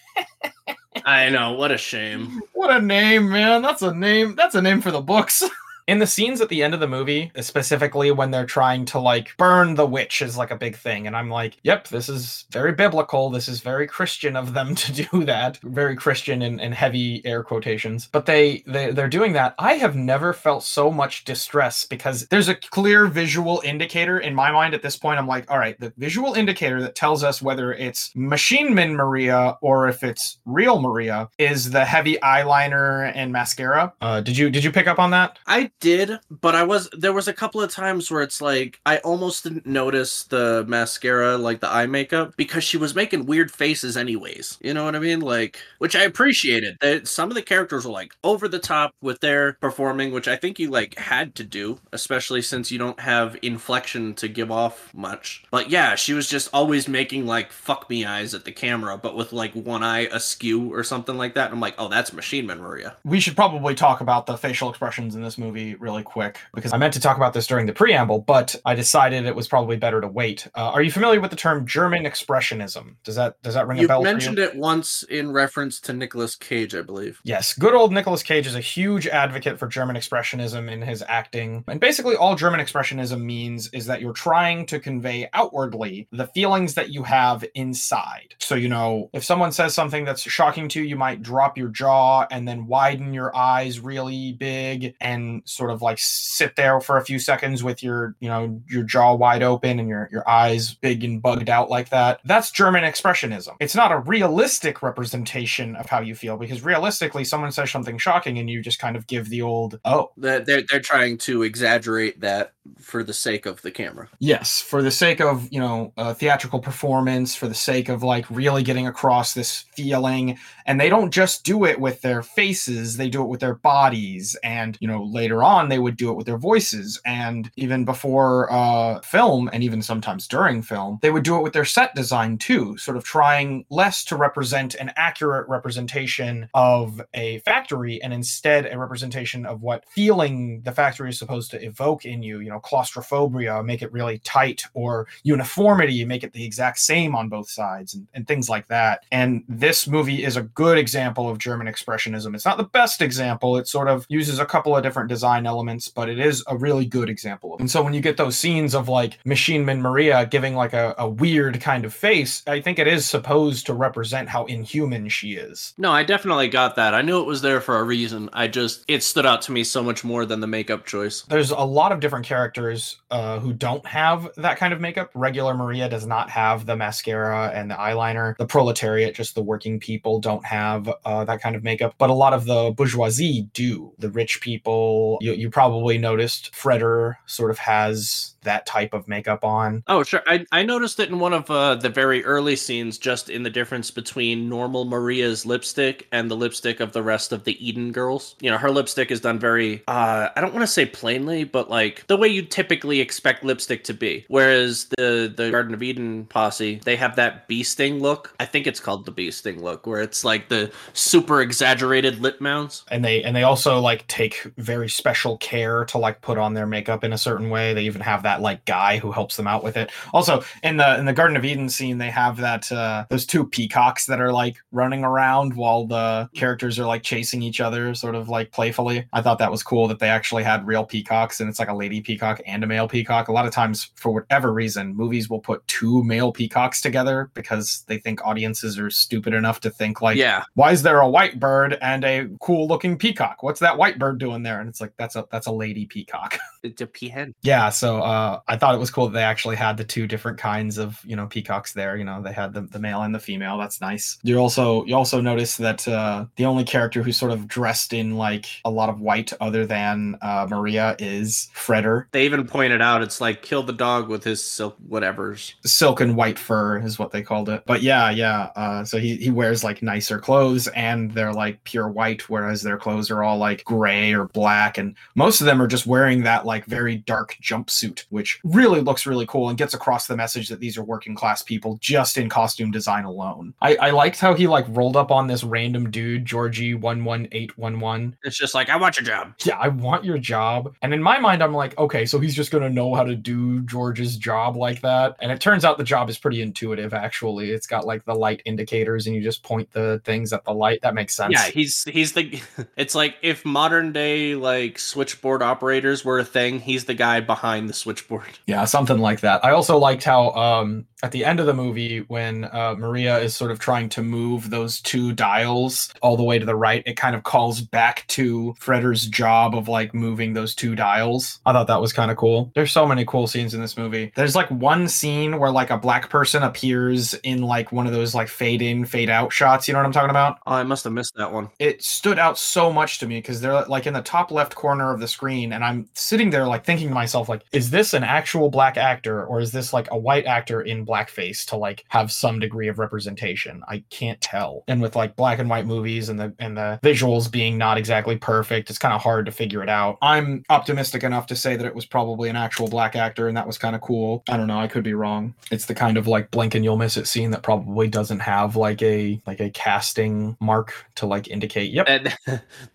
I 1.05 1.29
know. 1.29 1.53
What 1.53 1.71
a 1.71 1.77
shame. 1.77 2.41
What 2.53 2.75
a 2.75 2.81
name, 2.81 3.29
man. 3.29 3.61
That's 3.61 3.83
a 3.83 3.93
name. 3.93 4.35
That's 4.35 4.55
a 4.55 4.61
name 4.61 4.81
for 4.81 4.91
the 4.91 5.01
books. 5.01 5.43
In 5.87 5.99
the 5.99 6.07
scenes 6.07 6.41
at 6.41 6.49
the 6.49 6.63
end 6.63 6.73
of 6.73 6.79
the 6.79 6.87
movie, 6.87 7.31
specifically 7.41 8.09
when 8.09 8.31
they're 8.31 8.45
trying 8.45 8.85
to 8.85 8.99
like 8.99 9.37
burn 9.37 9.75
the 9.75 9.85
witch 9.85 10.21
is 10.23 10.35
like 10.35 10.49
a 10.49 10.55
big 10.55 10.75
thing. 10.75 11.05
And 11.05 11.15
I'm 11.15 11.29
like, 11.29 11.57
yep, 11.63 11.89
this 11.89 12.09
is 12.09 12.45
very 12.49 12.71
biblical. 12.71 13.29
This 13.29 13.47
is 13.47 13.61
very 13.61 13.85
Christian 13.85 14.35
of 14.35 14.53
them 14.53 14.73
to 14.85 14.91
do 14.91 15.25
that. 15.25 15.57
Very 15.57 15.95
Christian 15.95 16.41
and, 16.41 16.59
and 16.59 16.73
heavy 16.73 17.23
air 17.23 17.43
quotations. 17.43 18.09
But 18.11 18.25
they, 18.25 18.63
they 18.65 18.91
they're 18.91 19.07
doing 19.07 19.33
that. 19.33 19.53
I 19.59 19.73
have 19.73 19.95
never 19.95 20.33
felt 20.33 20.63
so 20.63 20.89
much 20.89 21.23
distress 21.23 21.85
because 21.85 22.25
there's 22.27 22.49
a 22.49 22.55
clear 22.55 23.05
visual 23.05 23.61
indicator 23.63 24.19
in 24.19 24.33
my 24.33 24.51
mind 24.51 24.73
at 24.73 24.81
this 24.81 24.95
point. 24.95 25.19
I'm 25.19 25.27
like, 25.27 25.49
all 25.51 25.59
right, 25.59 25.79
the 25.79 25.93
visual 25.97 26.33
indicator 26.33 26.81
that 26.81 26.95
tells 26.95 27.23
us 27.23 27.41
whether 27.41 27.73
it's 27.73 28.11
Machine 28.15 28.73
Man 28.73 28.95
Maria 28.95 29.57
or 29.61 29.87
if 29.87 30.03
it's 30.03 30.39
real 30.45 30.81
Maria 30.81 31.29
is 31.37 31.69
the 31.69 31.85
heavy 31.85 32.17
eyeliner 32.23 33.11
and 33.13 33.31
mascara. 33.31 33.93
Uh, 34.01 34.21
did 34.21 34.35
you 34.35 34.49
did 34.49 34.63
you 34.63 34.71
pick 34.71 34.87
up 34.87 34.97
on 34.97 35.11
that? 35.11 35.37
I 35.45 35.71
did, 35.79 36.19
but 36.29 36.55
I 36.55 36.63
was 36.63 36.89
there 36.97 37.13
was 37.13 37.27
a 37.27 37.33
couple 37.33 37.61
of 37.61 37.71
times 37.71 38.09
where 38.09 38.21
it's 38.21 38.41
like 38.41 38.79
I 38.85 38.97
almost 38.99 39.43
didn't 39.43 39.65
notice 39.65 40.23
the 40.23 40.65
mascara, 40.67 41.37
like 41.37 41.59
the 41.59 41.69
eye 41.69 41.85
makeup, 41.85 42.35
because 42.37 42.63
she 42.63 42.77
was 42.77 42.95
making 42.95 43.25
weird 43.25 43.51
faces 43.51 43.97
anyways. 43.97 44.57
You 44.61 44.73
know 44.73 44.85
what 44.85 44.95
I 44.95 44.99
mean? 44.99 45.19
Like, 45.19 45.59
which 45.79 45.95
I 45.95 46.03
appreciated. 46.03 46.77
That 46.81 47.07
some 47.07 47.29
of 47.29 47.35
the 47.35 47.41
characters 47.41 47.85
were 47.85 47.91
like 47.91 48.13
over 48.23 48.47
the 48.47 48.59
top 48.59 48.93
with 49.01 49.19
their 49.19 49.53
performing, 49.53 50.11
which 50.11 50.27
I 50.27 50.35
think 50.35 50.59
you 50.59 50.69
like 50.69 50.97
had 50.97 51.35
to 51.35 51.43
do, 51.43 51.79
especially 51.93 52.41
since 52.41 52.71
you 52.71 52.79
don't 52.79 52.99
have 52.99 53.37
inflection 53.41 54.13
to 54.15 54.27
give 54.27 54.51
off 54.51 54.93
much. 54.93 55.43
But 55.51 55.69
yeah, 55.69 55.95
she 55.95 56.13
was 56.13 56.29
just 56.29 56.49
always 56.53 56.87
making 56.87 57.25
like 57.25 57.51
fuck 57.51 57.89
me 57.89 58.05
eyes 58.05 58.33
at 58.33 58.45
the 58.45 58.51
camera, 58.51 58.97
but 58.97 59.15
with 59.15 59.33
like 59.33 59.53
one 59.53 59.83
eye 59.83 60.07
askew 60.11 60.73
or 60.73 60.83
something 60.83 61.17
like 61.17 61.35
that. 61.35 61.45
And 61.45 61.55
I'm 61.55 61.59
like, 61.59 61.75
oh, 61.77 61.89
that's 61.89 62.13
Machine 62.13 62.45
Man 62.45 62.59
Maria. 62.59 62.95
We 63.03 63.19
should 63.19 63.35
probably 63.35 63.75
talk 63.75 64.01
about 64.01 64.25
the 64.25 64.37
facial 64.37 64.69
expressions 64.69 65.15
in 65.15 65.21
this 65.21 65.37
movie 65.37 65.64
really 65.73 66.03
quick 66.03 66.37
because 66.53 66.71
I 66.71 66.77
meant 66.77 66.93
to 66.93 66.99
talk 66.99 67.17
about 67.17 67.33
this 67.33 67.47
during 67.47 67.65
the 67.65 67.73
preamble, 67.73 68.19
but 68.19 68.55
I 68.65 68.75
decided 68.75 69.25
it 69.25 69.35
was 69.35 69.47
probably 69.47 69.77
better 69.77 69.99
to 70.01 70.07
wait. 70.07 70.47
Uh, 70.53 70.69
are 70.69 70.83
you 70.83 70.91
familiar 70.91 71.19
with 71.19 71.31
the 71.31 71.35
term 71.37 71.65
German 71.65 72.03
expressionism? 72.03 72.95
Does 73.03 73.15
that 73.15 73.41
does 73.41 73.55
that 73.55 73.67
ring 73.67 73.79
a 73.79 73.81
You 73.81 73.87
bell? 73.87 74.03
mentioned 74.03 74.37
for 74.37 74.43
you? 74.43 74.47
it 74.49 74.55
once 74.55 75.01
in 75.03 75.31
reference 75.31 75.79
to 75.81 75.93
Nicolas 75.93 76.35
Cage, 76.35 76.75
I 76.75 76.81
believe. 76.83 77.19
Yes, 77.23 77.53
good 77.53 77.73
old 77.73 77.91
Nicolas 77.91 78.21
Cage 78.21 78.45
is 78.45 78.55
a 78.55 78.61
huge 78.61 79.07
advocate 79.07 79.57
for 79.57 79.67
German 79.67 79.95
expressionism 79.95 80.71
in 80.71 80.81
his 80.81 81.03
acting. 81.07 81.63
And 81.67 81.79
basically, 81.79 82.15
all 82.15 82.35
German 82.35 82.59
expressionism 82.59 83.21
means 83.21 83.69
is 83.73 83.85
that 83.87 84.01
you're 84.01 84.13
trying 84.13 84.65
to 84.67 84.79
convey 84.79 85.29
outwardly 85.33 86.07
the 86.11 86.27
feelings 86.27 86.73
that 86.75 86.89
you 86.89 87.03
have 87.03 87.43
inside. 87.55 88.35
So, 88.39 88.55
you 88.55 88.69
know, 88.69 89.09
if 89.13 89.23
someone 89.23 89.51
says 89.51 89.73
something 89.73 90.05
that's 90.05 90.21
shocking 90.21 90.67
to 90.69 90.79
you, 90.81 90.85
you 90.85 90.95
might 90.95 91.21
drop 91.21 91.57
your 91.57 91.69
jaw 91.69 92.25
and 92.29 92.47
then 92.47 92.67
widen 92.67 93.13
your 93.13 93.35
eyes 93.35 93.79
really 93.79 94.33
big 94.33 94.95
and 94.99 95.41
sort 95.55 95.71
of 95.71 95.81
like 95.81 95.97
sit 95.99 96.55
there 96.55 96.79
for 96.79 96.97
a 96.97 97.05
few 97.05 97.19
seconds 97.19 97.63
with 97.63 97.81
your, 97.81 98.15
you 98.19 98.29
know, 98.29 98.61
your 98.67 98.83
jaw 98.83 99.13
wide 99.13 99.43
open 99.43 99.79
and 99.79 99.89
your, 99.89 100.09
your 100.11 100.27
eyes 100.29 100.73
big 100.73 101.03
and 101.03 101.21
bugged 101.21 101.49
out 101.49 101.69
like 101.69 101.89
that. 101.89 102.19
That's 102.25 102.51
German 102.51 102.83
expressionism. 102.83 103.55
It's 103.59 103.75
not 103.75 103.91
a 103.91 103.99
realistic 103.99 104.81
representation 104.81 105.75
of 105.75 105.87
how 105.87 106.01
you 106.01 106.15
feel 106.15 106.37
because 106.37 106.63
realistically, 106.63 107.23
someone 107.23 107.51
says 107.51 107.71
something 107.71 107.97
shocking 107.97 108.37
and 108.37 108.49
you 108.49 108.61
just 108.61 108.79
kind 108.79 108.95
of 108.95 109.07
give 109.07 109.29
the 109.29 109.41
old, 109.41 109.79
oh, 109.85 110.11
They're, 110.17 110.39
they're, 110.41 110.63
they're 110.69 110.79
trying 110.79 111.17
to 111.19 111.43
exaggerate 111.43 112.19
that 112.21 112.53
for 112.79 113.03
the 113.03 113.13
sake 113.13 113.45
of 113.45 113.61
the 113.61 113.71
camera. 113.71 114.09
Yes, 114.19 114.59
for 114.59 114.81
the 114.81 114.91
sake 114.91 115.21
of, 115.21 115.47
you 115.51 115.59
know, 115.59 115.93
uh, 115.97 116.13
theatrical 116.13 116.59
performance, 116.59 117.35
for 117.35 117.47
the 117.47 117.53
sake 117.53 117.89
of 117.89 118.03
like 118.03 118.25
really 118.29 118.63
getting 118.63 118.87
across 118.87 119.33
this 119.33 119.65
feeling. 119.75 120.37
And 120.65 120.79
they 120.79 120.89
don't 120.89 121.11
just 121.11 121.43
do 121.43 121.63
it 121.63 121.79
with 121.79 122.01
their 122.01 122.23
faces, 122.23 122.97
they 122.97 123.09
do 123.09 123.21
it 123.21 123.27
with 123.27 123.39
their 123.39 123.55
bodies. 123.55 124.35
And, 124.43 124.77
you 124.81 124.87
know, 124.87 125.03
later 125.03 125.43
on 125.45 125.69
they 125.69 125.79
would 125.79 125.97
do 125.97 126.09
it 126.09 126.15
with 126.15 126.25
their 126.25 126.37
voices. 126.37 126.99
And 127.05 127.51
even 127.55 127.85
before 127.85 128.51
uh, 128.51 128.99
film 129.01 129.49
and 129.53 129.63
even 129.63 129.81
sometimes 129.81 130.27
during 130.27 130.61
film 130.61 130.99
they 131.01 131.11
would 131.11 131.23
do 131.23 131.37
it 131.37 131.43
with 131.43 131.53
their 131.53 131.65
set 131.65 131.93
design 131.95 132.37
too 132.37 132.77
sort 132.77 132.97
of 132.97 133.03
trying 133.03 133.65
less 133.69 134.03
to 134.05 134.15
represent 134.15 134.75
an 134.75 134.91
accurate 134.95 135.47
representation 135.47 136.49
of 136.53 137.01
a 137.13 137.39
factory 137.39 138.01
and 138.01 138.13
instead 138.13 138.65
a 138.65 138.77
representation 138.77 139.45
of 139.45 139.61
what 139.61 139.83
feeling 139.87 140.61
the 140.61 140.71
factory 140.71 141.09
is 141.09 141.19
supposed 141.19 141.51
to 141.51 141.63
evoke 141.63 142.05
in 142.05 142.23
you 142.23 142.39
you 142.39 142.49
know 142.49 142.59
claustrophobia 142.59 143.61
make 143.63 143.81
it 143.81 143.91
really 143.91 144.19
tight 144.19 144.63
or 144.73 145.07
uniformity 145.23 146.03
make 146.05 146.23
it 146.23 146.33
the 146.33 146.45
exact 146.45 146.79
same 146.79 147.15
on 147.15 147.29
both 147.29 147.49
sides 147.49 147.93
and, 147.93 148.07
and 148.13 148.27
things 148.27 148.49
like 148.49 148.67
that. 148.67 149.03
And 149.11 149.43
this 149.47 149.87
movie 149.87 150.23
is 150.23 150.37
a 150.37 150.43
good 150.43 150.77
example 150.77 151.29
of 151.29 151.37
german 151.37 151.67
expressionism. 151.67 152.33
It's 152.35 152.45
not 152.45 152.57
the 152.57 152.63
best 152.63 153.01
example. 153.01 153.57
It 153.57 153.67
sort 153.67 153.87
of 153.87 154.05
uses 154.09 154.39
a 154.39 154.45
couple 154.45 154.75
of 154.75 154.83
different 154.83 155.09
design 155.09 155.34
elements 155.43 155.89
but 155.89 156.07
it 156.07 156.19
is 156.19 156.43
a 156.47 156.55
really 156.55 156.85
good 156.85 157.09
example 157.09 157.55
and 157.57 157.71
so 157.71 157.81
when 157.81 157.95
you 157.95 158.01
get 158.01 158.17
those 158.17 158.37
scenes 158.37 158.75
of 158.75 158.87
like 158.87 159.17
machine 159.25 159.65
man 159.65 159.81
maria 159.81 160.27
giving 160.27 160.53
like 160.53 160.73
a, 160.73 160.93
a 160.99 161.09
weird 161.09 161.59
kind 161.59 161.83
of 161.83 161.91
face 161.93 162.43
i 162.45 162.61
think 162.61 162.77
it 162.77 162.85
is 162.87 163.09
supposed 163.09 163.65
to 163.65 163.73
represent 163.73 164.29
how 164.29 164.45
inhuman 164.45 165.09
she 165.09 165.33
is 165.33 165.73
No, 165.79 165.91
I 165.91 166.03
definitely 166.03 166.47
got 166.49 166.75
that. 166.75 166.93
I 166.93 167.01
knew 167.01 167.19
it 167.21 167.25
was 167.25 167.41
there 167.41 167.59
for 167.61 167.79
a 167.79 167.83
reason. 167.83 168.29
I 168.33 168.47
just 168.47 168.83
it 168.87 169.01
stood 169.01 169.25
out 169.25 169.41
to 169.43 169.51
me 169.51 169.63
so 169.63 169.81
much 169.81 170.03
more 170.03 170.25
than 170.25 170.41
the 170.41 170.47
makeup 170.47 170.85
choice. 170.85 171.21
there's 171.23 171.49
a 171.51 171.59
lot 171.63 171.91
of 171.91 171.99
different 171.99 172.25
characters 172.25 173.01
uh, 173.09 173.39
who 173.39 173.53
don't 173.53 173.85
have 173.87 174.29
that 174.37 174.57
kind 174.57 174.73
of 174.73 174.81
makeup. 174.81 175.09
Regular 175.15 175.53
Maria 175.55 175.87
does 175.89 176.05
not 176.05 176.29
have 176.29 176.65
the 176.65 176.75
mascara 176.75 177.51
and 177.53 177.71
the 177.71 177.75
eyeliner. 177.75 178.35
The 178.37 178.45
proletariat, 178.45 179.15
just 179.15 179.33
the 179.33 179.41
working 179.41 179.79
people, 179.79 180.19
don't 180.19 180.45
have 180.45 180.91
uh, 181.05 181.23
that 181.25 181.41
kind 181.41 181.55
of 181.55 181.63
makeup. 181.63 181.95
But 181.97 182.09
a 182.09 182.13
lot 182.13 182.33
of 182.33 182.45
the 182.45 182.71
bourgeoisie 182.75 183.49
do. 183.53 183.93
The 183.97 184.09
rich 184.09 184.41
people, 184.41 185.17
you, 185.25 185.33
you 185.33 185.49
probably 185.49 185.97
noticed 185.97 186.53
Freder 186.53 187.15
sort 187.25 187.49
of 187.49 187.57
has 187.57 188.34
that 188.45 188.65
type 188.65 188.93
of 188.93 189.07
makeup 189.07 189.43
on. 189.43 189.83
Oh, 189.87 190.03
sure. 190.03 190.23
I, 190.27 190.45
I 190.51 190.63
noticed 190.63 190.99
it 190.99 191.09
in 191.09 191.19
one 191.19 191.33
of 191.33 191.49
uh, 191.51 191.75
the 191.75 191.89
very 191.89 192.23
early 192.23 192.55
scenes, 192.55 192.97
just 192.97 193.29
in 193.29 193.43
the 193.43 193.49
difference 193.49 193.91
between 193.91 194.49
normal 194.49 194.85
Maria's 194.85 195.45
lipstick 195.45 196.07
and 196.11 196.31
the 196.31 196.35
lipstick 196.35 196.79
of 196.79 196.93
the 196.93 197.03
rest 197.03 197.31
of 197.31 197.43
the 197.43 197.67
Eden 197.67 197.91
girls. 197.91 198.35
You 198.39 198.49
know, 198.51 198.57
her 198.57 198.71
lipstick 198.71 199.11
is 199.11 199.19
done 199.21 199.37
very, 199.39 199.83
uh, 199.87 200.29
I 200.35 200.41
don't 200.41 200.53
want 200.53 200.63
to 200.63 200.67
say 200.71 200.85
plainly, 200.85 201.43
but 201.43 201.69
like 201.69 202.05
the 202.07 202.17
way 202.17 202.27
you 202.27 202.41
typically 202.43 203.01
expect 203.01 203.43
lipstick 203.43 203.83
to 203.85 203.93
be. 203.93 204.25
Whereas 204.27 204.85
the, 204.97 205.33
the 205.35 205.51
Garden 205.51 205.73
of 205.73 205.83
Eden 205.83 206.25
posse, 206.25 206.79
they 206.83 206.95
have 206.95 207.15
that 207.17 207.47
bee 207.47 207.63
sting 207.63 207.99
look. 207.99 208.33
I 208.39 208.45
think 208.45 208.67
it's 208.67 208.79
called 208.79 209.05
the 209.05 209.11
bee 209.11 209.31
sting 209.31 209.61
look, 209.61 209.85
where 209.85 210.01
it's 210.01 210.23
like 210.23 210.49
the 210.49 210.71
super 210.93 211.41
exaggerated 211.41 212.19
lip 212.21 212.39
mounds. 212.39 212.83
and 212.89 213.03
they 213.03 213.23
and 213.23 213.35
they 213.35 213.43
also 213.43 213.79
like 213.79 214.07
take 214.07 214.43
very 214.57 214.89
special 214.89 215.37
care 215.37 215.85
to 215.85 215.97
like 215.97 216.21
put 216.21 216.37
on 216.37 216.53
their 216.53 216.67
makeup 216.67 217.03
in 217.03 217.13
a 217.13 217.17
certain 217.17 217.49
way 217.49 217.73
they 217.73 217.83
even 217.83 218.01
have 218.01 218.23
that 218.23 218.34
like 218.41 218.65
guy 218.65 218.97
who 218.97 219.11
helps 219.11 219.35
them 219.35 219.47
out 219.47 219.63
with 219.63 219.77
it. 219.77 219.91
Also 220.13 220.43
in 220.63 220.77
the 220.77 220.97
in 220.97 221.05
the 221.05 221.13
garden 221.13 221.37
of 221.37 221.45
eden 221.45 221.69
scene 221.69 221.97
they 221.97 222.09
have 222.09 222.37
that 222.37 222.71
uh 222.71 223.05
those 223.09 223.25
two 223.25 223.45
peacocks 223.45 224.05
that 224.05 224.19
are 224.19 224.31
like 224.31 224.57
running 224.71 225.03
around 225.03 225.53
while 225.55 225.85
the 225.85 226.29
characters 226.35 226.79
are 226.79 226.85
like 226.85 227.03
chasing 227.03 227.41
each 227.41 227.61
other 227.61 227.93
sort 227.93 228.15
of 228.15 228.29
like 228.29 228.51
playfully. 228.51 229.05
I 229.13 229.21
thought 229.21 229.39
that 229.39 229.51
was 229.51 229.63
cool 229.63 229.87
that 229.87 229.99
they 229.99 230.09
actually 230.09 230.43
had 230.43 230.65
real 230.67 230.85
peacocks 230.85 231.39
and 231.39 231.49
it's 231.49 231.59
like 231.59 231.69
a 231.69 231.75
lady 231.75 232.01
peacock 232.01 232.41
and 232.45 232.63
a 232.63 232.67
male 232.67 232.87
peacock. 232.87 233.27
A 233.27 233.31
lot 233.31 233.45
of 233.45 233.53
times 233.53 233.91
for 233.95 234.13
whatever 234.13 234.53
reason 234.53 234.95
movies 234.95 235.29
will 235.29 235.39
put 235.39 235.65
two 235.67 236.03
male 236.03 236.31
peacocks 236.31 236.81
together 236.81 237.29
because 237.33 237.83
they 237.87 237.97
think 237.97 238.25
audiences 238.25 238.79
are 238.79 238.89
stupid 238.89 239.33
enough 239.33 239.59
to 239.61 239.69
think 239.69 240.01
like 240.01 240.17
yeah. 240.17 240.43
why 240.53 240.71
is 240.71 240.83
there 240.83 240.99
a 240.99 241.09
white 241.09 241.39
bird 241.39 241.77
and 241.81 242.03
a 242.03 242.27
cool 242.39 242.67
looking 242.67 242.97
peacock? 242.97 243.43
What's 243.43 243.59
that 243.59 243.77
white 243.77 243.99
bird 243.99 244.17
doing 244.17 244.43
there? 244.43 244.59
And 244.59 244.69
it's 244.69 244.81
like 244.81 244.93
that's 244.97 245.15
a 245.15 245.25
that's 245.31 245.47
a 245.47 245.51
lady 245.51 245.85
peacock 245.85 246.37
It's 246.65 246.81
a 246.81 246.87
peahen. 246.87 247.33
yeah 247.43 247.69
so 247.69 248.01
uh 248.01 248.39
i 248.47 248.57
thought 248.57 248.75
it 248.75 248.79
was 248.79 248.89
cool 248.91 249.07
that 249.07 249.13
they 249.13 249.23
actually 249.23 249.55
had 249.55 249.77
the 249.77 249.83
two 249.83 250.07
different 250.07 250.37
kinds 250.37 250.77
of 250.77 250.99
you 251.05 251.15
know 251.15 251.27
peacocks 251.27 251.73
there 251.73 251.95
you 251.97 252.03
know 252.03 252.21
they 252.21 252.33
had 252.33 252.53
the, 252.53 252.61
the 252.61 252.79
male 252.79 253.01
and 253.03 253.13
the 253.13 253.19
female 253.19 253.57
that's 253.57 253.81
nice 253.81 254.17
you 254.23 254.37
also 254.37 254.83
you 254.85 254.95
also 254.95 255.21
notice 255.21 255.57
that 255.57 255.87
uh 255.87 256.25
the 256.37 256.45
only 256.45 256.63
character 256.63 257.03
who's 257.03 257.17
sort 257.17 257.31
of 257.31 257.47
dressed 257.47 257.93
in 257.93 258.15
like 258.17 258.47
a 258.65 258.69
lot 258.71 258.89
of 258.89 258.99
white 259.01 259.31
other 259.41 259.65
than 259.65 260.17
uh 260.21 260.47
maria 260.49 260.95
is 260.99 261.49
freder 261.55 262.05
They 262.11 262.25
even 262.25 262.47
pointed 262.47 262.81
out 262.81 263.01
it's 263.01 263.21
like 263.21 263.41
kill 263.41 263.63
the 263.63 263.73
dog 263.73 264.07
with 264.09 264.23
his 264.23 264.43
silk 264.43 264.77
whatevers. 264.89 265.53
silk 265.65 265.99
and 266.01 266.15
white 266.15 266.39
fur 266.39 266.79
is 266.79 266.97
what 266.97 267.11
they 267.11 267.21
called 267.21 267.49
it. 267.49 267.63
But 267.65 267.81
yeah, 267.81 268.09
yeah. 268.09 268.49
Uh, 268.55 268.83
so 268.85 268.97
he 268.97 269.17
he 269.17 269.29
wears 269.29 269.63
like 269.63 269.81
nicer 269.81 270.19
clothes, 270.19 270.67
and 270.69 271.11
they're 271.11 271.33
like 271.33 271.63
pure 271.65 271.89
white, 271.89 272.29
whereas 272.29 272.61
their 272.61 272.77
clothes 272.77 273.11
are 273.11 273.23
all 273.23 273.37
like 273.37 273.63
gray 273.65 274.13
or 274.13 274.25
black, 274.29 274.77
and 274.77 274.95
most 275.15 275.41
of 275.41 275.45
them 275.45 275.61
are 275.61 275.67
just 275.67 275.85
wearing 275.85 276.23
that 276.23 276.45
like 276.45 276.54
very 276.63 276.95
dark 276.95 277.35
jumpsuit, 277.43 278.05
which 278.09 278.39
really 278.45 278.79
looks 278.79 279.05
really 279.05 279.25
cool 279.25 279.49
and 279.49 279.57
gets 279.57 279.73
across 279.73 280.07
the 280.07 280.15
message 280.15 280.47
that 280.47 280.61
these 280.61 280.77
are 280.77 280.83
working 280.83 281.13
class 281.15 281.41
people 281.41 281.77
just 281.81 282.17
in 282.17 282.29
costume 282.29 282.71
design 282.71 283.03
alone. 283.03 283.53
I 283.61 283.75
I 283.75 283.89
liked 283.89 284.21
how 284.21 284.33
he 284.33 284.47
like 284.47 284.65
rolled 284.69 284.95
up 284.95 285.11
on 285.11 285.27
this 285.27 285.43
random 285.43 285.91
dude, 285.91 286.25
Georgie 286.25 286.73
one 286.75 287.03
one 287.03 287.27
eight 287.33 287.57
one 287.57 287.81
one, 287.81 288.15
It's 288.23 288.37
just 288.37 288.53
like 288.55 288.69
I 288.69 288.77
want 288.77 288.95
your 288.95 289.05
job. 289.05 289.33
yeah, 289.43 289.57
I 289.59 289.67
want 289.67 290.05
your 290.05 290.17
job. 290.17 290.73
And 290.81 290.93
in 290.93 291.03
my 291.03 291.19
mind, 291.19 291.43
I'm 291.43 291.53
like, 291.53 291.77
okay, 291.77 292.05
so 292.05 292.19
he's 292.19 292.35
just 292.35 292.51
gonna 292.51 292.69
know 292.69 292.93
how 292.95 293.03
to 293.03 293.15
do 293.15 293.61
George's 293.63 294.15
job 294.15 294.55
like 294.55 294.79
that. 294.81 295.15
And 295.19 295.31
it 295.31 295.41
turns 295.41 295.65
out 295.65 295.77
the 295.77 295.83
job 295.83 296.09
is 296.09 296.17
pretty 296.17 296.41
intuitive, 296.41 296.93
actually. 296.93 297.49
It's 297.51 297.67
got 297.67 297.85
like 297.85 298.05
the 298.05 298.13
light 298.13 298.41
indicators, 298.45 299.07
and 299.07 299.15
you 299.15 299.21
just 299.23 299.41
point 299.43 299.71
the 299.71 299.99
things 300.05 300.31
at 300.31 300.45
the 300.45 300.53
light. 300.53 300.81
That 300.83 300.93
makes 300.93 301.15
sense. 301.15 301.33
Yeah, 301.33 301.45
he's 301.47 301.83
he's 301.85 302.13
the. 302.13 302.39
It's 302.77 302.93
like 302.93 303.15
if 303.23 303.43
modern 303.45 303.93
day 303.93 304.35
like 304.35 304.77
switchboard 304.77 305.41
operators 305.41 306.03
were 306.05 306.19
a 306.19 306.25
thing, 306.25 306.44
he's 306.53 306.85
the 306.85 306.93
guy 306.93 307.19
behind 307.19 307.69
the 307.69 307.73
switchboard. 307.73 308.23
Yeah, 308.47 308.65
something 308.65 308.99
like 308.99 309.21
that. 309.21 309.43
I 309.43 309.51
also 309.51 309.77
liked 309.77 310.03
how 310.03 310.31
um 310.31 310.85
at 311.03 311.11
the 311.11 311.25
end 311.25 311.39
of 311.39 311.45
the 311.45 311.53
movie 311.53 311.99
when 312.07 312.45
uh, 312.45 312.73
Maria 312.77 313.19
is 313.19 313.35
sort 313.35 313.51
of 313.51 313.59
trying 313.59 313.89
to 313.89 314.01
move 314.01 314.49
those 314.49 314.81
two 314.81 315.13
dials 315.13 315.93
all 316.01 316.15
the 316.17 316.23
way 316.23 316.39
to 316.39 316.45
the 316.45 316.55
right, 316.55 316.81
it 316.85 316.95
kind 316.97 317.15
of 317.15 317.23
calls 317.23 317.61
back 317.61 318.07
to 318.07 318.55
Freder's 318.59 319.05
job 319.07 319.55
of 319.55 319.67
like 319.67 319.93
moving 319.93 320.33
those 320.33 320.55
two 320.55 320.73
dials. 320.73 321.39
I 321.45 321.51
thought 321.53 321.67
that 321.67 321.81
was 321.81 321.93
kind 321.93 322.09
of 322.09 322.17
cool. 322.17 322.51
There's 322.55 322.71
so 322.71 322.87
many 322.87 323.05
cool 323.05 323.27
scenes 323.27 323.53
in 323.53 323.61
this 323.61 323.77
movie. 323.77 324.11
There's 324.15 324.35
like 324.35 324.49
one 324.49 324.87
scene 324.87 325.37
where 325.37 325.51
like 325.51 325.69
a 325.69 325.77
black 325.77 326.09
person 326.09 326.41
appears 326.43 327.13
in 327.15 327.41
like 327.43 327.71
one 327.71 327.85
of 327.85 327.93
those 327.93 328.15
like 328.15 328.27
fade 328.27 328.61
in, 328.63 328.85
fade 328.85 329.09
out 329.09 329.31
shots. 329.33 329.67
You 329.67 329.73
know 329.73 329.79
what 329.81 329.85
I'm 329.85 329.91
talking 329.91 330.09
about? 330.09 330.39
Oh, 330.47 330.53
I 330.53 330.63
must 330.63 330.83
have 330.85 330.93
missed 330.93 331.13
that 331.17 331.31
one. 331.31 331.49
it 331.59 331.83
stood 331.83 332.17
out 332.17 332.37
so 332.37 332.71
much 332.71 332.99
to 332.99 333.07
me 333.07 333.17
because 333.19 333.41
they're 333.41 333.65
like 333.65 333.85
in 333.85 333.93
the 333.93 334.01
top 334.01 334.31
left 334.31 334.55
corner 334.55 334.91
of 334.93 334.99
the 334.99 335.07
screen 335.07 335.53
and 335.53 335.63
i'm 335.63 335.87
sitting 335.93 336.29
there 336.35 336.47
like 336.47 336.65
thinking 336.65 336.89
to 336.89 336.93
myself 336.93 337.29
like 337.29 337.43
is 337.53 337.69
this 337.69 337.93
an 337.93 338.03
actual 338.03 338.49
black 338.49 338.75
actor 338.75 339.25
or 339.25 339.39
is 339.39 339.51
this 339.51 339.71
like 339.71 339.87
a 339.91 339.97
white 339.97 340.25
actor 340.25 340.61
in 340.61 340.85
blackface 340.85 341.45
to 341.45 341.55
like 341.55 341.85
have 341.87 342.11
some 342.11 342.39
degree 342.39 342.67
of 342.67 342.77
representation? 342.77 343.63
I 343.67 343.83
can't 343.89 344.19
tell. 344.19 344.63
And 344.67 344.81
with 344.81 344.95
like 344.95 345.15
black 345.15 345.39
and 345.39 345.49
white 345.49 345.65
movies 345.65 346.09
and 346.09 346.19
the 346.19 346.33
and 346.39 346.57
the 346.57 346.79
visuals 346.83 347.31
being 347.31 347.57
not 347.57 347.77
exactly 347.77 348.17
perfect 348.17 348.69
it's 348.69 348.79
kind 348.79 348.93
of 348.93 349.01
hard 349.01 349.25
to 349.27 349.31
figure 349.31 349.63
it 349.63 349.69
out. 349.69 349.97
I'm 350.01 350.43
optimistic 350.49 351.03
enough 351.03 351.27
to 351.27 351.35
say 351.35 351.55
that 351.55 351.65
it 351.65 351.73
was 351.73 351.85
probably 351.85 352.29
an 352.29 352.35
actual 352.35 352.67
black 352.67 352.95
actor 352.95 353.27
and 353.27 353.37
that 353.37 353.47
was 353.47 353.57
kind 353.57 353.75
of 353.75 353.81
cool. 353.81 354.23
I 354.29 354.37
don't 354.37 354.47
know 354.47 354.59
i 354.59 354.67
could 354.67 354.83
be 354.83 354.93
wrong. 354.93 355.33
It's 355.51 355.65
the 355.67 355.75
kind 355.75 355.95
of 355.97 356.07
like 356.07 356.31
blink 356.31 356.55
and 356.55 356.65
you'll 356.65 356.77
miss 356.77 356.97
it 356.97 357.07
scene 357.07 357.31
that 357.31 357.43
probably 357.43 357.87
doesn't 357.87 358.19
have 358.19 358.55
like 358.55 358.81
a 358.81 359.21
like 359.25 359.39
a 359.39 359.49
casting 359.51 360.35
mark 360.39 360.73
to 360.95 361.05
like 361.05 361.29
indicate. 361.29 361.71
Yep. 361.71 361.87
And 361.87 362.17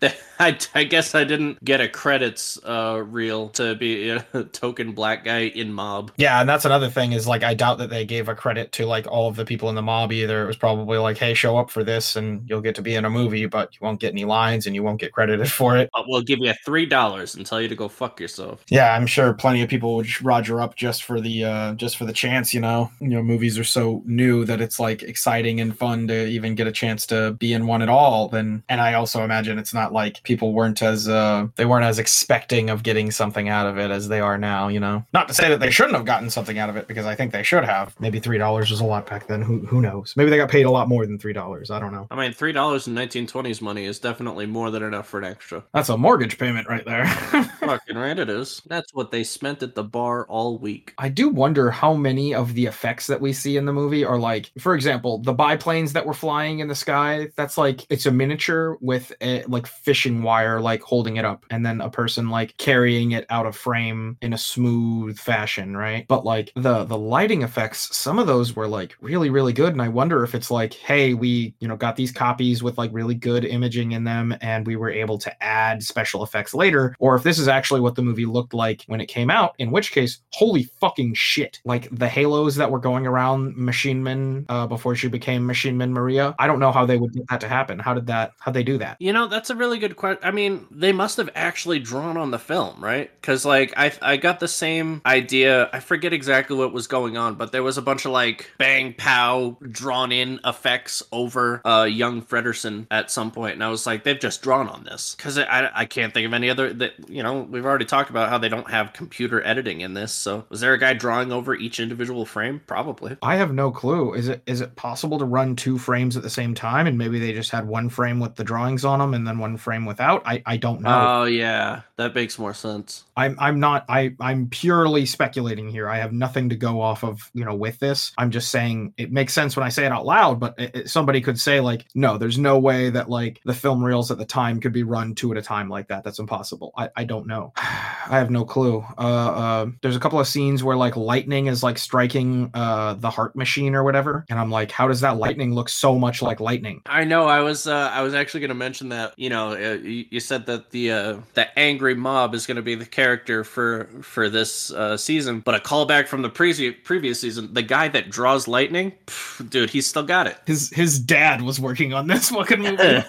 I, 0.39 0.57
I 0.73 0.83
guess 0.83 1.13
I 1.13 1.23
didn't 1.23 1.63
get 1.63 1.81
a 1.81 1.87
credits 1.87 2.57
uh 2.63 3.03
reel 3.05 3.40
to 3.49 3.75
be 3.75 4.09
a 4.33 4.43
token 4.51 4.93
black 4.93 5.25
guy 5.25 5.41
in 5.41 5.73
mob. 5.73 6.11
Yeah, 6.17 6.39
and 6.39 6.49
that's 6.49 6.65
another 6.65 6.89
thing 6.89 7.11
is 7.13 7.27
like 7.27 7.43
I 7.43 7.53
doubt 7.53 7.77
that 7.79 7.89
they 7.89 8.05
gave 8.05 8.29
a 8.29 8.35
credit 8.35 8.71
to 8.73 8.85
like 8.85 9.07
all 9.07 9.27
of 9.27 9.35
the 9.35 9.45
people 9.45 9.69
in 9.69 9.75
the 9.75 9.81
mob 9.81 10.11
either. 10.11 10.43
It 10.43 10.47
was 10.47 10.57
probably 10.57 10.97
like, 10.97 11.17
hey, 11.17 11.33
show 11.33 11.57
up 11.57 11.69
for 11.69 11.83
this 11.83 12.15
and 12.15 12.47
you'll 12.47 12.61
get 12.61 12.75
to 12.75 12.81
be 12.81 12.95
in 12.95 13.05
a 13.05 13.09
movie, 13.09 13.45
but 13.45 13.73
you 13.73 13.79
won't 13.81 13.99
get 13.99 14.11
any 14.11 14.25
lines 14.25 14.65
and 14.65 14.75
you 14.75 14.83
won't 14.83 14.99
get 14.99 15.11
credited 15.11 15.51
for 15.51 15.77
it. 15.77 15.89
But 15.93 16.05
we'll 16.07 16.21
give 16.21 16.39
you 16.39 16.53
three 16.65 16.85
dollars 16.85 17.35
and 17.35 17.45
tell 17.45 17.61
you 17.61 17.67
to 17.67 17.75
go 17.75 17.87
fuck 17.87 18.19
yourself. 18.19 18.63
Yeah, 18.69 18.95
I'm 18.95 19.07
sure 19.07 19.33
plenty 19.33 19.61
of 19.61 19.69
people 19.69 19.95
would 19.95 20.21
roger 20.21 20.61
up 20.61 20.75
just 20.75 21.03
for 21.03 21.21
the 21.21 21.43
uh 21.43 21.73
just 21.75 21.97
for 21.97 22.05
the 22.05 22.13
chance, 22.13 22.53
you 22.53 22.59
know. 22.59 22.91
You 22.99 23.09
know, 23.09 23.23
movies 23.23 23.57
are 23.57 23.63
so 23.63 24.01
new 24.05 24.45
that 24.45 24.61
it's 24.61 24.79
like 24.79 25.03
exciting 25.03 25.59
and 25.61 25.77
fun 25.77 26.07
to 26.07 26.27
even 26.27 26.55
get 26.55 26.67
a 26.67 26.71
chance 26.71 27.05
to 27.07 27.33
be 27.33 27.53
in 27.53 27.67
one 27.67 27.81
at 27.81 27.89
all. 27.89 28.27
Then 28.27 28.63
and 28.69 28.81
I 28.81 28.93
also 28.93 29.23
imagine 29.23 29.57
it's 29.57 29.73
not 29.73 29.93
like 29.93 30.21
people 30.23 30.53
weren't 30.53 30.81
as 30.81 31.07
uh 31.07 31.47
they 31.55 31.65
weren't 31.65 31.85
as 31.85 31.99
expecting 31.99 32.69
of 32.69 32.83
getting 32.83 33.11
something 33.11 33.30
something 33.31 33.47
out 33.47 33.65
of 33.65 33.77
it 33.77 33.91
as 33.91 34.09
they 34.09 34.19
are 34.19 34.37
now, 34.37 34.67
you 34.67 34.79
know. 34.79 35.05
Not 35.13 35.29
to 35.29 35.33
say 35.33 35.47
that 35.47 35.61
they 35.61 35.71
shouldn't 35.71 35.95
have 35.95 36.05
gotten 36.05 36.29
something 36.29 36.59
out 36.59 36.69
of 36.69 36.75
it 36.75 36.85
because 36.87 37.05
I 37.05 37.15
think 37.15 37.31
they 37.31 37.43
should 37.43 37.63
have. 37.63 37.95
Maybe 37.97 38.19
three 38.19 38.37
dollars 38.37 38.69
was 38.69 38.81
a 38.81 38.85
lot 38.85 39.09
back 39.09 39.27
then. 39.27 39.41
Who 39.41 39.59
who 39.59 39.79
knows? 39.79 40.13
Maybe 40.17 40.29
they 40.29 40.35
got 40.35 40.49
paid 40.49 40.65
a 40.65 40.71
lot 40.71 40.89
more 40.89 41.05
than 41.05 41.17
three 41.17 41.31
dollars. 41.31 41.71
I 41.71 41.79
don't 41.79 41.93
know. 41.93 42.07
I 42.11 42.15
mean, 42.17 42.33
three 42.33 42.51
dollars 42.51 42.87
in 42.87 42.93
1920s 42.93 43.61
money 43.61 43.85
is 43.85 43.99
definitely 43.99 44.47
more 44.47 44.69
than 44.69 44.83
enough 44.83 45.07
for 45.07 45.17
an 45.19 45.23
extra. 45.23 45.63
That's 45.73 45.87
a 45.87 45.97
mortgage 45.97 46.37
payment 46.37 46.67
right 46.67 46.83
there. 46.83 47.05
Fucking 47.61 47.97
right, 47.97 48.19
it 48.19 48.29
is. 48.29 48.61
That's 48.65 48.93
what 48.93 49.11
they 49.11 49.23
spent 49.23 49.63
at 49.63 49.75
the 49.75 49.83
bar 49.83 50.25
all 50.27 50.57
week. 50.57 50.93
I 50.97 51.07
do 51.07 51.29
wonder 51.29 51.71
how 51.71 51.93
many 51.93 52.35
of 52.35 52.53
the 52.53 52.65
effects 52.65 53.07
that 53.07 53.21
we 53.21 53.31
see 53.31 53.55
in 53.55 53.65
the 53.65 53.73
movie 53.73 54.03
are 54.03 54.19
like, 54.19 54.51
for 54.59 54.75
example, 54.75 55.19
the 55.19 55.33
biplanes 55.33 55.93
that 55.93 56.05
were 56.05 56.13
flying 56.13 56.59
in 56.59 56.67
the 56.67 56.75
sky. 56.75 57.29
That's 57.37 57.57
like 57.57 57.85
it's 57.89 58.05
a 58.05 58.11
miniature 58.11 58.77
with 58.81 59.13
a 59.21 59.43
like 59.45 59.67
fishing 59.67 60.21
wire, 60.21 60.59
like 60.59 60.81
holding 60.81 61.15
it 61.15 61.23
up, 61.23 61.45
and 61.49 61.65
then 61.65 61.79
a 61.79 61.89
person 61.89 62.29
like 62.29 62.57
carrying 62.57 63.11
it 63.11 63.20
out 63.29 63.45
of 63.45 63.55
frame 63.55 64.17
in 64.21 64.33
a 64.33 64.37
smooth 64.37 65.17
fashion, 65.19 65.75
right? 65.75 66.07
But 66.07 66.25
like 66.25 66.51
the 66.55 66.83
the 66.85 66.97
lighting 66.97 67.41
effects, 67.41 67.95
some 67.95 68.19
of 68.19 68.27
those 68.27 68.55
were 68.55 68.67
like 68.67 68.95
really 69.01 69.29
really 69.29 69.53
good, 69.53 69.73
and 69.73 69.81
I 69.81 69.87
wonder 69.87 70.23
if 70.23 70.35
it's 70.35 70.51
like, 70.51 70.73
hey, 70.73 71.13
we 71.13 71.53
you 71.59 71.67
know 71.67 71.75
got 71.75 71.95
these 71.95 72.11
copies 72.11 72.63
with 72.63 72.77
like 72.77 72.91
really 72.93 73.15
good 73.15 73.45
imaging 73.45 73.91
in 73.91 74.03
them, 74.03 74.35
and 74.41 74.65
we 74.65 74.75
were 74.75 74.89
able 74.89 75.17
to 75.19 75.43
add 75.43 75.83
special 75.83 76.23
effects 76.23 76.53
later, 76.53 76.95
or 76.99 77.15
if 77.15 77.23
this 77.23 77.39
is 77.39 77.47
actually 77.47 77.81
what 77.81 77.95
the 77.95 78.01
movie 78.01 78.25
looked 78.25 78.53
like 78.53 78.83
when 78.87 79.01
it 79.01 79.07
came 79.07 79.29
out. 79.29 79.55
In 79.59 79.71
which 79.71 79.91
case, 79.91 80.19
holy 80.31 80.63
fucking 80.79 81.13
shit! 81.13 81.59
Like 81.65 81.87
the 81.91 82.07
halos 82.07 82.55
that 82.55 82.71
were 82.71 82.79
going 82.79 83.05
around 83.07 83.55
Machine 83.55 84.03
Man 84.03 84.45
uh, 84.49 84.67
before 84.67 84.95
she 84.95 85.07
became 85.07 85.45
Machine 85.45 85.77
Man 85.77 85.93
Maria. 85.93 86.35
I 86.39 86.47
don't 86.47 86.59
know 86.59 86.71
how 86.71 86.85
they 86.85 86.97
would 86.97 87.13
get 87.13 87.27
that 87.29 87.41
to 87.41 87.47
happen. 87.47 87.79
How 87.79 87.93
did 87.93 88.07
that? 88.07 88.33
How 88.39 88.51
they 88.51 88.63
do 88.63 88.77
that? 88.79 88.97
You 88.99 89.13
know, 89.13 89.27
that's 89.27 89.49
a 89.49 89.55
really 89.55 89.79
good 89.79 89.95
question. 89.95 90.23
I 90.23 90.31
mean, 90.31 90.65
they 90.71 90.91
must 90.91 91.17
have 91.17 91.29
actually 91.35 91.79
drawn 91.79 92.17
on 92.17 92.31
the 92.31 92.39
film, 92.39 92.83
right? 92.83 93.10
Because 93.19 93.45
like 93.45 93.73
I 93.77 93.91
I 94.01 94.17
got 94.17 94.39
the 94.39 94.47
same 94.47 95.01
idea. 95.05 95.69
I 95.73 95.79
forget 95.79 96.13
exactly 96.13 96.55
what 96.55 96.73
was 96.73 96.87
going 96.87 97.17
on, 97.17 97.35
but 97.35 97.51
there 97.51 97.63
was 97.63 97.77
a 97.77 97.81
bunch 97.81 98.05
of 98.05 98.11
like 98.11 98.51
bang 98.57 98.93
pow 98.93 99.57
drawn 99.61 100.11
in 100.11 100.39
effects 100.45 101.03
over 101.11 101.61
uh 101.65 101.83
young 101.83 102.21
Fredersen 102.21 102.87
at 102.89 103.11
some 103.11 103.31
point, 103.31 103.53
and 103.53 103.63
I 103.63 103.69
was 103.69 103.85
like, 103.85 104.03
they've 104.03 104.19
just 104.19 104.41
drawn 104.41 104.67
on 104.67 104.83
this 104.83 105.15
because 105.15 105.37
I 105.37 105.69
I 105.73 105.85
can't 105.85 106.13
think 106.13 106.25
of 106.25 106.33
any 106.33 106.49
other 106.49 106.73
that 106.73 107.09
you 107.09 107.23
know 107.23 107.41
we've 107.41 107.65
already 107.65 107.85
talked 107.85 108.09
about 108.09 108.29
how 108.29 108.37
they 108.37 108.49
don't 108.49 108.69
have 108.69 108.93
computer 108.93 109.45
editing 109.45 109.81
in 109.81 109.93
this. 109.93 110.11
So 110.11 110.45
was 110.49 110.61
there 110.61 110.73
a 110.73 110.79
guy 110.79 110.93
drawing 110.93 111.31
over 111.31 111.55
each 111.55 111.79
individual 111.79 112.25
frame? 112.25 112.61
Probably. 112.67 113.17
I 113.21 113.35
have 113.35 113.53
no 113.53 113.71
clue. 113.71 114.13
Is 114.13 114.27
it 114.27 114.41
is 114.45 114.61
it 114.61 114.75
possible 114.75 115.19
to 115.19 115.25
run 115.25 115.55
two 115.55 115.77
frames 115.77 116.17
at 116.17 116.23
the 116.23 116.29
same 116.29 116.53
time, 116.55 116.87
and 116.87 116.97
maybe 116.97 117.19
they 117.19 117.33
just 117.33 117.51
had 117.51 117.67
one 117.67 117.89
frame 117.89 118.19
with 118.19 118.35
the 118.35 118.43
drawings 118.43 118.85
on 118.85 118.99
them 118.99 119.13
and 119.13 119.27
then 119.27 119.37
one 119.37 119.57
frame 119.57 119.85
without? 119.85 120.23
I 120.25 120.41
I 120.45 120.57
don't 120.57 120.81
know. 120.81 121.21
Oh 121.21 121.23
yeah, 121.25 121.81
that 121.97 122.15
makes 122.15 122.39
more 122.39 122.53
sense. 122.53 123.00
I'm 123.17 123.35
I'm 123.39 123.59
not 123.59 123.85
I 123.89 124.13
I'm 124.19 124.47
purely 124.47 125.05
speculating 125.05 125.69
here. 125.69 125.89
I 125.89 125.97
have 125.97 126.13
nothing 126.13 126.49
to 126.49 126.55
go 126.55 126.79
off 126.81 127.03
of 127.03 127.29
you 127.33 127.43
know 127.45 127.55
with 127.55 127.77
this. 127.79 128.11
I'm 128.17 128.31
just 128.31 128.51
saying 128.51 128.93
it 128.97 129.11
makes 129.11 129.33
sense 129.33 129.55
when 129.57 129.65
I 129.65 129.69
say 129.69 129.85
it 129.85 129.91
out 129.91 130.05
loud. 130.05 130.39
But 130.39 130.55
it, 130.59 130.75
it- 130.75 130.89
somebody 130.89 131.21
could 131.21 131.39
say 131.39 131.59
like, 131.59 131.85
no, 131.95 132.17
there's 132.17 132.37
no 132.37 132.57
way 132.59 132.89
that 132.89 133.09
like 133.09 133.39
the 133.45 133.53
film 133.53 133.83
reels 133.83 134.11
at 134.11 134.17
the 134.17 134.25
time 134.25 134.59
could 134.59 134.73
be 134.73 134.83
run 134.83 135.13
two 135.15 135.31
at 135.31 135.37
a 135.37 135.41
time 135.41 135.69
like 135.69 135.87
that. 135.89 136.03
That's 136.03 136.19
impossible. 136.19 136.73
I 136.77 136.89
I 136.95 137.03
don't 137.03 137.27
know. 137.27 137.53
I 137.57 138.17
have 138.17 138.29
no 138.31 138.43
clue. 138.45 138.83
Uh, 138.97 139.01
uh, 139.01 139.65
there's 139.81 139.95
a 139.95 139.99
couple 139.99 140.19
of 140.19 140.27
scenes 140.27 140.63
where 140.63 140.75
like 140.75 140.95
lightning 140.97 141.47
is 141.47 141.63
like 141.63 141.77
striking 141.77 142.49
uh 142.53 142.93
the 142.95 143.09
heart 143.09 143.35
machine 143.35 143.75
or 143.75 143.83
whatever, 143.83 144.25
and 144.29 144.39
I'm 144.39 144.49
like, 144.51 144.71
how 144.71 144.87
does 144.87 145.01
that 145.01 145.17
lightning 145.17 145.53
look 145.53 145.69
so 145.69 145.97
much 145.97 146.21
like 146.21 146.39
lightning? 146.39 146.81
I 146.85 147.03
know. 147.03 147.25
I 147.27 147.41
was. 147.41 147.67
Uh, 147.67 147.89
I 147.93 148.01
was 148.01 148.13
actually 148.13 148.41
going 148.41 148.49
to 148.49 148.55
mention 148.55 148.89
that. 148.89 149.13
You 149.17 149.29
know, 149.29 149.51
uh, 149.51 149.77
you, 149.81 150.05
you 150.09 150.19
said 150.19 150.45
that 150.47 150.71
the 150.71 150.91
uh, 150.91 151.17
the 151.33 151.47
angry 151.59 151.95
mob 151.95 152.33
is 152.35 152.45
going 152.47 152.55
to 152.57 152.61
be 152.61 152.75
the 152.75 152.85
character 152.91 153.43
for 153.43 153.89
for 154.01 154.29
this 154.29 154.71
uh, 154.71 154.97
season, 154.97 155.39
but 155.39 155.55
a 155.55 155.59
callback 155.59 156.07
from 156.07 156.21
the 156.21 156.29
previous 156.29 156.75
previous 156.83 157.19
season. 157.19 157.53
The 157.53 157.61
guy 157.61 157.87
that 157.89 158.09
draws 158.09 158.47
lightning, 158.47 158.93
pff, 159.07 159.49
dude, 159.49 159.69
he's 159.69 159.87
still 159.87 160.03
got 160.03 160.27
it. 160.27 160.37
His 160.45 160.69
his 160.69 160.99
dad 160.99 161.41
was 161.41 161.59
working 161.59 161.93
on 161.93 162.07
this 162.07 162.29
fucking 162.31 162.59
movie. 162.59 163.03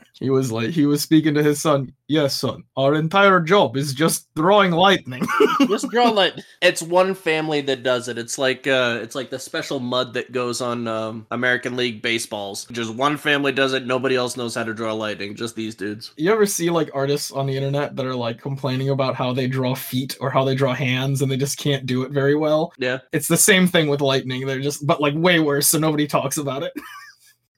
He 0.20 0.30
was 0.30 0.50
like, 0.50 0.70
he 0.70 0.86
was 0.86 1.02
speaking 1.02 1.34
to 1.34 1.42
his 1.42 1.62
son. 1.62 1.92
Yes, 2.08 2.34
son, 2.34 2.64
our 2.76 2.94
entire 2.94 3.40
job 3.40 3.76
is 3.76 3.94
just 3.94 4.32
drawing 4.34 4.72
lightning. 4.72 5.26
Just 5.68 5.90
draw 5.90 6.08
light. 6.08 6.40
It's 6.62 6.80
one 6.80 7.14
family 7.14 7.60
that 7.62 7.82
does 7.82 8.08
it. 8.08 8.16
It's 8.16 8.38
like 8.38 8.66
uh, 8.66 9.00
it's 9.02 9.14
like 9.14 9.28
the 9.28 9.38
special 9.38 9.80
mud 9.80 10.14
that 10.14 10.32
goes 10.32 10.60
on 10.60 10.88
um, 10.88 11.26
American 11.30 11.76
League 11.76 12.00
baseballs. 12.00 12.64
Just 12.70 12.94
one 12.94 13.16
family 13.18 13.52
does 13.52 13.74
it. 13.74 13.84
Nobody 13.84 14.16
else 14.16 14.36
knows 14.36 14.54
how 14.54 14.64
to 14.64 14.72
draw 14.72 14.94
lightning. 14.94 15.34
Just 15.34 15.56
these 15.56 15.74
dudes. 15.74 16.12
you 16.16 16.32
ever 16.32 16.46
see 16.46 16.70
like 16.70 16.90
artists 16.94 17.30
on 17.32 17.46
the 17.46 17.56
internet 17.56 17.96
that 17.96 18.06
are 18.06 18.14
like 18.14 18.40
complaining 18.40 18.88
about 18.88 19.14
how 19.14 19.32
they 19.32 19.46
draw 19.46 19.74
feet 19.74 20.16
or 20.20 20.30
how 20.30 20.44
they 20.44 20.54
draw 20.54 20.72
hands 20.72 21.20
and 21.20 21.30
they 21.30 21.36
just 21.36 21.58
can't 21.58 21.84
do 21.84 22.02
it 22.02 22.12
very 22.12 22.34
well? 22.34 22.72
Yeah. 22.78 22.98
It's 23.12 23.28
the 23.28 23.36
same 23.36 23.66
thing 23.66 23.88
with 23.88 24.00
lightning. 24.00 24.46
They're 24.46 24.60
just, 24.60 24.86
but 24.86 25.00
like 25.00 25.14
way 25.16 25.40
worse, 25.40 25.68
so 25.68 25.78
nobody 25.78 26.06
talks 26.06 26.38
about 26.38 26.62
it. 26.62 26.72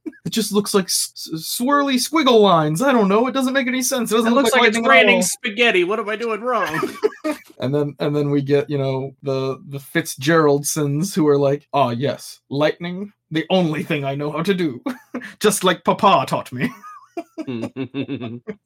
it 0.04 0.30
just 0.30 0.52
looks 0.52 0.74
like 0.74 0.86
s- 0.86 1.28
swirly 1.34 1.94
squiggle 1.94 2.40
lines. 2.40 2.82
I 2.82 2.92
don't 2.92 3.08
know. 3.08 3.26
It 3.26 3.32
doesn't 3.32 3.52
make 3.52 3.66
any 3.66 3.82
sense. 3.82 4.10
It 4.10 4.14
It 4.14 4.18
doesn't 4.18 4.34
looks 4.34 4.52
look 4.52 4.60
like 4.62 4.68
it's 4.68 4.86
raining 4.86 5.22
spaghetti. 5.22 5.84
What 5.84 5.98
am 5.98 6.08
I 6.08 6.16
doing 6.16 6.40
wrong? 6.40 6.80
and 7.58 7.74
then 7.74 7.94
and 7.98 8.14
then 8.14 8.30
we 8.30 8.42
get 8.42 8.68
you 8.70 8.78
know 8.78 9.14
the 9.22 9.62
the 9.68 9.78
Fitzgeraldsons 9.78 11.14
who 11.14 11.26
are 11.28 11.38
like, 11.38 11.68
oh 11.72 11.90
yes, 11.90 12.40
lightning, 12.48 13.12
the 13.30 13.46
only 13.50 13.82
thing 13.82 14.04
I 14.04 14.14
know 14.14 14.30
how 14.30 14.42
to 14.42 14.54
do, 14.54 14.82
just 15.40 15.64
like 15.64 15.84
Papa 15.84 16.24
taught 16.26 16.52
me. 16.52 16.70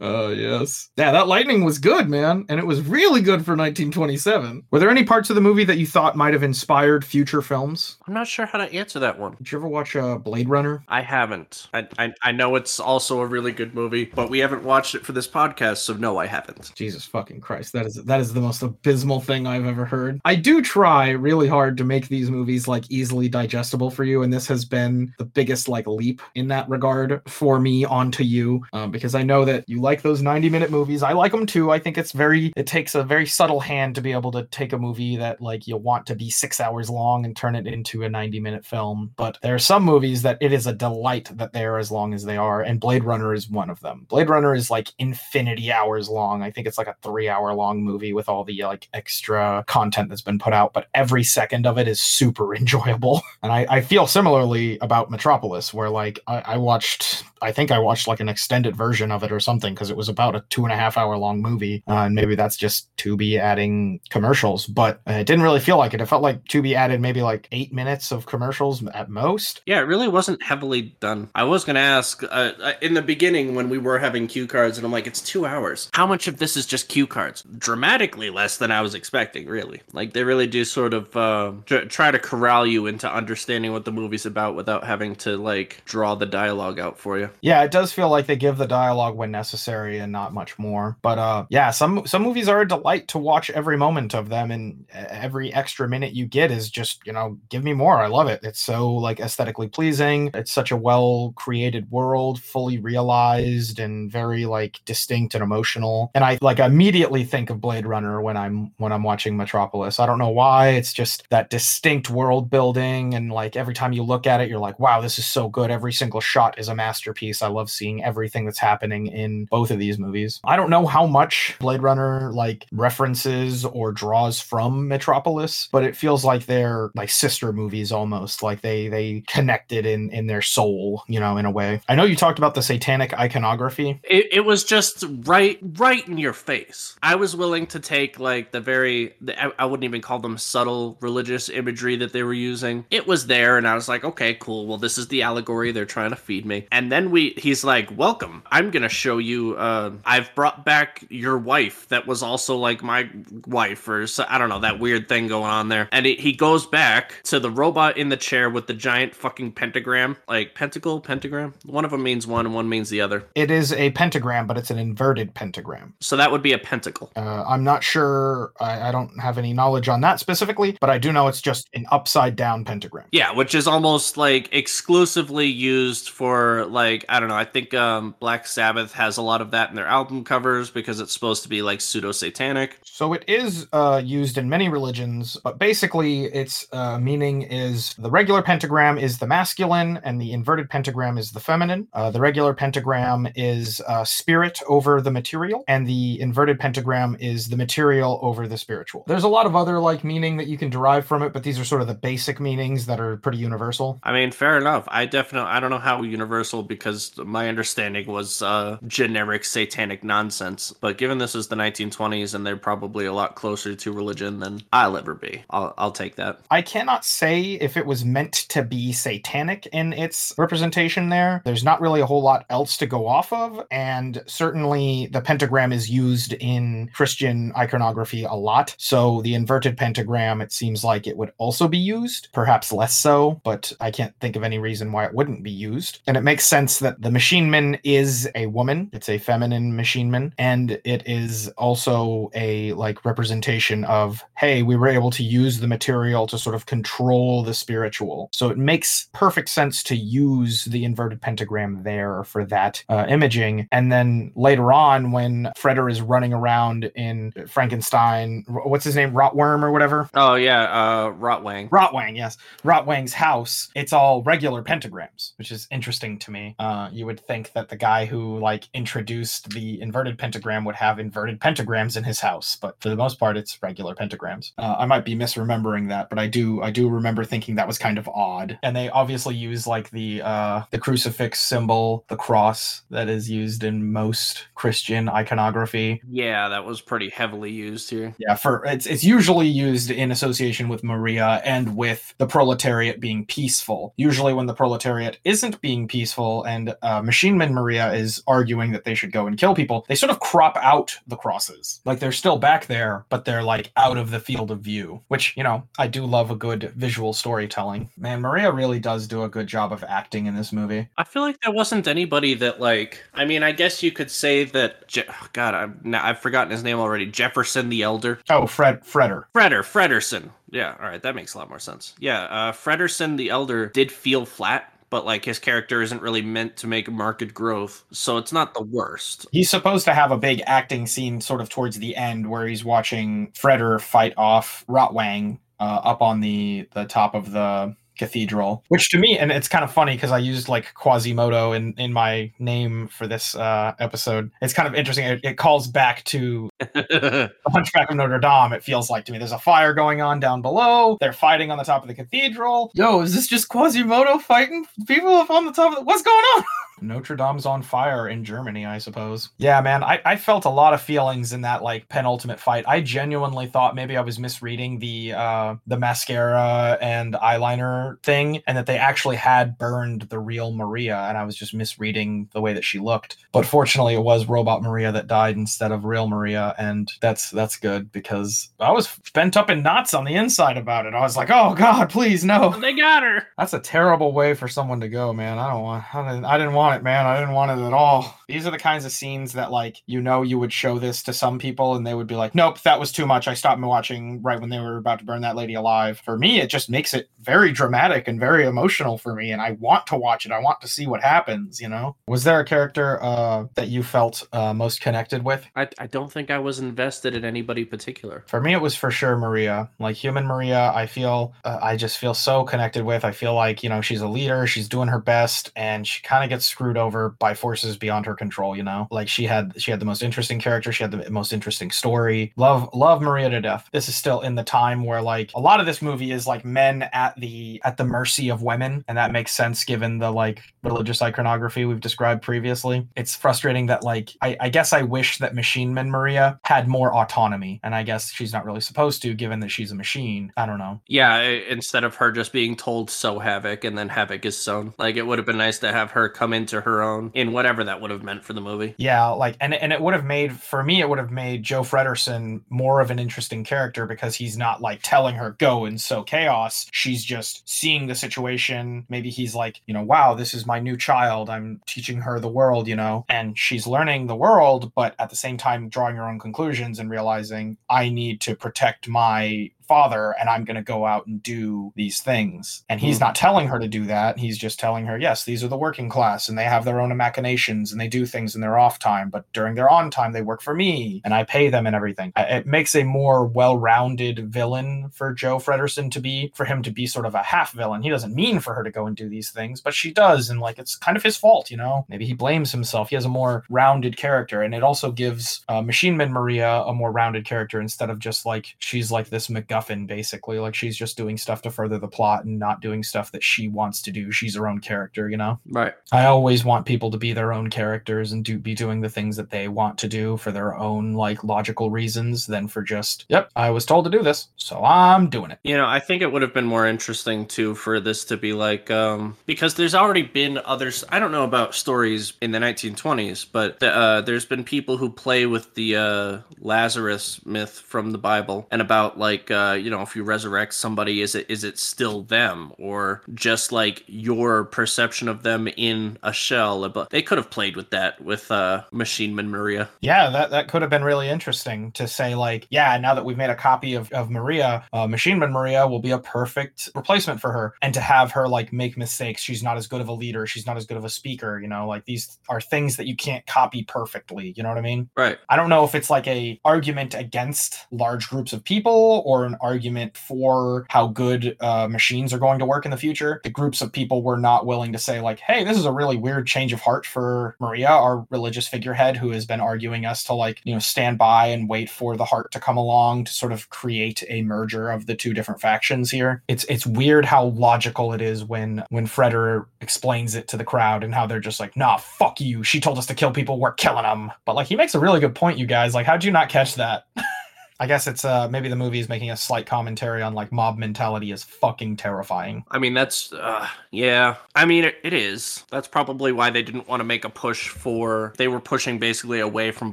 Oh 0.00 0.28
yes, 0.30 0.90
yeah, 0.96 1.12
that 1.12 1.28
lightning 1.28 1.64
was 1.64 1.78
good, 1.78 2.09
man, 2.09 2.44
and 2.48 2.59
it 2.59 2.66
was 2.66 2.80
really 2.82 3.20
good 3.20 3.44
for 3.44 3.52
1927. 3.52 4.64
Were 4.70 4.78
there 4.78 4.90
any 4.90 5.05
parts 5.05 5.30
of 5.30 5.36
the 5.36 5.42
movie 5.42 5.64
that 5.64 5.78
you 5.78 5.86
thought 5.86 6.16
might 6.16 6.32
have 6.32 6.42
inspired 6.42 7.05
future 7.05 7.42
films? 7.42 7.98
I'm 8.07 8.14
not 8.14 8.26
sure 8.26 8.46
how 8.46 8.59
to 8.59 8.72
answer 8.72 8.98
that 9.00 9.18
one. 9.18 9.34
Did 9.36 9.50
you 9.50 9.59
ever 9.59 9.68
watch 9.68 9.96
uh, 9.96 10.18
Blade 10.18 10.48
Runner? 10.48 10.84
I 10.88 11.02
haven't. 11.02 11.68
I, 11.72 11.86
I 11.98 12.12
I 12.22 12.32
know 12.32 12.57
it's 12.57 12.80
also 12.80 13.20
a 13.20 13.26
really 13.26 13.52
good 13.52 13.74
movie, 13.74 14.05
but 14.05 14.30
we 14.30 14.38
haven't 14.38 14.64
watched 14.64 14.94
it 14.94 15.05
for 15.05 15.12
this 15.12 15.28
podcast, 15.28 15.78
so 15.78 15.94
no, 15.94 16.18
I 16.18 16.26
haven't. 16.26 16.72
Jesus 16.74 17.05
fucking 17.05 17.40
Christ, 17.40 17.72
that 17.72 17.86
is 17.86 17.94
that 17.94 18.20
is 18.20 18.32
the 18.32 18.40
most 18.40 18.62
abysmal 18.62 19.20
thing 19.20 19.46
I've 19.46 19.66
ever 19.66 19.84
heard. 19.84 20.20
I 20.24 20.34
do 20.34 20.62
try 20.62 21.11
really 21.11 21.48
hard 21.48 21.76
to 21.78 21.84
make 21.84 22.09
these 22.09 22.30
movies 22.30 22.68
like 22.68 22.84
easily 22.90 23.28
digestible 23.28 23.90
for 23.90 24.05
you, 24.05 24.22
and 24.22 24.32
this 24.32 24.46
has 24.48 24.64
been 24.64 25.12
the 25.18 25.24
biggest 25.24 25.68
like 25.68 25.86
leap 25.86 26.20
in 26.34 26.48
that 26.48 26.68
regard 26.68 27.20
for 27.28 27.59
me 27.59 27.84
onto 27.84 28.22
you, 28.22 28.43
um, 28.72 28.90
because 28.90 29.14
I 29.14 29.22
know 29.22 29.45
that 29.45 29.64
you 29.68 29.80
like 29.80 30.03
those 30.03 30.22
90 30.22 30.51
minute 30.51 30.70
movies. 30.70 31.03
I 31.03 31.12
like 31.12 31.32
them 31.32 31.47
too. 31.47 31.70
I 31.70 31.78
think 31.78 31.99
it's 31.99 32.12
very 32.12 32.53
it 32.57 32.66
takes 32.66 32.95
a 32.95 33.03
very 33.03 33.26
subtle 33.26 33.61
hand 33.61 33.95
to 33.95 34.01
be 34.01 34.12
able 34.12 34.32
to 34.32 34.45
take 34.45 34.72
a 34.72 34.78
movie 34.78 35.16
that 35.16 35.40
like 35.40 35.66
you 35.66 35.76
want 35.76 36.07
to 36.07 36.14
be 36.14 36.30
six 36.30 36.61
hours 36.61 36.90
long 36.90 37.24
and 37.24 37.36
turn 37.36 37.55
it 37.55 37.66
into 37.66 38.03
a 38.03 38.09
90 38.09 38.40
minute 38.40 38.64
film. 38.64 39.12
But 39.16 39.38
there 39.42 39.55
are 39.55 39.59
some 39.59 39.82
movies 39.82 40.22
that 40.22 40.38
it 40.40 40.53
is 40.53 40.66
a 40.66 40.72
delight 40.72 41.30
that 41.36 41.53
they 41.53 41.64
are 41.64 41.78
as 41.78 41.90
long 41.90 42.14
as 42.14 42.24
they 42.24 42.36
are, 42.36 42.62
and 42.62 42.80
Blade 42.80 43.05
Runner 43.05 43.34
is 43.34 43.49
one 43.49 43.70
of 43.70 43.80
them. 43.80 44.07
Blade 44.09 44.28
Runner 44.28 44.55
is 44.55 44.70
like 44.70 44.92
infinity 44.99 45.72
hours 45.72 46.09
long. 46.09 46.42
I 46.42 46.51
think 46.51 46.66
it's 46.66 46.78
like 46.78 46.86
a 46.86 46.97
three 47.03 47.28
hour 47.28 47.55
long 47.55 47.82
movie 47.82 48.12
with 48.12 48.28
all 48.28 48.45
the 48.45 48.62
like 48.62 48.88
extra 48.92 49.64
content 49.66 50.09
that's 50.09 50.22
been 50.22 50.38
put 50.38 50.53
out, 50.53 50.72
but 50.72 50.88
every 50.95 51.24
second 51.24 51.66
of 51.66 51.78
it 51.78 51.88
is 51.88 52.01
super 52.01 52.55
enjoyable. 52.64 53.22
And 53.42 53.53
I, 53.53 53.66
I 53.68 53.80
feel 53.80 54.07
similarly 54.07 54.78
about 54.80 55.11
Metropolis, 55.11 55.74
where 55.74 55.90
like 55.90 56.20
I, 56.26 56.40
I 56.40 56.57
watched, 56.57 57.24
I 57.45 57.53
think 57.53 57.70
I 57.70 57.78
watched 57.78 58.09
like 58.09 58.20
an 58.20 58.28
extended 58.28 58.74
version 58.74 59.12
of 59.12 59.22
it 59.22 59.30
or 59.30 59.40
something 59.40 59.74
because 59.74 59.90
it 59.90 59.97
was 59.97 60.09
about 60.09 60.34
a 60.34 60.45
two 60.49 60.64
and 60.64 60.72
a 60.72 60.76
half 60.76 60.97
hour 60.97 61.16
long 61.16 61.42
movie. 61.42 61.82
Uh, 61.86 62.05
and 62.05 62.14
maybe 62.14 62.34
that's 62.34 62.57
just 62.57 62.95
Tubi 62.97 63.38
adding 63.38 64.01
commercials, 64.09 64.66
but 64.66 65.01
uh, 65.09 65.12
it 65.12 65.26
didn't 65.26 65.42
really 65.42 65.61
feel 65.61 65.76
like 65.76 65.95
it. 65.95 66.01
It 66.01 66.07
felt 66.07 66.22
like 66.22 66.45
Tubi 66.45 66.74
added 66.74 67.01
maybe 67.01 67.22
like 67.22 67.49
eight 67.53 67.72
minutes 67.72 68.11
of 68.11 68.26
commercials 68.26 68.86
at 68.88 69.11
most. 69.11 69.61
Yeah, 69.66 69.78
it 69.78 69.82
really 69.84 70.09
wasn't 70.09 70.42
heavily 70.42 70.95
done. 71.01 71.28
I 71.34 71.45
was 71.45 71.64
gonna 71.64 71.80
ask 71.80 72.22
uh, 72.24 72.26
uh, 72.26 72.72
in 72.80 72.95
the 72.95 73.03
beginning 73.03 73.55
when 73.55 73.68
we 73.68 73.78
were 73.78 73.99
having 73.99 74.26
cue 74.26 74.47
cards, 74.47 74.78
and 74.78 74.84
I'm 74.86 74.92
like, 74.92 75.07
it's 75.07 75.20
two 75.20 75.45
hours. 75.45 75.90
How 75.92 76.07
much 76.07 76.26
of 76.26 76.38
this 76.38 76.57
is 76.57 76.66
just 76.66 76.88
cue 76.88 77.07
cards? 77.07 77.45
Dramatically 77.59 78.30
less 78.30 78.57
than 78.57 78.70
I 78.70 78.80
was 78.80 78.95
expecting. 78.95 79.47
Really, 79.47 79.82
like 79.92 80.14
they 80.14 80.24
really 80.24 80.47
do 80.47 80.64
sort 80.64 80.95
of 80.95 81.16
uh, 81.16 81.53
tr- 81.66 81.84
try 81.84 82.11
to 82.11 82.18
corral 82.18 82.66
you 82.66 82.86
into 82.86 83.12
understanding 83.12 83.72
what 83.72 83.84
the 83.84 83.92
movie's 83.92 84.26
about 84.26 84.55
without 84.55 84.84
having 84.84 85.14
to 85.16 85.36
like 85.36 85.82
draw 85.84 86.14
the 86.14 86.26
dialogue 86.26 86.78
out 86.78 86.99
for 86.99 87.18
you. 87.18 87.30
Yeah, 87.43 87.62
it 87.62 87.70
does 87.70 87.93
feel 87.93 88.09
like 88.09 88.26
they 88.26 88.37
give 88.37 88.57
the 88.57 88.66
dialogue 88.66 89.16
when 89.16 89.30
necessary 89.30 89.99
and 89.99 90.11
not 90.11 90.32
much 90.32 90.59
more. 90.59 90.97
But 91.03 91.18
uh 91.18 91.45
yeah, 91.51 91.70
some 91.72 92.07
some 92.07 92.22
movies 92.22 92.49
are 92.49 92.62
a 92.62 92.68
delight 92.68 93.09
to 93.09 93.18
watch 93.18 93.51
every 93.51 93.76
moment 93.76 94.14
of 94.14 94.30
them 94.30 94.51
and 94.51 94.87
uh, 94.95 95.05
every 95.11 95.53
extra 95.53 95.87
minute 95.87 96.12
you 96.14 96.24
get 96.26 96.51
is 96.51 96.70
just, 96.70 97.07
you 97.07 97.12
know, 97.12 97.39
give 97.51 97.62
me 97.62 97.74
more. 97.74 97.99
I 98.03 98.07
love 98.07 98.28
it. 98.28 98.41
It's 98.43 98.61
so 98.61 98.91
like 98.95 99.20
aesthetically 99.20 99.68
pleasing. 99.68 100.30
It's 100.32 100.53
such 100.53 100.70
a 100.70 100.76
well 100.76 101.35
created 101.37 101.91
world, 101.91 102.41
fully 102.41 102.78
realized 102.78 103.78
and 103.78 104.11
very 104.11 104.47
like 104.47 104.80
distinct 104.87 105.35
and 105.35 105.43
emotional. 105.43 106.11
And 106.14 106.24
I 106.24 106.39
like 106.41 106.59
immediately 106.61 107.24
think 107.24 107.51
of 107.51 107.61
Blade 107.61 107.85
Runner 107.87 108.22
when 108.22 108.37
I'm 108.39 108.72
when 108.78 108.93
I'm 108.93 109.03
watching 109.03 109.37
Metropolis. 109.37 110.01
I 110.01 110.07
don't 110.07 110.18
know 110.18 110.30
why. 110.30 110.68
It's 110.70 110.93
just 110.95 111.24
that 111.28 111.51
distinct 111.51 112.09
world 112.09 112.49
building 112.49 113.12
and 113.14 113.30
like 113.30 113.55
every 113.55 113.74
time 113.74 113.93
you 113.93 114.03
look 114.03 114.26
at 114.26 114.41
it 114.41 114.49
you're 114.49 114.59
like, 114.59 114.78
"Wow, 114.80 115.01
this 115.03 115.18
is 115.18 115.26
so 115.26 115.49
good. 115.49 115.70
Every 115.70 115.93
single 115.93 116.20
shot 116.22 116.59
is 116.59 116.68
a 116.68 116.74
masterpiece." 116.74 117.24
Masterpiece. 117.25 117.43
I 117.43 117.49
love 117.49 117.70
seeing 117.70 118.03
everything 118.05 118.45
that's 118.45 118.59
happening 118.59 119.07
in 119.07 119.47
both 119.47 119.70
of 119.70 119.79
these 119.79 119.99
movies. 119.99 120.41
I 120.45 120.57
don't 120.57 120.70
know 120.70 120.87
how 120.87 121.07
much 121.07 121.57
Blade 121.59 121.83
Runner 121.83 122.33
like 122.33 122.66
references 122.72 123.64
or 123.64 123.93
draws 123.93 124.41
from 124.41 124.89
Metropolis, 124.89 125.68
but 125.72 125.85
it 125.85 125.97
feels 125.97 126.25
like 126.25 126.47
they're 126.47 126.91
like 126.95 127.11
sister 127.11 127.53
movies 127.53 127.93
almost. 127.93 128.43
Like 128.43 128.61
they 128.61 128.89
they 128.89 129.22
connected 129.27 129.87
in 129.87 130.11
in 130.11 130.27
their 130.27 130.43
soul, 130.43 131.03
you 131.09 131.20
know, 131.20 131.37
in 131.37 131.47
a 131.47 131.51
way. 131.51 131.81
I 131.89 131.95
know 131.95 132.05
you 132.05 132.16
talked 132.16 132.39
about 132.39 132.55
the 132.55 132.62
satanic 132.62 133.12
iconography. 133.14 134.01
It, 134.05 134.27
it 134.33 134.45
was 134.45 134.64
just 134.64 135.05
right 135.25 135.59
right 135.77 136.07
in 136.07 136.18
your 136.18 136.33
face. 136.33 136.97
I 137.03 137.14
was 137.16 137.37
willing 137.37 137.66
to 137.68 137.81
take 137.81 138.18
like 138.18 138.53
the 138.53 138.61
very 138.61 139.14
the, 139.20 139.35
I, 139.43 139.53
I 139.59 139.64
wouldn't 139.66 139.85
even 139.85 140.01
call 140.01 140.18
them 140.18 140.39
subtle 140.39 140.97
religious 141.01 141.49
imagery 141.49 141.97
that 141.97 142.12
they 142.12 142.22
were 142.22 142.35
using. 142.35 142.85
It 142.91 143.07
was 143.07 143.27
there 143.27 143.57
and 143.59 143.66
I 143.66 143.75
was 143.75 143.89
like, 143.89 144.05
okay, 144.05 144.35
cool. 144.35 144.66
Well, 144.66 144.79
this 144.79 144.99
is 144.99 145.09
the 145.09 145.22
allegory 145.22 145.72
they're 145.72 145.85
trying 145.85 146.11
to 146.11 146.16
feed 146.16 146.47
me. 146.47 146.66
And 146.70 146.91
then 146.91 147.03
we 147.11 147.34
he's 147.36 147.64
like, 147.64 147.96
"Welcome. 147.96 148.42
I'm 148.50 148.70
going 148.70 148.82
to 148.82 148.88
show 148.88 149.18
you 149.18 149.57
uh 149.57 149.92
I've 150.05 150.34
brought 150.34 150.64
back 150.64 151.05
your 151.09 151.38
wife 151.38 151.88
that 151.88 152.07
was 152.07 152.22
also 152.22 152.57
like 152.57 152.82
my 152.82 153.09
wife 153.46 153.88
or 153.88 154.07
so, 154.07 154.24
I 154.28 154.38
don't 154.38 154.48
know, 154.48 154.61
that 154.61 154.78
weird 154.78 155.09
thing 155.09 155.28
going 155.28 155.50
on 155.50 155.68
there." 155.68 155.88
And 155.92 156.07
it, 156.07 156.20
he 156.20 156.32
goes 156.32 156.66
back 156.66 157.22
to 157.24 157.40
the 157.40 157.50
robot 157.50 157.96
in 157.96 158.09
the 158.09 158.16
chair 158.16 158.50
with 158.50 158.66
the 158.66 158.74
giant 158.74 159.14
fucking 159.14 159.52
pentagram, 159.52 160.16
like 160.28 160.55
pentacle, 160.55 161.00
pentagram. 161.00 161.55
One 161.64 161.84
of 161.84 161.90
them 161.90 162.02
means 162.02 162.26
one 162.26 162.46
and 162.46 162.55
one 162.55 162.68
means 162.68 162.90
the 162.90 163.00
other. 163.00 163.24
It 163.34 163.50
is 163.50 163.72
a 163.72 163.90
pentagram, 163.90 164.46
but 164.46 164.57
it's 164.57 164.70
an 164.70 164.78
inverted 164.78 165.34
pentagram. 165.34 165.94
So 166.00 166.16
that 166.16 166.30
would 166.30 166.42
be 166.42 166.52
a 166.52 166.59
pentacle. 166.59 167.11
Uh, 167.16 167.44
I'm 167.46 167.64
not 167.64 167.82
sure. 167.82 168.52
I, 168.61 168.88
I 168.88 168.92
don't 168.92 169.18
have 169.20 169.38
any 169.38 169.52
knowledge 169.52 169.88
on 169.88 170.00
that 170.02 170.20
specifically, 170.20 170.76
but 170.80 170.90
I 170.90 170.98
do 170.98 171.12
know 171.12 171.28
it's 171.28 171.40
just 171.40 171.68
an 171.74 171.86
upside 171.90 172.36
down 172.36 172.64
pentagram. 172.64 173.07
Yeah, 173.12 173.32
which 173.32 173.55
is 173.55 173.66
almost 173.66 174.16
like 174.16 174.48
exclusively 174.52 175.46
used 175.46 176.09
for 176.09 176.66
like 176.66 176.93
I 177.09 177.20
don't 177.20 177.28
know. 177.28 177.34
I 177.34 177.45
think 177.45 177.74
um, 177.74 178.14
Black 178.20 178.47
Sabbath 178.47 178.92
has 178.92 179.16
a 179.16 179.22
lot 179.22 179.40
of 179.40 179.51
that 179.53 179.70
in 179.70 179.76
their 179.76 179.86
album 179.86 180.24
covers 180.24 180.70
because 180.70 181.01
it's 181.01 181.12
supposed 181.12 181.42
to 181.42 181.49
be 181.49 181.62
like 181.62 181.80
pseudo 181.80 182.12
satanic. 182.12 182.78
So 182.84 183.12
it 183.12 183.24
is 183.26 183.66
uh, 183.72 184.01
used 184.05 184.38
in 184.38 184.49
many 184.49 184.68
religions, 184.68 185.36
but 185.42 185.59
basically 185.59 186.24
its 186.26 186.66
uh, 186.72 186.99
meaning 186.99 187.42
is 187.42 187.95
the 187.95 188.11
regular 188.11 188.42
pentagram 188.42 188.99
is 188.99 189.18
the 189.18 189.26
masculine 189.26 190.01
and 190.05 190.20
the 190.20 190.32
inverted 190.32 190.70
pentagram 190.70 191.18
is 191.18 191.32
the 191.32 191.40
feminine. 191.40 191.88
Uh, 191.92 192.11
the 192.11 192.20
regular 192.20 192.55
pentagram 192.55 193.26
is 193.34 193.80
uh, 193.88 194.05
spirit 194.05 194.61
over 194.68 195.01
the 195.01 195.11
material, 195.11 195.64
and 195.66 195.86
the 195.86 196.20
inverted 196.20 196.61
pentagram 196.61 197.16
is 197.18 197.49
the 197.49 197.57
material 197.57 198.18
over 198.22 198.47
the 198.47 198.59
spiritual. 198.59 199.05
There's 199.07 199.24
a 199.24 199.28
lot 199.28 199.47
of 199.47 199.57
other 199.57 199.80
like 199.80 200.05
meaning 200.05 200.36
that 200.36 200.47
you 200.47 200.59
can 200.59 200.70
derive 200.70 201.07
from 201.07 201.22
it, 201.22 201.32
but 201.32 201.42
these 201.42 201.59
are 201.59 201.64
sort 201.64 201.80
of 201.80 201.88
the 201.88 201.95
basic 201.95 202.40
meanings 202.40 202.86
that 202.86 203.01
are 203.01 203.16
pretty 203.16 203.38
universal. 203.38 203.99
I 204.03 204.12
mean, 204.12 204.30
fair 204.30 204.59
enough. 204.59 204.84
I 204.88 205.07
definitely 205.07 205.51
I 205.51 205.61
don't 205.61 205.70
know 205.70 205.78
how 205.78 206.03
universal 206.03 206.62
because 206.62 206.84
my 207.18 207.49
understanding 207.49 208.07
was 208.07 208.43
uh, 208.43 208.78
generic 208.87 209.45
satanic 209.45 210.05
nonsense. 210.05 210.72
But 210.80 210.99
given 210.99 211.18
this 211.18 211.35
is 211.35 211.49
the 211.49 211.57
1920s 211.57 212.35
and 212.35 212.47
they're 212.47 212.57
probably 212.57 213.07
a 213.07 213.12
lot 213.12 213.35
closer 213.35 213.74
to 213.74 213.93
religion 213.93 214.41
than 214.41 214.62
I'll 214.72 214.97
ever 214.97 215.14
be, 215.14 215.45
I'll 215.51 215.74
I'll 215.78 215.93
take 215.93 216.16
that. 216.16 216.41
I 216.51 216.62
cannot 216.62 217.05
say 217.05 217.53
if 217.53 217.76
it 217.76 217.87
was 217.87 218.05
meant 218.05 218.32
to 218.32 218.62
be 218.62 218.93
satanic 218.93 219.66
in 219.72 219.93
its 219.93 220.35
representation 220.39 221.09
there. 221.09 221.43
There's 221.45 221.64
not 221.64 221.80
really 221.80 222.01
a 222.01 222.07
whole 222.07 222.22
lot 222.22 222.47
else 222.51 222.76
to 222.78 222.87
go 222.87 223.07
off 223.07 223.32
of, 223.32 223.66
and 223.70 224.22
certainly 224.26 225.09
the 225.12 225.20
pentagram 225.20 225.72
is 225.72 225.91
used 225.91 226.32
in 226.35 226.91
Christian 226.95 227.53
iconography 227.57 228.24
a 228.24 228.35
lot. 228.35 228.74
So 228.78 229.22
the 229.22 229.35
inverted 229.35 229.76
pentagram, 229.76 230.41
it 230.41 230.53
seems 230.53 230.85
like 230.85 231.07
it 231.07 231.16
would 231.16 231.32
also 231.39 231.68
be 231.68 231.78
used, 231.78 232.28
perhaps 232.32 232.72
less 232.72 232.97
so, 232.97 233.41
but 233.45 233.72
I 233.80 233.91
can't 233.91 234.14
think 234.20 234.37
of 234.37 234.43
any 234.43 234.59
reason 234.59 234.93
why 234.93 235.05
it 235.05 235.14
wouldn't 235.14 235.43
be 235.43 235.51
used. 235.51 236.01
And 236.07 236.16
it 236.16 236.22
makes 236.22 236.45
sense 236.45 236.74
that 236.81 237.01
the 237.01 237.11
machine 237.11 237.51
man 237.51 237.79
is 237.85 238.29
a 238.35 238.47
woman, 238.47 238.91
it's 238.93 239.09
a 239.09 239.18
feminine 239.18 239.77
machine 239.77 240.11
man, 240.11 240.35
and 240.39 240.72
it 240.85 241.03
is 241.07 241.49
also 241.51 242.31
a 242.35 242.72
like 242.75 243.05
representation 243.05 243.85
of, 243.85 244.22
hey, 244.37 244.62
we 244.62 244.77
were 244.77 244.89
able 244.89 245.11
to 245.11 245.22
use 245.22 245.61
the 245.61 245.68
material 245.68 246.27
to 246.27 246.39
sort 246.39 246.55
of 246.55 246.66
control 246.66 247.43
the 247.43 247.55
spiritual. 247.55 248.29
So 248.33 248.51
it 248.51 248.59
makes 248.59 249.09
perfect 249.12 249.49
sense 249.49 249.83
to 249.85 249.97
use 249.97 250.64
the 250.64 250.85
inverted 250.85 251.20
pentagram 251.20 251.83
there 251.83 252.25
for 252.25 252.45
that 252.47 252.85
uh, 252.89 253.07
imaging. 253.09 253.68
And 253.72 253.91
then 253.91 254.33
later 254.35 254.72
on, 254.72 255.12
when 255.12 255.51
Freder 255.57 255.91
is 255.91 256.01
running 256.01 256.33
around 256.33 256.85
in 256.95 257.33
Frankenstein, 257.49 258.45
what's 258.49 258.85
his 258.85 258.97
name, 258.97 259.12
Rotworm 259.12 259.62
or 259.62 259.70
whatever? 259.70 260.09
Oh 260.14 260.35
yeah, 260.35 260.62
uh, 260.64 261.12
Rotwang. 261.12 261.68
Rotwang, 261.70 262.16
yes. 262.16 262.37
Rotwang's 262.64 263.12
house, 263.12 263.68
it's 263.75 263.93
all 263.93 264.22
regular 264.22 264.62
pentagrams, 264.62 265.33
which 265.37 265.51
is 265.51 265.66
interesting 265.70 266.18
to 266.20 266.31
me. 266.31 266.55
Uh, 266.64 266.88
you 266.90 267.04
would 267.04 267.20
think 267.20 267.52
that 267.52 267.68
the 267.68 267.76
guy 267.76 268.06
who 268.06 268.38
like 268.38 268.64
introduced 268.72 269.50
the 269.50 269.78
inverted 269.82 270.16
pentagram 270.18 270.64
would 270.64 270.74
have 270.74 270.98
inverted 270.98 271.38
pentagrams 271.38 271.94
in 271.94 272.04
his 272.04 272.20
house, 272.20 272.56
but 272.56 272.74
for 272.80 272.88
the 272.88 272.96
most 272.96 273.18
part, 273.20 273.36
it's 273.36 273.62
regular 273.62 273.94
pentagrams. 273.94 274.52
Uh, 274.56 274.74
I 274.78 274.86
might 274.86 275.04
be 275.04 275.14
misremembering 275.14 275.90
that, 275.90 276.08
but 276.08 276.18
I 276.18 276.26
do 276.26 276.62
I 276.62 276.70
do 276.70 276.88
remember 276.88 277.22
thinking 277.22 277.56
that 277.56 277.66
was 277.66 277.76
kind 277.76 277.98
of 277.98 278.08
odd. 278.08 278.58
And 278.62 278.74
they 278.74 278.88
obviously 278.88 279.34
use 279.34 279.66
like 279.66 279.90
the 279.90 280.22
uh, 280.22 280.62
the 280.70 280.78
crucifix 280.78 281.42
symbol, 281.42 282.06
the 282.08 282.16
cross 282.16 282.80
that 282.88 283.10
is 283.10 283.30
used 283.30 283.62
in 283.62 283.92
most 283.92 284.46
Christian 284.54 285.10
iconography. 285.10 286.00
Yeah, 286.08 286.48
that 286.48 286.64
was 286.64 286.80
pretty 286.80 287.10
heavily 287.10 287.52
used 287.52 287.90
here. 287.90 288.14
Yeah, 288.16 288.36
for 288.36 288.64
it's 288.64 288.86
it's 288.86 289.04
usually 289.04 289.48
used 289.48 289.90
in 289.90 290.10
association 290.10 290.70
with 290.70 290.82
Maria 290.82 291.42
and 291.44 291.76
with 291.76 292.14
the 292.16 292.26
proletariat 292.26 293.00
being 293.00 293.26
peaceful. 293.26 293.92
Usually, 293.98 294.32
when 294.32 294.46
the 294.46 294.54
proletariat 294.54 295.18
isn't 295.24 295.60
being 295.60 295.88
peaceful 295.88 296.42
and 296.44 296.53
uh, 296.82 297.02
Machine 297.02 297.38
Man 297.38 297.55
Maria 297.55 297.92
is 297.92 298.22
arguing 298.26 298.72
that 298.72 298.84
they 298.84 298.94
should 298.94 299.12
go 299.12 299.26
and 299.26 299.38
kill 299.38 299.55
people, 299.55 299.84
they 299.88 299.94
sort 299.94 300.11
of 300.11 300.20
crop 300.20 300.57
out 300.61 300.96
the 301.07 301.16
crosses. 301.16 301.80
Like 301.84 302.00
they're 302.00 302.12
still 302.12 302.38
back 302.38 302.66
there, 302.66 303.05
but 303.09 303.24
they're 303.24 303.42
like 303.42 303.72
out 303.76 303.96
of 303.96 304.11
the 304.11 304.20
field 304.20 304.50
of 304.50 304.61
view. 304.61 305.02
Which 305.09 305.36
you 305.36 305.42
know, 305.42 305.66
I 305.78 305.86
do 305.86 306.05
love 306.05 306.30
a 306.30 306.36
good 306.36 306.72
visual 306.76 307.12
storytelling. 307.12 307.90
Man, 307.96 308.20
Maria 308.20 308.52
really 308.52 308.78
does 308.78 309.07
do 309.07 309.22
a 309.22 309.28
good 309.28 309.46
job 309.46 309.72
of 309.72 309.84
acting 309.84 310.26
in 310.26 310.36
this 310.36 310.52
movie. 310.52 310.88
I 310.96 311.05
feel 311.05 311.22
like 311.22 311.40
there 311.40 311.52
wasn't 311.52 311.88
anybody 311.88 312.34
that 312.34 312.61
like. 312.61 313.02
I 313.14 313.24
mean, 313.24 313.42
I 313.42 313.52
guess 313.52 313.82
you 313.82 313.92
could 313.92 314.11
say 314.11 314.44
that. 314.44 314.88
Je- 314.88 315.05
God, 315.32 315.55
I'm, 315.55 315.80
now 315.84 316.05
I've 316.05 316.18
forgotten 316.20 316.50
his 316.50 316.62
name 316.62 316.78
already. 316.78 317.07
Jefferson 317.07 317.68
the 317.68 317.82
Elder. 317.82 318.20
Oh, 318.30 318.46
Fred 318.46 318.82
Freder. 318.82 319.24
Freder, 319.34 319.64
Fredersen. 319.64 320.30
Yeah, 320.50 320.76
all 320.80 320.86
right, 320.86 321.02
that 321.02 321.16
makes 321.16 321.34
a 321.34 321.38
lot 321.38 321.48
more 321.48 321.59
sense. 321.59 321.94
Yeah, 321.98 322.22
uh, 322.24 322.52
Fredersen 322.52 323.16
the 323.16 323.30
Elder 323.30 323.66
did 323.66 323.90
feel 323.90 324.24
flat, 324.24 324.72
but 324.95 325.05
like 325.05 325.24
his 325.24 325.40
character 325.40 325.82
isn't 325.82 326.03
really 326.03 326.22
meant 326.22 326.57
to 326.57 326.68
make 326.68 326.88
market 326.88 327.34
growth, 327.34 327.82
so 327.90 328.16
it's 328.16 328.32
not 328.32 328.55
the 328.55 328.62
worst. 328.62 329.26
He's 329.32 329.51
supposed 329.51 329.86
to 329.86 329.92
have 329.92 330.12
a 330.12 330.16
big 330.16 330.40
acting 330.47 330.86
scene 330.86 331.20
sort 331.20 331.40
of 331.40 331.49
towards 331.49 331.80
the 331.80 331.97
end 331.97 332.30
where 332.30 332.47
he's 332.47 332.64
watching 332.64 333.32
Freder 333.32 333.80
fight 333.80 334.14
off 334.16 334.64
Rotwang 334.68 335.40
uh, 335.59 335.80
up 335.82 336.01
on 336.01 336.20
the 336.20 336.68
the 336.74 336.84
top 336.84 337.16
of 337.16 337.32
the 337.32 337.74
cathedral 337.97 338.64
which 338.68 338.90
to 338.90 338.99
me 338.99 339.18
and 339.18 339.30
it's 339.30 339.49
kind 339.49 339.64
of 339.64 339.72
funny 339.72 339.95
because 339.95 340.11
i 340.11 340.18
used 340.18 340.49
like 340.49 340.72
quasimodo 340.74 341.53
in 341.53 341.72
in 341.78 341.92
my 341.92 342.32
name 342.38 342.88
for 342.88 343.07
this 343.07 343.34
uh 343.34 343.74
episode. 343.78 344.30
It's 344.42 344.53
kind 344.53 344.68
of 344.68 344.74
interesting. 344.74 345.07
It, 345.07 345.20
it 345.22 345.38
calls 345.38 345.66
back 345.66 346.05
to 346.05 346.51
the 346.59 347.32
hunchback 347.49 347.90
of 347.90 347.97
notre 347.97 348.18
dame 348.18 348.53
it 348.53 348.62
feels 348.62 348.90
like 348.90 349.05
to 349.07 349.12
me. 349.12 349.18
There's 349.18 349.32
a 349.32 349.38
fire 349.38 349.74
going 349.74 350.01
on 350.01 350.20
down 350.20 350.42
below. 350.42 350.97
They're 351.01 351.12
fighting 351.12 351.51
on 351.51 351.59
the 351.59 351.64
top 351.64 351.82
of 351.82 351.88
the 351.88 351.95
cathedral. 351.95 352.70
Yo 352.74 353.01
is 353.01 353.14
this 353.14 353.26
just 353.26 353.49
quasimodo 353.49 354.18
fighting 354.18 354.66
people 354.86 355.14
up 355.14 355.30
on 355.30 355.47
the 355.47 355.53
top 355.53 355.72
of 355.72 355.78
the 355.78 355.84
what's 355.84 356.03
going 356.03 356.24
on 356.36 356.45
Notre 356.81 357.16
Dame's 357.16 357.47
on 357.47 357.62
fire 357.62 358.09
in 358.09 358.25
Germany, 358.25 358.66
I 358.66 358.79
suppose. 358.79 359.31
Yeah, 359.39 359.61
man, 359.61 359.83
I, 359.83 360.01
I 360.05 360.16
felt 360.16 360.45
a 360.45 360.51
lot 360.51 360.75
of 360.75 360.81
feelings 360.81 361.33
in 361.33 361.43
that 361.43 361.62
like 361.62 361.89
penultimate 361.89 362.41
fight. 362.41 362.64
I 362.66 362.81
genuinely 362.81 363.47
thought 363.47 363.75
maybe 363.75 363.97
I 363.97 364.01
was 364.01 364.18
misreading 364.18 364.79
the 364.79 365.12
uh 365.12 365.57
the 365.66 365.79
mascara 365.79 366.79
and 366.81 367.14
eyeliner 367.14 368.03
thing, 368.03 368.43
and 368.47 368.57
that 368.57 368.66
they 368.66 368.79
actually 368.79 369.16
had 369.16 369.59
burned 369.59 370.03
the 370.03 370.18
real 370.18 370.53
Maria, 370.53 370.97
and 371.09 371.16
I 371.16 371.25
was 371.25 371.37
just 371.37 371.55
misreading 371.55 372.29
the 372.33 372.41
way 372.41 372.53
that 372.53 372.64
she 372.64 372.79
looked. 372.79 373.16
But 373.33 373.47
fortunately, 373.47 373.95
it 373.95 374.03
was 374.03 374.27
Robot 374.27 374.62
Maria 374.62 374.93
that 374.93 375.07
died 375.07 375.37
instead 375.37 375.72
of 375.72 375.85
real 375.85 376.09
Maria, 376.09 376.55
and 376.59 376.91
that's 377.01 377.31
that's 377.31 377.57
good 377.57 377.93
because 377.93 378.49
I 378.61 378.72
was 378.72 378.89
bent 379.12 379.37
up 379.37 379.51
in 379.51 379.62
knots 379.62 379.95
on 379.95 380.05
the 380.05 380.14
inside 380.14 380.57
about 380.57 380.87
it. 380.87 380.95
I 380.95 381.01
was 381.01 381.16
like, 381.16 381.31
oh 381.31 381.55
God, 381.55 381.91
please 381.91 382.25
no. 382.25 382.51
they 382.61 382.75
got 382.75 383.03
her. 383.03 383.27
That's 383.39 383.53
a 383.53 383.61
terrible 383.61 384.12
way 384.12 384.35
for 384.35 384.49
someone 384.49 384.81
to 384.81 384.89
go, 384.89 385.12
man. 385.12 385.39
I 385.39 385.51
don't 385.51 385.62
want. 385.62 385.95
I 385.95 386.09
didn't, 386.09 386.25
I 386.25 386.39
didn't 386.39 386.55
want 386.55 386.63
it, 386.72 386.82
man. 386.82 387.06
I 387.06 387.18
didn't 387.18 387.34
want 387.34 387.50
it 387.50 387.64
at 387.64 387.72
all. 387.72 388.18
These 388.28 388.46
are 388.46 388.50
the 388.50 388.58
kinds 388.58 388.84
of 388.84 388.92
scenes 388.92 389.32
that, 389.34 389.50
like, 389.50 389.82
you 389.86 390.00
know, 390.00 390.22
you 390.22 390.38
would 390.38 390.52
show 390.52 390.78
this 390.78 391.02
to 391.04 391.12
some 391.12 391.38
people, 391.38 391.74
and 391.74 391.86
they 391.86 391.94
would 391.94 392.06
be 392.06 392.14
like, 392.14 392.34
"Nope, 392.34 392.60
that 392.62 392.80
was 392.80 392.92
too 392.92 393.06
much." 393.06 393.28
I 393.28 393.34
stopped 393.34 393.60
watching 393.60 394.22
right 394.22 394.40
when 394.40 394.50
they 394.50 394.58
were 394.58 394.76
about 394.76 394.98
to 395.00 395.04
burn 395.04 395.22
that 395.22 395.36
lady 395.36 395.54
alive. 395.54 396.00
For 396.04 396.18
me, 396.18 396.40
it 396.40 396.48
just 396.48 396.70
makes 396.70 396.94
it 396.94 397.08
very 397.20 397.52
dramatic 397.52 398.08
and 398.08 398.20
very 398.20 398.46
emotional 398.46 398.98
for 398.98 399.14
me, 399.14 399.30
and 399.30 399.40
I 399.40 399.52
want 399.52 399.86
to 399.88 399.96
watch 399.96 400.26
it. 400.26 400.32
I 400.32 400.38
want 400.38 400.60
to 400.60 400.68
see 400.68 400.86
what 400.86 401.02
happens. 401.02 401.60
You 401.60 401.68
know, 401.68 401.96
was 402.06 402.24
there 402.24 402.40
a 402.40 402.44
character 402.44 403.02
uh, 403.02 403.46
that 403.54 403.68
you 403.68 403.82
felt 403.82 404.26
uh, 404.32 404.54
most 404.54 404.80
connected 404.80 405.24
with? 405.24 405.46
I, 405.56 405.68
I 405.78 405.86
don't 405.86 406.12
think 406.12 406.30
I 406.30 406.38
was 406.38 406.58
invested 406.58 407.14
in 407.14 407.24
anybody 407.24 407.64
particular. 407.64 408.24
For 408.26 408.40
me, 408.40 408.52
it 408.52 408.60
was 408.60 408.74
for 408.74 408.90
sure 408.90 409.16
Maria. 409.16 409.70
Like 409.78 409.96
human 409.96 410.26
Maria, 410.26 410.72
I 410.74 410.86
feel 410.86 411.34
uh, 411.44 411.58
I 411.62 411.76
just 411.76 411.98
feel 411.98 412.14
so 412.14 412.44
connected 412.44 412.84
with. 412.84 413.04
I 413.04 413.12
feel 413.12 413.34
like 413.34 413.62
you 413.62 413.68
know 413.68 413.80
she's 413.80 414.00
a 414.00 414.08
leader. 414.08 414.46
She's 414.46 414.68
doing 414.68 414.88
her 414.88 415.00
best, 415.00 415.50
and 415.56 415.86
she 415.86 416.02
kind 416.02 416.24
of 416.24 416.30
gets 416.30 416.46
screwed 416.55 416.78
over 416.78 417.11
by 417.18 417.34
forces 417.34 417.76
beyond 417.76 418.07
her 418.07 418.14
control. 418.14 418.57
You 418.57 418.62
know, 418.62 418.86
like 418.92 419.09
she 419.09 419.24
had 419.24 419.52
she 419.61 419.72
had 419.72 419.80
the 419.80 419.84
most 419.84 420.02
interesting 420.02 420.38
character, 420.38 420.70
she 420.70 420.84
had 420.84 420.92
the 420.92 421.11
most 421.11 421.32
interesting 421.32 421.72
story. 421.72 422.32
Love 422.36 422.70
love 422.72 423.02
Maria 423.02 423.28
to 423.28 423.40
death. 423.40 423.68
This 423.72 423.88
is 423.88 423.96
still 423.96 424.20
in 424.20 424.36
the 424.36 424.44
time 424.44 424.84
where 424.84 425.02
like 425.02 425.32
a 425.34 425.40
lot 425.40 425.59
of 425.59 425.66
this 425.66 425.82
movie 425.82 426.12
is 426.12 426.28
like 426.28 426.44
men 426.44 426.88
at 426.92 427.16
the 427.16 427.61
at 427.64 427.76
the 427.76 427.84
mercy 427.84 428.28
of 428.28 428.42
women, 428.42 428.84
and 428.86 428.96
that 428.96 429.11
makes 429.11 429.32
sense 429.32 429.64
given 429.64 429.98
the 429.98 430.12
like 430.12 430.42
religious 430.64 431.02
iconography 431.02 431.64
we've 431.64 431.80
described 431.80 432.22
previously. 432.22 432.86
It's 432.96 433.14
frustrating 433.14 433.66
that 433.66 433.84
like 433.84 434.10
I, 434.20 434.36
I 434.40 434.48
guess 434.48 434.72
I 434.72 434.82
wish 434.82 435.18
that 435.18 435.34
Machine 435.34 435.74
Man 435.74 435.90
Maria 435.90 436.40
had 436.44 436.68
more 436.68 436.94
autonomy, 436.94 437.60
and 437.62 437.74
I 437.74 437.82
guess 437.82 438.12
she's 438.12 438.32
not 438.32 438.44
really 438.44 438.60
supposed 438.60 439.02
to, 439.02 439.14
given 439.14 439.40
that 439.40 439.50
she's 439.50 439.70
a 439.70 439.74
machine. 439.74 440.32
I 440.36 440.46
don't 440.46 440.58
know. 440.58 440.80
Yeah, 440.86 441.20
instead 441.20 441.84
of 441.84 441.96
her 441.96 442.10
just 442.10 442.32
being 442.32 442.56
told 442.56 442.90
sow 442.90 443.18
havoc 443.18 443.64
and 443.64 443.76
then 443.76 443.88
havoc 443.88 444.24
is 444.24 444.36
sown, 444.36 444.74
like 444.78 444.96
it 444.96 445.06
would 445.06 445.18
have 445.18 445.26
been 445.26 445.38
nice 445.38 445.58
to 445.60 445.72
have 445.72 445.92
her 445.92 446.08
come 446.08 446.32
into 446.32 446.60
her 446.60 446.82
own 446.82 447.10
in 447.14 447.32
whatever 447.32 447.64
that 447.64 447.80
would 447.80 447.90
have 447.90 448.02
meant 448.02 448.24
for 448.24 448.32
the 448.32 448.40
movie. 448.40 448.74
Yeah, 448.78 449.08
like 449.08 449.36
and 449.40 449.54
and 449.54 449.72
it 449.72 449.80
would 449.80 449.94
have 449.94 450.04
made 450.04 450.32
for 450.32 450.62
me 450.62 450.80
it 450.80 450.88
would 450.88 450.98
have 450.98 451.10
made 451.10 451.42
Joh 451.42 451.62
Fredersen 451.62 452.44
more 452.48 452.80
of 452.80 452.90
an 452.90 452.98
interesting 452.98 453.44
character 453.44 453.86
because 453.86 454.14
he's 454.14 454.36
not 454.36 454.60
like 454.60 454.80
telling 454.82 455.16
her 455.16 455.36
go 455.38 455.64
and 455.64 455.80
sow 455.80 456.02
chaos. 456.02 456.66
She's 456.72 457.04
just 457.04 457.48
seeing 457.48 457.86
the 457.86 457.94
situation. 457.94 458.86
Maybe 458.88 459.10
he's 459.10 459.34
like, 459.34 459.60
you 459.66 459.74
know, 459.74 459.82
wow, 459.82 460.14
this 460.14 460.34
is 460.34 460.46
my 460.46 460.53
new 460.61 460.76
child. 460.76 461.30
I'm 461.30 461.61
teaching 461.66 462.00
her 462.00 462.20
the 462.20 462.28
world, 462.28 462.68
you 462.68 462.76
know, 462.76 463.05
and 463.09 463.38
she's 463.38 463.66
learning 463.66 464.07
the 464.07 464.16
world, 464.16 464.72
but 464.74 464.94
at 464.98 465.11
the 465.11 465.16
same 465.16 465.36
time 465.36 465.68
drawing 465.68 465.96
her 465.96 466.09
own 466.09 466.18
conclusions 466.18 466.78
and 466.78 466.90
realizing 466.90 467.57
I 467.70 467.88
need 467.88 468.20
to 468.22 468.34
protect 468.34 468.88
my 468.88 469.50
father 469.66 470.14
and 470.18 470.28
I'm 470.28 470.44
going 470.44 470.56
to 470.56 470.62
go 470.62 470.86
out 470.86 471.06
and 471.06 471.22
do 471.22 471.72
these 471.76 472.00
things. 472.00 472.64
And 472.68 472.80
he's 472.80 472.98
mm. 472.98 473.00
not 473.00 473.14
telling 473.14 473.48
her 473.48 473.58
to 473.58 473.68
do 473.68 473.84
that. 473.86 474.18
He's 474.18 474.38
just 474.38 474.60
telling 474.60 474.86
her, 474.86 474.98
yes, 474.98 475.24
these 475.24 475.42
are 475.42 475.48
the 475.48 475.56
working 475.56 475.88
class 475.88 476.28
and 476.28 476.38
they 476.38 476.44
have 476.44 476.64
their 476.64 476.80
own 476.80 476.94
machinations 476.96 477.72
and 477.72 477.80
they 477.80 477.88
do 477.88 478.06
things 478.06 478.34
in 478.34 478.40
their 478.40 478.58
off 478.58 478.78
time, 478.78 479.10
but 479.10 479.30
during 479.32 479.54
their 479.54 479.70
on 479.70 479.90
time, 479.90 480.12
they 480.12 480.22
work 480.22 480.42
for 480.42 480.54
me 480.54 481.00
and 481.04 481.14
I 481.14 481.24
pay 481.24 481.48
them 481.48 481.66
and 481.66 481.74
everything. 481.74 482.12
It 482.16 482.46
makes 482.46 482.74
a 482.74 482.84
more 482.84 483.26
well 483.26 483.56
rounded 483.56 484.30
villain 484.30 484.90
for 484.92 485.12
Joh 485.12 485.38
Fredersen 485.38 485.90
to 485.90 486.00
be, 486.00 486.32
for 486.34 486.44
him 486.44 486.62
to 486.62 486.70
be 486.70 486.86
sort 486.86 487.06
of 487.06 487.14
a 487.14 487.22
half 487.22 487.52
villain. 487.52 487.82
He 487.82 487.90
doesn't 487.90 488.14
mean 488.14 488.40
for 488.40 488.54
her 488.54 488.62
to 488.62 488.70
go 488.70 488.86
and 488.86 488.96
do 488.96 489.08
these 489.08 489.30
things, 489.30 489.60
but 489.60 489.74
she 489.74 489.92
does. 489.92 490.30
And 490.30 490.40
like, 490.40 490.58
it's 490.58 490.76
kind 490.76 490.96
of 490.96 491.02
his 491.02 491.16
fault, 491.16 491.50
you 491.50 491.56
know? 491.56 491.86
Maybe 491.88 492.06
he 492.06 492.14
blames 492.14 492.52
himself. 492.52 492.90
He 492.90 492.96
has 492.96 493.04
a 493.04 493.08
more 493.08 493.44
rounded 493.48 493.96
character. 493.96 494.42
And 494.42 494.54
it 494.54 494.62
also 494.62 494.92
gives 494.92 495.44
uh, 495.48 495.62
Machine 495.62 495.96
Man 495.96 496.12
Maria 496.12 496.62
a 496.62 496.74
more 496.74 496.92
rounded 496.92 497.24
character 497.24 497.60
instead 497.60 497.90
of 497.90 497.98
just 497.98 498.26
like, 498.26 498.54
she's 498.58 498.90
like 498.90 499.08
this 499.08 499.28
McGuffin 499.28 499.53
MacGuffin, 499.55 499.86
basically. 499.86 500.38
Like 500.38 500.55
she's 500.55 500.76
just 500.76 500.96
doing 500.96 501.16
stuff 501.16 501.42
to 501.42 501.50
further 501.50 501.78
the 501.78 501.88
plot 501.88 502.24
and 502.24 502.38
not 502.38 502.61
doing 502.61 502.82
stuff 502.82 503.12
that 503.12 503.22
she 503.22 503.48
wants 503.48 503.82
to 503.82 503.90
do. 503.90 504.11
She's 504.11 504.34
her 504.36 504.48
own 504.48 504.61
character, 504.61 505.09
you 505.09 505.16
know? 505.16 505.38
Right. 505.46 505.74
I 505.92 506.07
always 506.07 506.44
want 506.44 506.66
people 506.66 506.90
to 506.90 506.98
be 506.98 507.12
their 507.12 507.32
own 507.32 507.50
characters 507.50 508.12
and 508.12 508.24
do 508.24 508.38
be 508.38 508.55
doing 508.55 508.80
the 508.80 508.88
things 508.88 509.16
that 509.16 509.30
they 509.30 509.48
want 509.48 509.78
to 509.78 509.88
do 509.88 510.16
for 510.16 510.32
their 510.32 510.55
own 510.55 510.92
like 510.92 511.24
logical 511.24 511.70
reasons 511.70 512.26
than 512.26 512.48
for 512.48 512.62
just, 512.62 513.05
yep, 513.09 513.30
I 513.36 513.50
was 513.50 513.66
told 513.66 513.84
to 513.84 513.90
do 513.90 514.02
this, 514.02 514.28
so 514.36 514.62
I'm 514.64 515.09
doing 515.09 515.30
it. 515.30 515.38
You 515.44 515.57
know, 515.57 515.66
I 515.66 515.80
think 515.80 516.02
it 516.02 516.12
would 516.12 516.22
have 516.22 516.34
been 516.34 516.46
more 516.46 516.66
interesting 516.66 517.26
too 517.26 517.55
for 517.55 517.80
this 517.80 518.05
to 518.07 518.16
be 518.16 518.32
like 518.32 518.70
um 518.70 519.16
because 519.26 519.55
there's 519.55 519.74
already 519.74 520.02
been 520.02 520.38
others 520.44 520.84
I 520.88 520.98
don't 520.98 521.12
know 521.12 521.24
about 521.24 521.55
stories 521.55 522.14
in 522.20 522.32
the 522.32 522.38
1920s, 522.38 523.26
but 523.30 523.62
uh, 523.62 524.00
there's 524.02 524.24
been 524.24 524.44
people 524.44 524.76
who 524.76 524.90
play 524.90 525.26
with 525.26 525.55
the 525.55 525.76
uh, 525.76 526.18
Lazarus 526.40 527.24
myth 527.24 527.50
from 527.50 527.90
the 527.92 527.98
Bible 527.98 528.46
and 528.50 528.61
about 528.61 528.98
like 528.98 529.30
uh, 529.30 529.34
uh, 529.45 529.55
you 529.55 529.70
know, 529.70 529.82
if 529.82 529.97
you 529.97 530.05
resurrect 530.05 530.55
somebody, 530.55 531.01
is 531.01 531.14
it 531.14 531.26
is 531.28 531.45
it 531.45 531.59
still 531.59 532.03
them 532.03 532.53
or 532.59 533.03
just 533.14 533.53
like 533.53 533.82
your 533.86 534.45
perception 534.45 535.09
of 535.09 535.22
them 535.22 535.49
in 535.57 535.99
a 536.03 536.12
shell? 536.12 536.68
But 536.68 536.90
they 536.90 537.03
could 537.03 537.18
have 537.18 537.30
played 537.30 537.57
with 537.57 537.70
that 537.70 538.01
with 538.01 538.30
uh, 538.30 538.64
Machine 538.72 539.14
Man 539.14 539.30
Maria. 539.30 539.68
Yeah, 539.80 540.11
that 540.11 540.30
that 540.30 540.49
could 540.49 540.62
have 540.62 540.70
been 540.70 540.84
really 540.84 541.09
interesting 541.09 541.72
to 541.72 541.86
say 541.86 542.14
like, 542.14 542.47
yeah, 542.51 542.76
now 542.78 542.95
that 542.95 543.05
we've 543.05 543.16
made 543.16 543.30
a 543.30 543.34
copy 543.34 543.74
of 543.74 543.90
of 543.92 544.11
Maria, 544.11 544.64
uh, 544.72 544.86
Machine 544.86 545.18
Man 545.18 545.32
Maria 545.32 545.66
will 545.66 545.80
be 545.80 545.90
a 545.90 545.99
perfect 545.99 546.70
replacement 546.74 547.20
for 547.20 547.32
her, 547.32 547.55
and 547.62 547.74
to 547.74 547.80
have 547.80 548.12
her 548.12 548.28
like 548.28 548.53
make 548.53 548.76
mistakes, 548.76 549.22
she's 549.22 549.42
not 549.42 549.57
as 549.57 549.66
good 549.66 549.80
of 549.80 549.88
a 549.88 549.92
leader, 549.92 550.26
she's 550.26 550.47
not 550.47 550.57
as 550.57 550.66
good 550.66 550.76
of 550.76 550.84
a 550.84 550.90
speaker. 550.90 551.38
You 551.40 551.49
know, 551.49 551.66
like 551.66 551.84
these 551.84 552.18
are 552.28 552.40
things 552.40 552.76
that 552.76 552.86
you 552.86 552.97
can't 552.97 553.26
copy 553.26 553.64
perfectly. 553.64 554.32
You 554.36 554.42
know 554.42 554.49
what 554.49 554.59
I 554.59 554.62
mean? 554.62 554.90
Right. 554.97 555.18
I 555.28 555.36
don't 555.36 555.51
know 555.51 555.64
if 555.64 555.74
it's 555.74 555.90
like 555.90 556.07
a 556.07 556.40
argument 556.45 556.95
against 556.95 557.66
large 557.70 558.09
groups 558.09 558.32
of 558.32 558.45
people 558.45 559.03
or 559.05 559.24
an 559.24 559.34
argument 559.41 559.97
for 559.97 560.66
how 560.70 560.89
good 560.89 561.37
uh, 561.41 561.68
machines 561.68 562.12
are 562.12 562.18
going 562.18 562.39
to 562.39 562.47
work 562.47 562.64
in 562.64 562.70
the 562.70 562.76
future. 562.76 563.20
The 563.24 563.30
groups 563.30 563.61
of 563.61 563.72
people 563.72 564.03
were 564.03 564.16
not 564.16 564.47
willing 564.47 564.72
to 564.72 564.78
say, 564.78 565.01
like, 565.01 565.20
hey, 565.20 565.45
this 565.45 565.59
is 565.59 565.64
a 565.64 565.72
really 565.72 565.97
weird 565.97 566.26
change 566.26 566.53
of 566.53 566.61
heart 566.61 566.87
for 566.87 567.37
Maria, 567.41 567.68
our 567.68 568.07
religious 568.11 568.49
figurehead, 568.49 568.97
who 568.97 569.11
has 569.11 569.26
been 569.26 569.41
arguing 569.41 569.85
us 569.87 570.05
to, 570.05 570.14
like, 570.14 570.41
you 570.45 570.53
know, 570.53 570.59
stand 570.59 570.99
by 570.99 571.26
and 571.26 571.49
wait 571.49 571.70
for 571.70 571.97
the 571.97 572.05
heart 572.05 572.30
to 572.32 572.41
come 572.41 572.57
along 572.57 573.05
to 573.05 573.12
sort 573.12 573.32
of 573.32 573.49
create 573.51 574.03
a 574.09 574.22
merger 574.22 574.70
of 574.70 574.87
the 574.87 574.95
two 574.95 575.14
different 575.14 575.41
factions 575.41 575.91
here. 575.91 576.22
It's 576.28 576.45
it's 576.45 576.66
weird 576.66 577.05
how 577.05 577.26
logical 577.26 577.93
it 577.93 578.01
is 578.01 578.24
when 578.24 578.64
when 578.70 578.87
Freder 578.87 579.47
explains 579.61 580.14
it 580.14 580.28
to 580.28 580.37
the 580.37 580.45
crowd 580.45 580.85
and 580.85 580.95
how 580.95 581.07
they're 581.07 581.20
just 581.20 581.41
like, 581.41 581.57
nah, 581.57 581.76
fuck 581.76 582.20
you. 582.20 582.43
She 582.43 582.61
told 582.61 582.78
us 582.78 582.87
to 582.87 582.95
kill 582.95 583.12
people, 583.12 583.39
we're 583.39 583.53
killing 583.53 583.85
them. 583.85 584.12
But 584.24 584.37
like 584.37 584.47
he 584.47 584.57
makes 584.57 584.74
a 584.74 584.80
really 584.80 585.01
good 585.01 585.14
point, 585.14 585.39
you 585.39 585.47
guys. 585.47 585.74
Like, 585.74 585.87
how'd 585.87 586.05
you 586.05 586.11
not 586.11 586.28
catch 586.28 586.55
that? 586.57 586.87
I 587.61 587.66
guess 587.66 587.86
it's 587.86 588.05
uh 588.05 588.28
maybe 588.28 588.48
the 588.48 588.57
movie 588.57 588.80
is 588.80 588.88
making 588.88 589.11
a 589.11 589.16
slight 589.16 589.46
commentary 589.46 590.02
on 590.02 590.14
like 590.14 590.32
mob 590.32 590.59
mentality 590.59 591.12
is 591.12 591.22
fucking 591.22 591.76
terrifying. 591.76 592.44
I 592.50 592.59
mean 592.59 592.74
that's 592.74 593.12
uh 593.12 593.48
yeah. 593.70 594.16
I 594.34 594.44
mean 594.44 594.64
it, 594.64 594.76
it 594.82 594.92
is. 594.92 595.44
That's 595.50 595.68
probably 595.68 596.12
why 596.12 596.30
they 596.30 596.42
didn't 596.42 596.68
want 596.68 596.80
to 596.80 596.84
make 596.84 597.05
a 597.05 597.11
push 597.11 597.48
for 597.48 598.12
they 598.18 598.28
were 598.28 598.40
pushing 598.40 598.78
basically 598.78 599.20
away 599.20 599.52
from 599.52 599.72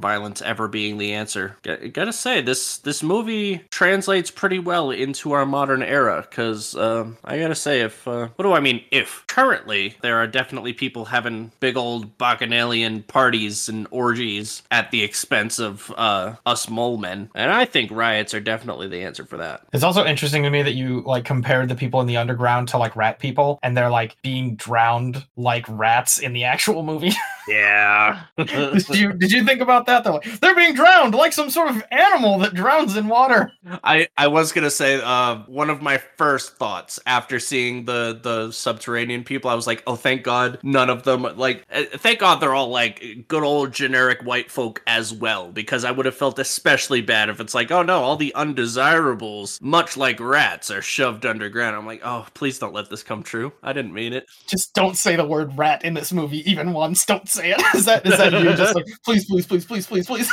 violence 0.00 0.40
ever 0.42 0.68
being 0.68 0.98
the 0.98 1.12
answer. 1.12 1.56
G- 1.64 1.88
gotta 1.88 2.12
say 2.12 2.40
this 2.40 2.78
this 2.78 3.02
movie 3.02 3.64
translates 3.70 4.30
pretty 4.30 4.58
well 4.60 4.90
into 4.90 5.32
our 5.32 5.44
modern 5.44 5.82
era 5.82 6.26
cuz 6.30 6.76
uh, 6.76 7.06
I 7.24 7.38
got 7.38 7.48
to 7.48 7.54
say 7.54 7.80
if 7.80 8.06
uh, 8.06 8.28
what 8.36 8.44
do 8.44 8.52
I 8.52 8.60
mean 8.60 8.84
if 8.90 9.24
currently 9.26 9.96
there 10.02 10.18
are 10.18 10.26
definitely 10.26 10.72
people 10.72 11.06
having 11.06 11.50
big 11.58 11.76
old 11.76 12.16
bacchanalian 12.16 13.02
parties 13.02 13.68
and 13.68 13.88
orgies 13.90 14.62
at 14.70 14.90
the 14.92 15.02
expense 15.02 15.58
of 15.58 15.92
uh 15.96 16.34
us 16.46 16.68
mole 16.68 16.96
men. 16.96 17.30
And 17.34 17.50
I 17.50 17.64
think 17.72 17.90
riots 17.90 18.34
are 18.34 18.40
definitely 18.40 18.88
the 18.88 19.02
answer 19.02 19.24
for 19.24 19.36
that. 19.38 19.62
It's 19.72 19.82
also 19.82 20.04
interesting 20.04 20.42
to 20.44 20.50
me 20.50 20.62
that 20.62 20.74
you 20.74 21.02
like 21.02 21.24
compared 21.24 21.68
the 21.68 21.74
people 21.74 22.00
in 22.00 22.06
the 22.06 22.16
underground 22.16 22.68
to 22.68 22.78
like 22.78 22.94
rat 22.94 23.18
people 23.18 23.58
and 23.62 23.76
they're 23.76 23.90
like 23.90 24.16
being 24.22 24.56
drowned 24.56 25.24
like 25.36 25.66
rats 25.68 26.18
in 26.18 26.32
the 26.32 26.44
actual 26.44 26.82
movie. 26.82 27.12
yeah. 27.48 28.24
did 28.36 28.88
you 28.90 29.12
did 29.14 29.32
you 29.32 29.44
think 29.44 29.60
about 29.60 29.86
that 29.86 30.04
though? 30.04 30.20
They're 30.40 30.54
being 30.54 30.74
drowned 30.74 31.14
like 31.14 31.32
some 31.32 31.50
sort 31.50 31.70
of 31.70 31.82
animal 31.90 32.38
that 32.40 32.54
drowns 32.54 32.96
in 32.96 33.08
water. 33.08 33.52
I 33.82 34.08
I 34.18 34.28
was 34.28 34.52
going 34.52 34.64
to 34.64 34.70
say 34.70 35.00
uh 35.02 35.38
one 35.46 35.70
of 35.70 35.80
my 35.80 35.98
first 36.18 36.56
thoughts 36.56 37.00
after 37.06 37.40
seeing 37.40 37.86
the 37.86 38.20
the 38.22 38.52
subterranean 38.52 39.24
people 39.24 39.50
I 39.50 39.54
was 39.54 39.66
like, 39.66 39.82
"Oh, 39.86 39.96
thank 39.96 40.24
God 40.24 40.58
none 40.62 40.90
of 40.90 41.04
them 41.04 41.22
like 41.22 41.64
uh, 41.72 41.84
thank 41.94 42.18
God 42.18 42.36
they're 42.36 42.54
all 42.54 42.68
like 42.68 43.24
good 43.28 43.42
old 43.42 43.72
generic 43.72 44.22
white 44.24 44.50
folk 44.50 44.82
as 44.86 45.12
well 45.12 45.50
because 45.50 45.84
I 45.84 45.90
would 45.90 46.04
have 46.04 46.14
felt 46.14 46.38
especially 46.38 47.00
bad 47.00 47.30
if 47.30 47.40
it's 47.40 47.54
like 47.54 47.62
like, 47.62 47.70
oh 47.70 47.82
no, 47.82 48.02
all 48.02 48.16
the 48.16 48.34
undesirables, 48.34 49.60
much 49.60 49.96
like 49.96 50.18
rats, 50.18 50.70
are 50.70 50.82
shoved 50.82 51.24
underground. 51.24 51.76
I'm 51.76 51.86
like, 51.86 52.00
oh, 52.04 52.26
please 52.34 52.58
don't 52.58 52.74
let 52.74 52.90
this 52.90 53.02
come 53.02 53.22
true. 53.22 53.52
I 53.62 53.72
didn't 53.72 53.94
mean 53.94 54.12
it. 54.12 54.28
Just 54.48 54.74
don't 54.74 54.96
say 54.96 55.14
the 55.14 55.24
word 55.24 55.56
rat 55.56 55.84
in 55.84 55.94
this 55.94 56.12
movie 56.12 56.48
even 56.50 56.72
once. 56.72 57.04
Don't 57.04 57.28
say 57.32 57.52
it. 57.52 57.60
Is 57.74 57.84
that 57.86 58.06
is 58.06 58.16
that 58.18 58.32
you? 58.32 58.54
Just 58.54 58.74
like, 58.74 58.86
please, 59.04 59.24
please, 59.24 59.46
please, 59.46 59.64
please, 59.64 59.86
please, 59.86 60.06
please. 60.06 60.30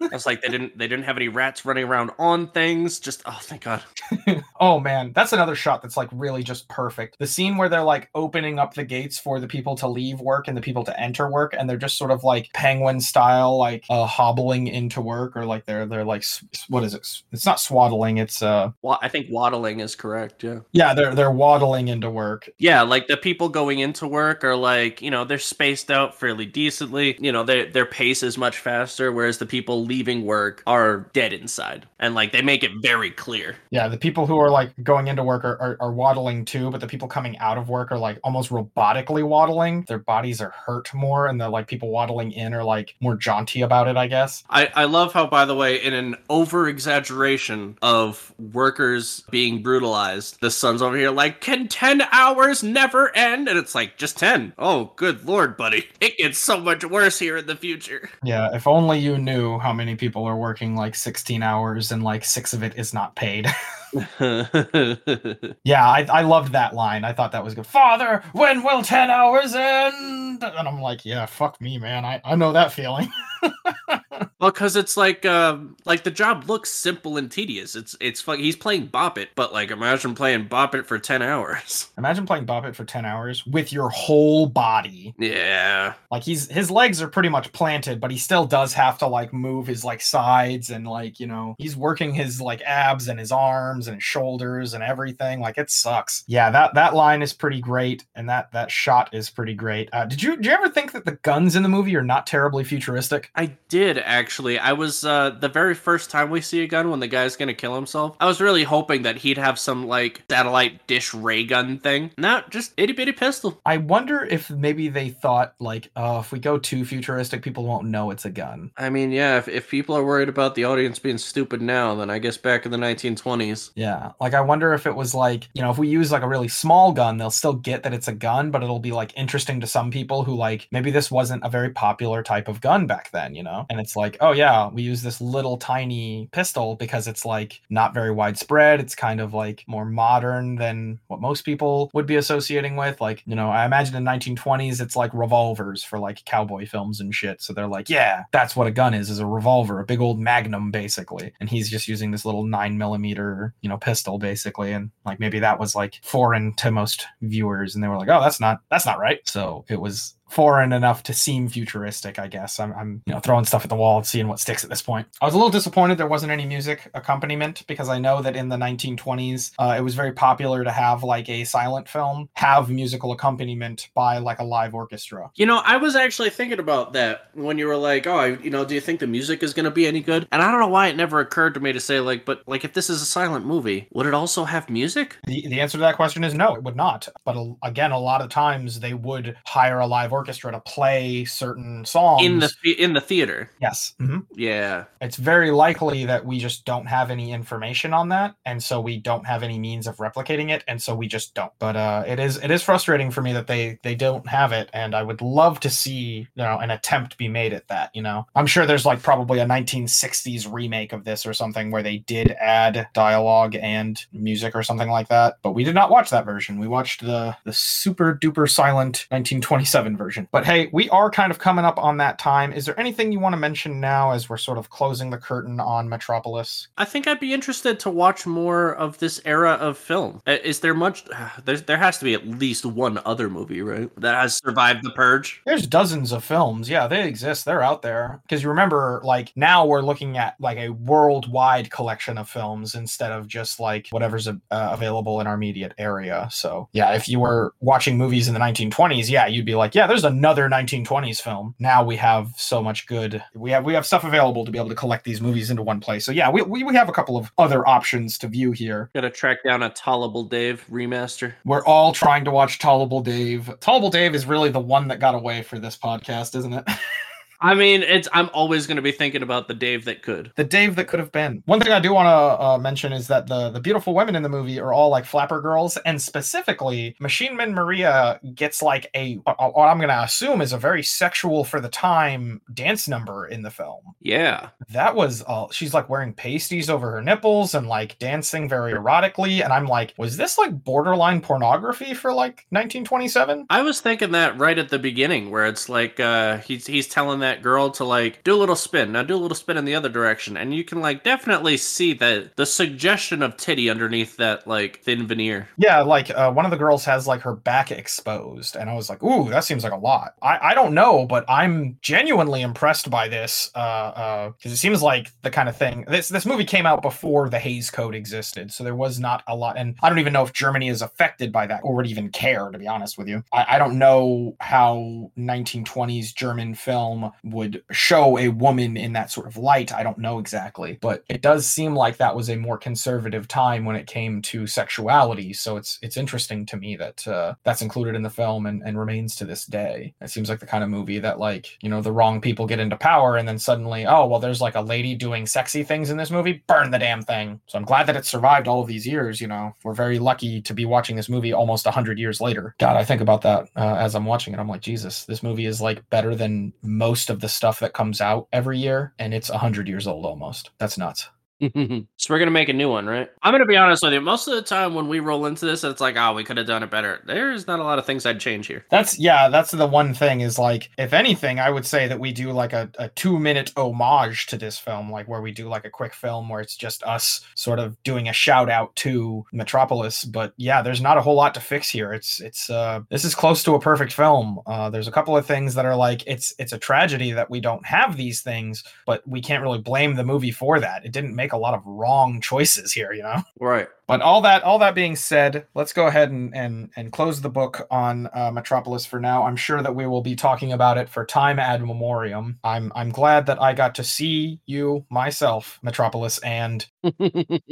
I 0.00 0.08
was 0.12 0.26
like, 0.26 0.42
they 0.42 0.48
didn't 0.48 0.76
they 0.78 0.86
didn't 0.86 1.04
have 1.04 1.16
any 1.16 1.28
rats 1.28 1.64
running 1.64 1.84
around 1.84 2.10
on 2.18 2.50
things. 2.50 3.00
Just 3.00 3.22
oh, 3.26 3.38
thank 3.42 3.62
God. 3.62 3.82
oh 4.62 4.78
man, 4.78 5.12
that's 5.12 5.32
another 5.32 5.56
shot 5.56 5.82
that's 5.82 5.96
like 5.96 6.08
really 6.12 6.42
just 6.42 6.68
perfect. 6.68 7.18
The 7.18 7.26
scene 7.26 7.56
where 7.56 7.68
they're 7.68 7.82
like 7.82 8.08
opening 8.14 8.60
up 8.60 8.74
the 8.74 8.84
gates 8.84 9.18
for 9.18 9.40
the 9.40 9.48
people 9.48 9.74
to 9.76 9.88
leave 9.88 10.20
work 10.20 10.46
and 10.46 10.56
the 10.56 10.62
people 10.62 10.84
to 10.84 10.98
enter 10.98 11.28
work, 11.28 11.54
and 11.58 11.68
they're 11.68 11.76
just 11.76 11.98
sort 11.98 12.12
of 12.12 12.22
like 12.22 12.48
penguin 12.54 13.00
style, 13.00 13.58
like 13.58 13.84
uh, 13.90 14.06
hobbling 14.06 14.68
into 14.68 15.00
work, 15.00 15.36
or 15.36 15.44
like 15.44 15.66
they're 15.66 15.84
they're 15.84 16.04
like 16.04 16.24
what 16.68 16.84
is 16.84 16.94
it? 16.94 17.06
It's 17.32 17.44
not 17.44 17.60
swaddling. 17.60 18.18
It's 18.18 18.40
uh. 18.40 18.70
Well, 18.80 18.98
I 19.02 19.08
think 19.08 19.26
waddling 19.30 19.80
is 19.80 19.96
correct. 19.96 20.44
Yeah. 20.44 20.60
Yeah, 20.70 20.94
they're 20.94 21.14
they're 21.14 21.32
waddling 21.32 21.88
into 21.88 22.08
work. 22.08 22.48
Yeah, 22.58 22.82
like 22.82 23.08
the 23.08 23.16
people 23.16 23.48
going 23.48 23.80
into 23.80 24.06
work 24.06 24.44
are 24.44 24.56
like 24.56 25.02
you 25.02 25.10
know 25.10 25.24
they're 25.24 25.38
spaced 25.38 25.90
out 25.90 26.14
fairly 26.18 26.46
decently. 26.46 27.18
You 27.20 27.32
know 27.32 27.42
their 27.42 27.68
their 27.68 27.86
pace 27.86 28.22
is 28.22 28.38
much 28.38 28.58
faster, 28.58 29.10
whereas 29.10 29.38
the 29.38 29.46
people 29.46 29.84
leaving 29.84 30.24
work 30.24 30.62
are 30.68 31.10
dead 31.12 31.32
inside 31.32 31.86
and 32.02 32.14
like 32.14 32.32
they 32.32 32.42
make 32.42 32.62
it 32.62 32.70
very 32.82 33.10
clear 33.10 33.56
yeah 33.70 33.88
the 33.88 33.96
people 33.96 34.26
who 34.26 34.38
are 34.38 34.50
like 34.52 34.72
going 34.82 35.08
into 35.08 35.22
work 35.22 35.44
are, 35.44 35.60
are, 35.60 35.76
are 35.80 35.92
waddling 35.92 36.44
too, 36.44 36.70
but 36.70 36.80
the 36.80 36.86
people 36.86 37.08
coming 37.08 37.38
out 37.38 37.58
of 37.58 37.68
work 37.68 37.90
are 37.90 37.98
like 37.98 38.18
almost 38.22 38.50
robotically 38.50 39.26
waddling. 39.26 39.82
Their 39.88 39.98
bodies 39.98 40.40
are 40.40 40.50
hurt 40.50 40.92
more, 40.94 41.26
and 41.26 41.40
the 41.40 41.48
like 41.48 41.66
people 41.66 41.90
waddling 41.90 42.32
in 42.32 42.54
are 42.54 42.64
like 42.64 42.94
more 43.00 43.16
jaunty 43.16 43.62
about 43.62 43.88
it, 43.88 43.96
I 43.96 44.06
guess. 44.06 44.44
I, 44.50 44.70
I 44.74 44.84
love 44.84 45.12
how, 45.12 45.26
by 45.26 45.44
the 45.44 45.54
way, 45.54 45.82
in 45.82 45.94
an 45.94 46.16
over 46.30 46.68
exaggeration 46.68 47.78
of 47.82 48.32
workers 48.38 49.24
being 49.30 49.62
brutalized, 49.62 50.40
the 50.40 50.50
son's 50.50 50.82
over 50.82 50.96
here 50.96 51.10
like, 51.10 51.40
can 51.40 51.68
10 51.68 52.02
hours 52.12 52.62
never 52.62 53.14
end? 53.16 53.48
And 53.48 53.58
it's 53.58 53.74
like, 53.74 53.96
just 53.96 54.18
10. 54.18 54.52
Oh, 54.58 54.92
good 54.96 55.24
lord, 55.26 55.56
buddy. 55.56 55.88
It 56.00 56.18
gets 56.18 56.38
so 56.38 56.60
much 56.60 56.84
worse 56.84 57.18
here 57.18 57.38
in 57.38 57.46
the 57.46 57.56
future. 57.56 58.10
Yeah, 58.22 58.54
if 58.54 58.66
only 58.66 58.98
you 58.98 59.18
knew 59.18 59.58
how 59.58 59.72
many 59.72 59.96
people 59.96 60.24
are 60.24 60.36
working 60.36 60.76
like 60.76 60.94
16 60.94 61.42
hours 61.42 61.92
and 61.92 62.02
like 62.02 62.24
six 62.24 62.52
of 62.52 62.62
it 62.62 62.76
is 62.76 62.92
not 62.92 63.16
paid. 63.16 63.46
yeah, 65.64 65.86
I, 65.86 66.06
I 66.10 66.22
loved 66.22 66.52
that 66.52 66.74
line. 66.74 67.04
I 67.04 67.12
thought 67.12 67.32
that 67.32 67.44
was 67.44 67.54
good. 67.54 67.66
Father, 67.66 68.22
when 68.32 68.62
will 68.62 68.82
10 68.82 69.10
hours 69.10 69.54
end? 69.54 70.42
And 70.42 70.68
I'm 70.68 70.80
like, 70.80 71.04
yeah, 71.04 71.26
fuck 71.26 71.60
me, 71.60 71.78
man. 71.78 72.04
I, 72.04 72.20
I 72.24 72.34
know 72.36 72.52
that 72.52 72.72
feeling. 72.72 73.08
well, 74.40 74.50
because 74.50 74.76
it's 74.76 74.96
like, 74.96 75.24
um, 75.24 75.76
like 75.84 76.04
the 76.04 76.10
job 76.10 76.48
looks 76.48 76.70
simple 76.70 77.16
and 77.16 77.30
tedious. 77.30 77.74
It's 77.74 77.96
it's 78.00 78.26
like 78.26 78.38
he's 78.38 78.56
playing 78.56 78.86
Bop 78.86 79.18
It, 79.18 79.30
but 79.34 79.52
like 79.52 79.70
imagine 79.70 80.14
playing 80.14 80.48
Bop 80.48 80.74
It 80.74 80.86
for 80.86 80.98
ten 80.98 81.22
hours. 81.22 81.90
Imagine 81.98 82.26
playing 82.26 82.44
Bop 82.44 82.64
It 82.64 82.76
for 82.76 82.84
ten 82.84 83.04
hours 83.04 83.46
with 83.46 83.72
your 83.72 83.88
whole 83.90 84.46
body. 84.46 85.14
Yeah, 85.18 85.94
like 86.10 86.22
he's 86.22 86.50
his 86.50 86.70
legs 86.70 87.00
are 87.00 87.08
pretty 87.08 87.28
much 87.28 87.52
planted, 87.52 88.00
but 88.00 88.10
he 88.10 88.18
still 88.18 88.44
does 88.44 88.72
have 88.74 88.98
to 88.98 89.06
like 89.06 89.32
move 89.32 89.66
his 89.66 89.84
like 89.84 90.00
sides 90.00 90.70
and 90.70 90.86
like 90.86 91.20
you 91.20 91.26
know 91.26 91.54
he's 91.58 91.76
working 91.76 92.12
his 92.12 92.40
like 92.40 92.62
abs 92.62 93.08
and 93.08 93.18
his 93.18 93.32
arms 93.32 93.88
and 93.88 93.96
his 93.96 94.04
shoulders 94.04 94.74
and 94.74 94.82
everything. 94.82 95.40
Like 95.40 95.58
it 95.58 95.70
sucks. 95.70 96.24
Yeah, 96.26 96.50
that 96.50 96.74
that 96.74 96.94
line 96.94 97.22
is 97.22 97.32
pretty 97.32 97.60
great, 97.60 98.04
and 98.14 98.28
that 98.28 98.52
that 98.52 98.70
shot 98.70 99.10
is 99.12 99.30
pretty 99.30 99.54
great. 99.54 99.88
Uh, 99.92 100.04
did 100.04 100.22
you 100.22 100.36
did 100.36 100.46
you 100.46 100.52
ever 100.52 100.68
think 100.68 100.92
that 100.92 101.04
the 101.04 101.18
guns 101.22 101.56
in 101.56 101.62
the 101.62 101.68
movie 101.68 101.96
are 101.96 102.02
not 102.02 102.26
terribly 102.26 102.64
futuristic? 102.64 103.30
I 103.34 103.56
did 103.68 104.01
actually. 104.04 104.58
I 104.58 104.72
was 104.72 105.04
uh 105.04 105.30
the 105.30 105.48
very 105.48 105.74
first 105.74 106.10
time 106.10 106.30
we 106.30 106.40
see 106.40 106.62
a 106.62 106.66
gun 106.66 106.90
when 106.90 107.00
the 107.00 107.06
guy's 107.06 107.36
gonna 107.36 107.54
kill 107.54 107.74
himself. 107.74 108.16
I 108.20 108.26
was 108.26 108.40
really 108.40 108.64
hoping 108.64 109.02
that 109.02 109.16
he'd 109.16 109.38
have 109.38 109.58
some 109.58 109.86
like 109.86 110.22
satellite 110.30 110.86
dish 110.86 111.14
ray 111.14 111.44
gun 111.44 111.78
thing. 111.78 112.10
Not 112.18 112.50
just 112.50 112.72
itty 112.76 112.92
bitty 112.92 113.12
pistol. 113.12 113.60
I 113.64 113.76
wonder 113.78 114.24
if 114.24 114.50
maybe 114.50 114.88
they 114.88 115.10
thought 115.10 115.54
like, 115.58 115.90
oh, 115.96 116.20
if 116.20 116.32
we 116.32 116.38
go 116.38 116.58
too 116.58 116.84
futuristic, 116.84 117.42
people 117.42 117.64
won't 117.64 117.86
know 117.86 118.10
it's 118.10 118.24
a 118.24 118.30
gun. 118.30 118.70
I 118.76 118.90
mean, 118.90 119.12
yeah, 119.12 119.38
if, 119.38 119.48
if 119.48 119.70
people 119.70 119.96
are 119.96 120.04
worried 120.04 120.28
about 120.28 120.54
the 120.54 120.64
audience 120.64 120.98
being 120.98 121.18
stupid 121.18 121.62
now, 121.62 121.94
then 121.94 122.10
I 122.10 122.18
guess 122.18 122.36
back 122.36 122.64
in 122.64 122.72
the 122.72 122.78
1920s. 122.78 123.70
Yeah, 123.74 124.12
like 124.20 124.34
I 124.34 124.40
wonder 124.40 124.72
if 124.72 124.86
it 124.86 124.94
was 124.94 125.14
like, 125.14 125.48
you 125.54 125.62
know, 125.62 125.70
if 125.70 125.78
we 125.78 125.88
use 125.88 126.12
like 126.12 126.22
a 126.22 126.28
really 126.28 126.48
small 126.48 126.92
gun, 126.92 127.16
they'll 127.18 127.30
still 127.30 127.54
get 127.54 127.82
that 127.82 127.92
it's 127.94 128.08
a 128.08 128.12
gun, 128.12 128.50
but 128.50 128.62
it'll 128.62 128.78
be 128.78 128.92
like 128.92 129.12
interesting 129.16 129.60
to 129.60 129.66
some 129.66 129.90
people 129.90 130.24
who 130.24 130.34
like 130.34 130.68
maybe 130.70 130.90
this 130.90 131.10
wasn't 131.10 131.44
a 131.44 131.48
very 131.48 131.70
popular 131.70 132.22
type 132.22 132.48
of 132.48 132.60
gun 132.60 132.86
back 132.86 133.10
then, 133.10 133.34
you 133.34 133.42
know? 133.42 133.66
And 133.70 133.80
it's 133.80 133.91
like, 133.96 134.16
oh 134.20 134.32
yeah, 134.32 134.68
we 134.68 134.82
use 134.82 135.02
this 135.02 135.20
little 135.20 135.56
tiny 135.56 136.28
pistol 136.32 136.76
because 136.76 137.08
it's 137.08 137.24
like 137.24 137.60
not 137.70 137.94
very 137.94 138.10
widespread. 138.10 138.80
It's 138.80 138.94
kind 138.94 139.20
of 139.20 139.34
like 139.34 139.64
more 139.66 139.84
modern 139.84 140.56
than 140.56 141.00
what 141.08 141.20
most 141.20 141.44
people 141.44 141.90
would 141.94 142.06
be 142.06 142.16
associating 142.16 142.76
with. 142.76 143.00
Like, 143.00 143.22
you 143.26 143.34
know, 143.34 143.50
I 143.50 143.64
imagine 143.64 143.96
in 143.96 144.04
1920s 144.04 144.80
it's 144.80 144.96
like 144.96 145.12
revolvers 145.14 145.82
for 145.82 145.98
like 145.98 146.24
cowboy 146.24 146.66
films 146.66 147.00
and 147.00 147.14
shit. 147.14 147.42
So 147.42 147.52
they're 147.52 147.66
like, 147.66 147.88
yeah, 147.88 148.24
that's 148.32 148.56
what 148.56 148.66
a 148.66 148.72
gun 148.72 148.94
is, 148.94 149.10
is 149.10 149.18
a 149.18 149.26
revolver, 149.26 149.80
a 149.80 149.84
big 149.84 150.00
old 150.00 150.18
magnum 150.18 150.70
basically. 150.70 151.32
And 151.40 151.48
he's 151.48 151.70
just 151.70 151.88
using 151.88 152.10
this 152.10 152.24
little 152.24 152.44
nine 152.44 152.78
millimeter, 152.78 153.54
you 153.60 153.68
know, 153.68 153.78
pistol 153.78 154.18
basically. 154.18 154.72
And 154.72 154.90
like 155.04 155.20
maybe 155.20 155.38
that 155.40 155.58
was 155.58 155.74
like 155.74 156.00
foreign 156.02 156.54
to 156.54 156.70
most 156.70 157.06
viewers 157.20 157.74
and 157.74 157.82
they 157.82 157.88
were 157.88 157.98
like, 157.98 158.08
oh, 158.08 158.20
that's 158.20 158.40
not 158.40 158.60
that's 158.70 158.86
not 158.86 158.98
right. 158.98 159.20
So 159.28 159.64
it 159.68 159.80
was 159.80 160.14
foreign 160.32 160.72
enough 160.72 161.02
to 161.04 161.12
seem 161.12 161.48
futuristic, 161.48 162.18
I 162.18 162.26
guess. 162.26 162.58
I'm, 162.58 162.72
I'm, 162.72 163.02
you 163.06 163.12
know, 163.12 163.20
throwing 163.20 163.44
stuff 163.44 163.64
at 163.64 163.68
the 163.68 163.76
wall 163.76 163.98
and 163.98 164.06
seeing 164.06 164.28
what 164.28 164.40
sticks 164.40 164.64
at 164.64 164.70
this 164.70 164.80
point. 164.80 165.06
I 165.20 165.26
was 165.26 165.34
a 165.34 165.36
little 165.36 165.50
disappointed 165.50 165.98
there 165.98 166.06
wasn't 166.06 166.32
any 166.32 166.46
music 166.46 166.90
accompaniment 166.94 167.64
because 167.66 167.90
I 167.90 167.98
know 167.98 168.22
that 168.22 168.34
in 168.34 168.48
the 168.48 168.56
1920s, 168.56 169.52
uh, 169.58 169.74
it 169.76 169.82
was 169.82 169.94
very 169.94 170.12
popular 170.12 170.64
to 170.64 170.70
have 170.70 171.04
like 171.04 171.28
a 171.28 171.44
silent 171.44 171.88
film 171.88 172.30
have 172.34 172.70
musical 172.70 173.12
accompaniment 173.12 173.90
by 173.94 174.18
like 174.18 174.38
a 174.38 174.44
live 174.44 174.74
orchestra. 174.74 175.30
You 175.34 175.44
know, 175.44 175.60
I 175.64 175.76
was 175.76 175.94
actually 175.94 176.30
thinking 176.30 176.58
about 176.58 176.94
that 176.94 177.28
when 177.34 177.58
you 177.58 177.66
were 177.66 177.76
like, 177.76 178.06
oh, 178.06 178.24
you 178.24 178.50
know, 178.50 178.64
do 178.64 178.74
you 178.74 178.80
think 178.80 179.00
the 179.00 179.06
music 179.06 179.42
is 179.42 179.52
going 179.52 179.64
to 179.64 179.70
be 179.70 179.86
any 179.86 180.00
good? 180.00 180.26
And 180.32 180.40
I 180.40 180.50
don't 180.50 180.60
know 180.60 180.68
why 180.68 180.88
it 180.88 180.96
never 180.96 181.20
occurred 181.20 181.54
to 181.54 181.60
me 181.60 181.72
to 181.72 181.80
say 181.80 182.00
like, 182.00 182.24
but 182.24 182.42
like 182.46 182.64
if 182.64 182.72
this 182.72 182.88
is 182.88 183.02
a 183.02 183.06
silent 183.06 183.44
movie, 183.44 183.86
would 183.92 184.06
it 184.06 184.14
also 184.14 184.44
have 184.44 184.70
music? 184.70 185.18
The, 185.26 185.46
the 185.46 185.60
answer 185.60 185.76
to 185.76 185.82
that 185.82 185.96
question 185.96 186.24
is 186.24 186.32
no, 186.32 186.54
it 186.54 186.62
would 186.62 186.76
not. 186.76 187.06
But 187.26 187.36
again, 187.62 187.92
a 187.92 187.98
lot 187.98 188.22
of 188.22 188.30
times 188.30 188.80
they 188.80 188.94
would 188.94 189.36
hire 189.44 189.78
a 189.78 189.86
live 189.86 190.12
orchestra 190.12 190.21
orchestra 190.22 190.52
to 190.52 190.60
play 190.60 191.24
certain 191.24 191.84
songs 191.84 192.24
in 192.24 192.38
the 192.38 192.52
in 192.78 192.92
the 192.92 193.00
theater. 193.00 193.50
Yes. 193.60 193.94
Mm-hmm. 194.00 194.20
Yeah. 194.36 194.84
It's 195.00 195.16
very 195.16 195.50
likely 195.50 196.04
that 196.06 196.24
we 196.24 196.38
just 196.38 196.64
don't 196.64 196.86
have 196.86 197.10
any 197.10 197.32
information 197.32 197.92
on 197.92 198.08
that, 198.10 198.36
and 198.44 198.62
so 198.62 198.80
we 198.80 198.98
don't 198.98 199.26
have 199.26 199.42
any 199.42 199.58
means 199.58 199.88
of 199.88 199.96
replicating 199.96 200.50
it, 200.50 200.62
and 200.68 200.80
so 200.80 200.94
we 200.94 201.08
just 201.08 201.34
don't. 201.34 201.52
But 201.58 201.74
uh, 201.74 202.04
it 202.06 202.20
is 202.20 202.36
it 202.36 202.52
is 202.52 202.62
frustrating 202.62 203.10
for 203.10 203.20
me 203.20 203.32
that 203.32 203.48
they 203.48 203.80
they 203.82 203.96
don't 203.96 204.26
have 204.28 204.52
it, 204.52 204.70
and 204.72 204.94
I 204.94 205.02
would 205.02 205.20
love 205.20 205.58
to 205.60 205.70
see 205.70 206.28
you 206.36 206.42
know 206.44 206.58
an 206.58 206.70
attempt 206.70 207.18
be 207.18 207.26
made 207.26 207.52
at 207.52 207.66
that. 207.66 207.90
You 207.94 208.02
know, 208.02 208.26
I'm 208.36 208.46
sure 208.46 208.64
there's 208.64 208.86
like 208.86 209.02
probably 209.02 209.40
a 209.40 209.46
1960s 209.46 210.50
remake 210.50 210.92
of 210.92 211.02
this 211.02 211.26
or 211.26 211.34
something 211.34 211.72
where 211.72 211.82
they 211.82 211.98
did 211.98 212.30
add 212.38 212.86
dialogue 212.94 213.56
and 213.56 214.00
music 214.12 214.54
or 214.54 214.62
something 214.62 214.88
like 214.88 215.08
that, 215.08 215.38
but 215.42 215.52
we 215.52 215.64
did 215.64 215.74
not 215.74 215.90
watch 215.90 216.10
that 216.10 216.24
version. 216.24 216.60
We 216.60 216.68
watched 216.68 217.00
the 217.00 217.36
the 217.44 217.52
super 217.52 218.16
duper 218.22 218.48
silent 218.48 219.06
1927 219.10 219.96
version 219.96 220.11
version. 220.12 220.28
But 220.30 220.44
hey, 220.44 220.68
we 220.72 220.90
are 220.90 221.10
kind 221.10 221.30
of 221.30 221.38
coming 221.38 221.64
up 221.64 221.78
on 221.78 221.96
that 221.96 222.18
time. 222.18 222.52
Is 222.52 222.66
there 222.66 222.78
anything 222.78 223.12
you 223.12 223.18
want 223.18 223.32
to 223.32 223.38
mention 223.38 223.80
now 223.80 224.10
as 224.10 224.28
we're 224.28 224.36
sort 224.36 224.58
of 224.58 224.68
closing 224.68 225.10
the 225.10 225.16
curtain 225.16 225.58
on 225.58 225.88
Metropolis? 225.88 226.68
I 226.76 226.84
think 226.84 227.06
I'd 227.06 227.20
be 227.20 227.32
interested 227.32 227.80
to 227.80 227.90
watch 227.90 228.26
more 228.26 228.74
of 228.74 228.98
this 228.98 229.20
era 229.24 229.52
of 229.52 229.78
film. 229.78 230.20
Uh, 230.26 230.36
is 230.44 230.60
there 230.60 230.74
much? 230.74 231.04
There's, 231.44 231.62
there 231.62 231.78
has 231.78 231.98
to 231.98 232.04
be 232.04 232.14
at 232.14 232.26
least 232.26 232.66
one 232.66 233.00
other 233.06 233.30
movie, 233.30 233.62
right? 233.62 233.90
That 234.00 234.14
has 234.14 234.36
survived 234.36 234.84
the 234.84 234.90
purge. 234.90 235.40
There's 235.46 235.66
dozens 235.66 236.12
of 236.12 236.22
films. 236.24 236.68
Yeah, 236.68 236.86
they 236.86 237.08
exist. 237.08 237.44
They're 237.44 237.62
out 237.62 237.82
there. 237.82 238.20
Because 238.22 238.42
you 238.42 238.50
remember, 238.50 239.00
like, 239.04 239.32
now 239.34 239.64
we're 239.64 239.82
looking 239.82 240.18
at 240.18 240.36
like 240.38 240.58
a 240.58 240.68
worldwide 240.70 241.70
collection 241.70 242.18
of 242.18 242.28
films 242.28 242.74
instead 242.74 243.12
of 243.12 243.26
just 243.28 243.60
like 243.60 243.88
whatever's 243.90 244.28
uh, 244.28 244.34
available 244.50 245.20
in 245.20 245.26
our 245.26 245.34
immediate 245.34 245.72
area. 245.78 246.28
So, 246.30 246.68
yeah, 246.72 246.92
if 246.94 247.08
you 247.08 247.18
were 247.18 247.54
watching 247.60 247.96
movies 247.96 248.28
in 248.28 248.34
the 248.34 248.40
1920s, 248.40 249.08
yeah, 249.08 249.26
you'd 249.26 249.46
be 249.46 249.54
like, 249.54 249.74
yeah, 249.74 249.86
there's 249.86 250.01
another 250.04 250.48
1920s 250.48 251.20
film. 251.20 251.54
Now 251.58 251.84
we 251.84 251.96
have 251.96 252.32
so 252.36 252.62
much 252.62 252.86
good. 252.86 253.22
We 253.34 253.50
have 253.50 253.64
we 253.64 253.74
have 253.74 253.86
stuff 253.86 254.04
available 254.04 254.44
to 254.44 254.50
be 254.50 254.58
able 254.58 254.68
to 254.68 254.74
collect 254.74 255.04
these 255.04 255.20
movies 255.20 255.50
into 255.50 255.62
one 255.62 255.80
place. 255.80 256.04
So 256.04 256.12
yeah, 256.12 256.30
we 256.30 256.42
we, 256.42 256.62
we 256.62 256.74
have 256.74 256.88
a 256.88 256.92
couple 256.92 257.16
of 257.16 257.30
other 257.38 257.66
options 257.66 258.18
to 258.18 258.28
view 258.28 258.52
here. 258.52 258.90
Got 258.94 259.02
to 259.02 259.10
track 259.10 259.44
down 259.44 259.62
a 259.62 259.70
Tolerable 259.70 260.24
Dave 260.24 260.64
remaster. 260.70 261.34
We're 261.44 261.64
all 261.64 261.92
trying 261.92 262.24
to 262.24 262.30
watch 262.30 262.58
Tolerable 262.58 263.00
Dave. 263.00 263.52
Tolerable 263.60 263.90
Dave 263.90 264.14
is 264.14 264.26
really 264.26 264.50
the 264.50 264.60
one 264.60 264.88
that 264.88 265.00
got 265.00 265.14
away 265.14 265.42
for 265.42 265.58
this 265.58 265.76
podcast, 265.76 266.36
isn't 266.36 266.52
it? 266.52 266.64
I 267.42 267.54
mean, 267.54 267.82
it's 267.82 268.08
I'm 268.12 268.30
always 268.32 268.66
going 268.66 268.76
to 268.76 268.82
be 268.82 268.92
thinking 268.92 269.22
about 269.22 269.48
the 269.48 269.54
Dave 269.54 269.84
that 269.86 270.02
could. 270.02 270.32
The 270.36 270.44
Dave 270.44 270.76
that 270.76 270.86
could 270.86 271.00
have 271.00 271.10
been. 271.10 271.42
One 271.46 271.60
thing 271.60 271.72
I 271.72 271.80
do 271.80 271.92
want 271.92 272.06
to 272.06 272.44
uh, 272.44 272.58
mention 272.58 272.92
is 272.92 273.08
that 273.08 273.26
the 273.26 273.50
the 273.50 273.60
beautiful 273.60 273.94
women 273.94 274.14
in 274.14 274.22
the 274.22 274.28
movie 274.28 274.60
are 274.60 274.72
all 274.72 274.90
like 274.90 275.04
flapper 275.04 275.40
girls, 275.40 275.76
and 275.78 276.00
specifically, 276.00 276.96
Machine 277.00 277.36
Man 277.36 277.52
Maria 277.52 278.20
gets 278.34 278.62
like 278.62 278.88
a 278.94 279.14
what 279.16 279.68
I'm 279.68 279.78
going 279.78 279.88
to 279.88 280.02
assume 280.02 280.40
is 280.40 280.52
a 280.52 280.58
very 280.58 280.84
sexual 280.84 281.44
for 281.44 281.60
the 281.60 281.68
time 281.68 282.40
dance 282.54 282.86
number 282.86 283.26
in 283.26 283.42
the 283.42 283.50
film. 283.50 283.82
Yeah, 284.00 284.50
that 284.70 284.94
was. 284.94 285.24
Uh, 285.26 285.48
she's 285.50 285.74
like 285.74 285.88
wearing 285.88 286.14
pasties 286.14 286.70
over 286.70 286.92
her 286.92 287.02
nipples 287.02 287.54
and 287.54 287.66
like 287.66 287.98
dancing 287.98 288.48
very 288.48 288.72
erotically, 288.72 289.42
and 289.42 289.52
I'm 289.52 289.66
like, 289.66 289.94
was 289.98 290.16
this 290.16 290.38
like 290.38 290.62
borderline 290.62 291.20
pornography 291.20 291.92
for 291.92 292.12
like 292.12 292.46
1927? 292.50 293.46
I 293.50 293.62
was 293.62 293.80
thinking 293.80 294.12
that 294.12 294.38
right 294.38 294.58
at 294.58 294.68
the 294.68 294.78
beginning, 294.78 295.30
where 295.30 295.46
it's 295.46 295.68
like 295.68 295.98
uh, 295.98 296.38
he's 296.38 296.66
he's 296.68 296.86
telling 296.86 297.20
that 297.20 297.31
that 297.32 297.42
girl 297.42 297.70
to 297.70 297.84
like 297.84 298.22
do 298.24 298.34
a 298.34 298.36
little 298.36 298.56
spin. 298.56 298.92
Now 298.92 299.02
do 299.02 299.16
a 299.16 299.16
little 299.16 299.34
spin 299.34 299.56
in 299.56 299.64
the 299.64 299.74
other 299.74 299.88
direction, 299.88 300.36
and 300.36 300.54
you 300.54 300.64
can 300.64 300.80
like 300.80 301.02
definitely 301.02 301.56
see 301.56 301.94
that 301.94 302.36
the 302.36 302.44
suggestion 302.44 303.22
of 303.22 303.36
titty 303.36 303.70
underneath 303.70 304.16
that 304.18 304.46
like 304.46 304.80
thin 304.82 305.06
veneer. 305.06 305.48
Yeah, 305.56 305.80
like 305.80 306.10
uh, 306.10 306.30
one 306.30 306.44
of 306.44 306.50
the 306.50 306.56
girls 306.58 306.84
has 306.84 307.06
like 307.06 307.22
her 307.22 307.34
back 307.34 307.70
exposed, 307.70 308.56
and 308.56 308.68
I 308.68 308.74
was 308.74 308.90
like, 308.90 309.02
ooh, 309.02 309.30
that 309.30 309.44
seems 309.44 309.64
like 309.64 309.72
a 309.72 309.76
lot. 309.76 310.14
I 310.20 310.50
I 310.52 310.54
don't 310.54 310.74
know, 310.74 311.06
but 311.06 311.24
I'm 311.28 311.78
genuinely 311.80 312.42
impressed 312.42 312.90
by 312.90 313.08
this. 313.08 313.50
Uh, 313.54 313.58
uh, 313.58 314.30
because 314.30 314.52
it 314.52 314.56
seems 314.56 314.82
like 314.82 315.10
the 315.22 315.30
kind 315.30 315.48
of 315.48 315.56
thing. 315.56 315.84
This 315.88 316.08
this 316.08 316.26
movie 316.26 316.44
came 316.44 316.66
out 316.66 316.82
before 316.82 317.30
the 317.30 317.38
Hays 317.38 317.70
Code 317.70 317.94
existed, 317.94 318.52
so 318.52 318.62
there 318.62 318.74
was 318.74 319.00
not 319.00 319.22
a 319.26 319.34
lot, 319.34 319.56
and 319.56 319.76
I 319.82 319.88
don't 319.88 319.98
even 319.98 320.12
know 320.12 320.22
if 320.22 320.32
Germany 320.34 320.68
is 320.68 320.82
affected 320.82 321.32
by 321.32 321.46
that 321.46 321.60
or 321.64 321.74
would 321.76 321.86
even 321.86 322.10
care. 322.10 322.50
To 322.50 322.58
be 322.58 322.68
honest 322.68 322.98
with 322.98 323.08
you, 323.08 323.24
I, 323.32 323.56
I 323.56 323.58
don't 323.58 323.78
know 323.78 324.36
how 324.40 325.10
1920s 325.16 326.14
German 326.14 326.54
film 326.54 327.10
would 327.24 327.62
show 327.70 328.18
a 328.18 328.28
woman 328.28 328.76
in 328.76 328.92
that 328.94 329.10
sort 329.10 329.26
of 329.26 329.36
light. 329.36 329.72
I 329.72 329.82
don't 329.82 329.98
know 329.98 330.18
exactly, 330.18 330.78
but 330.80 331.04
it 331.08 331.22
does 331.22 331.46
seem 331.46 331.74
like 331.74 331.96
that 331.96 332.16
was 332.16 332.28
a 332.28 332.36
more 332.36 332.58
conservative 332.58 333.28
time 333.28 333.64
when 333.64 333.76
it 333.76 333.86
came 333.86 334.22
to 334.22 334.46
sexuality. 334.46 335.32
So 335.32 335.56
it's 335.56 335.78
it's 335.82 335.96
interesting 335.96 336.46
to 336.46 336.56
me 336.56 336.76
that 336.76 337.06
uh, 337.06 337.34
that's 337.44 337.62
included 337.62 337.94
in 337.94 338.02
the 338.02 338.10
film 338.10 338.46
and, 338.46 338.62
and 338.64 338.78
remains 338.78 339.16
to 339.16 339.24
this 339.24 339.46
day. 339.46 339.94
It 340.00 340.10
seems 340.10 340.28
like 340.28 340.40
the 340.40 340.46
kind 340.46 340.64
of 340.64 340.70
movie 340.70 340.98
that 340.98 341.18
like 341.18 341.58
you 341.62 341.68
know 341.68 341.80
the 341.80 341.92
wrong 341.92 342.20
people 342.20 342.46
get 342.46 342.60
into 342.60 342.76
power 342.76 343.16
and 343.16 343.28
then 343.28 343.38
suddenly 343.38 343.86
oh 343.86 344.06
well 344.06 344.20
there's 344.20 344.40
like 344.40 344.54
a 344.54 344.60
lady 344.60 344.94
doing 344.94 345.26
sexy 345.26 345.62
things 345.62 345.90
in 345.90 345.96
this 345.96 346.10
movie 346.10 346.42
burn 346.46 346.70
the 346.70 346.78
damn 346.78 347.02
thing. 347.02 347.40
So 347.46 347.58
I'm 347.58 347.64
glad 347.64 347.86
that 347.86 347.96
it 347.96 348.06
survived 348.06 348.48
all 348.48 348.62
of 348.62 348.68
these 348.68 348.86
years. 348.86 349.20
You 349.20 349.28
know 349.28 349.54
we're 349.64 349.74
very 349.74 349.98
lucky 349.98 350.40
to 350.42 350.54
be 350.54 350.64
watching 350.64 350.96
this 350.96 351.08
movie 351.08 351.32
almost 351.32 351.66
hundred 351.66 351.98
years 351.98 352.20
later. 352.20 352.54
God, 352.58 352.76
I 352.76 352.84
think 352.84 353.00
about 353.00 353.22
that 353.22 353.48
uh, 353.56 353.76
as 353.78 353.94
I'm 353.94 354.04
watching 354.04 354.34
it. 354.34 354.40
I'm 354.40 354.48
like 354.48 354.60
Jesus, 354.60 355.04
this 355.06 355.22
movie 355.22 355.46
is 355.46 355.60
like 355.60 355.88
better 355.88 356.14
than 356.14 356.52
most 356.62 357.01
of 357.10 357.20
the 357.20 357.28
stuff 357.28 357.60
that 357.60 357.72
comes 357.72 358.00
out 358.00 358.28
every 358.32 358.58
year, 358.58 358.92
and 358.98 359.14
it's 359.14 359.28
hundred 359.28 359.68
years 359.68 359.86
old 359.86 360.04
almost. 360.04 360.50
That's 360.58 360.78
nuts. 360.78 361.10
so 361.96 362.14
we're 362.14 362.20
gonna 362.20 362.30
make 362.30 362.48
a 362.48 362.52
new 362.52 362.70
one, 362.70 362.86
right? 362.86 363.10
I'm 363.22 363.32
gonna 363.32 363.46
be 363.46 363.56
honest 363.56 363.82
with 363.82 363.92
you. 363.92 364.00
Most 364.00 364.28
of 364.28 364.34
the 364.34 364.42
time 364.42 364.74
when 364.74 364.86
we 364.86 365.00
roll 365.00 365.26
into 365.26 365.44
this, 365.44 365.64
it's 365.64 365.80
like, 365.80 365.96
oh, 365.96 366.14
we 366.14 366.22
could 366.22 366.36
have 366.36 366.46
done 366.46 366.62
it 366.62 366.70
better. 366.70 367.02
There's 367.04 367.48
not 367.48 367.58
a 367.58 367.64
lot 367.64 367.80
of 367.80 367.86
things 367.86 368.06
I'd 368.06 368.20
change 368.20 368.46
here. 368.46 368.64
That's 368.70 368.96
yeah, 368.96 369.28
that's 369.28 369.50
the 369.50 369.66
one 369.66 369.92
thing 369.92 370.20
is 370.20 370.38
like, 370.38 370.70
if 370.78 370.92
anything, 370.92 371.40
I 371.40 371.50
would 371.50 371.66
say 371.66 371.88
that 371.88 371.98
we 371.98 372.12
do 372.12 372.30
like 372.30 372.52
a, 372.52 372.70
a 372.78 372.90
two 372.90 373.18
minute 373.18 373.52
homage 373.56 374.26
to 374.26 374.36
this 374.36 374.56
film, 374.56 374.90
like 374.92 375.08
where 375.08 375.20
we 375.20 375.32
do 375.32 375.48
like 375.48 375.64
a 375.64 375.70
quick 375.70 375.94
film 375.94 376.28
where 376.28 376.40
it's 376.40 376.56
just 376.56 376.84
us 376.84 377.22
sort 377.34 377.58
of 377.58 377.82
doing 377.82 378.08
a 378.08 378.12
shout 378.12 378.48
out 378.48 378.74
to 378.76 379.24
Metropolis. 379.32 380.04
But 380.04 380.34
yeah, 380.36 380.62
there's 380.62 380.80
not 380.80 380.96
a 380.96 381.02
whole 381.02 381.16
lot 381.16 381.34
to 381.34 381.40
fix 381.40 381.68
here. 381.68 381.92
It's 381.92 382.20
it's 382.20 382.50
uh 382.50 382.82
this 382.88 383.04
is 383.04 383.16
close 383.16 383.42
to 383.44 383.56
a 383.56 383.60
perfect 383.60 383.92
film. 383.92 384.38
Uh 384.46 384.70
there's 384.70 384.88
a 384.88 384.92
couple 384.92 385.16
of 385.16 385.26
things 385.26 385.54
that 385.54 385.66
are 385.66 385.76
like 385.76 386.04
it's 386.06 386.32
it's 386.38 386.52
a 386.52 386.58
tragedy 386.58 387.10
that 387.10 387.30
we 387.30 387.40
don't 387.40 387.66
have 387.66 387.96
these 387.96 388.22
things, 388.22 388.62
but 388.86 389.02
we 389.08 389.20
can't 389.20 389.42
really 389.42 389.58
blame 389.58 389.96
the 389.96 390.04
movie 390.04 390.30
for 390.30 390.60
that. 390.60 390.84
It 390.84 390.92
didn't 390.92 391.16
make 391.16 391.31
a 391.32 391.38
lot 391.38 391.54
of 391.54 391.62
wrong 391.64 392.20
choices 392.20 392.72
here, 392.72 392.92
you 392.92 393.02
know. 393.02 393.22
Right. 393.40 393.68
But 393.86 394.00
all 394.00 394.22
that 394.22 394.42
all 394.42 394.58
that 394.60 394.74
being 394.74 394.96
said, 394.96 395.46
let's 395.54 395.72
go 395.72 395.86
ahead 395.86 396.10
and 396.10 396.34
and 396.34 396.70
and 396.76 396.92
close 396.92 397.20
the 397.20 397.28
book 397.28 397.66
on 397.70 398.08
uh, 398.14 398.30
Metropolis 398.30 398.86
for 398.86 399.00
now. 399.00 399.24
I'm 399.24 399.36
sure 399.36 399.62
that 399.62 399.74
we 399.74 399.86
will 399.86 400.02
be 400.02 400.16
talking 400.16 400.52
about 400.52 400.78
it 400.78 400.88
for 400.88 401.04
time 401.04 401.38
ad 401.38 401.64
memoriam. 401.64 402.38
I'm 402.44 402.72
I'm 402.74 402.90
glad 402.90 403.26
that 403.26 403.40
I 403.40 403.52
got 403.52 403.74
to 403.76 403.84
see 403.84 404.40
you 404.46 404.86
myself, 404.90 405.58
Metropolis, 405.62 406.18
and 406.18 406.66
the 406.82 407.42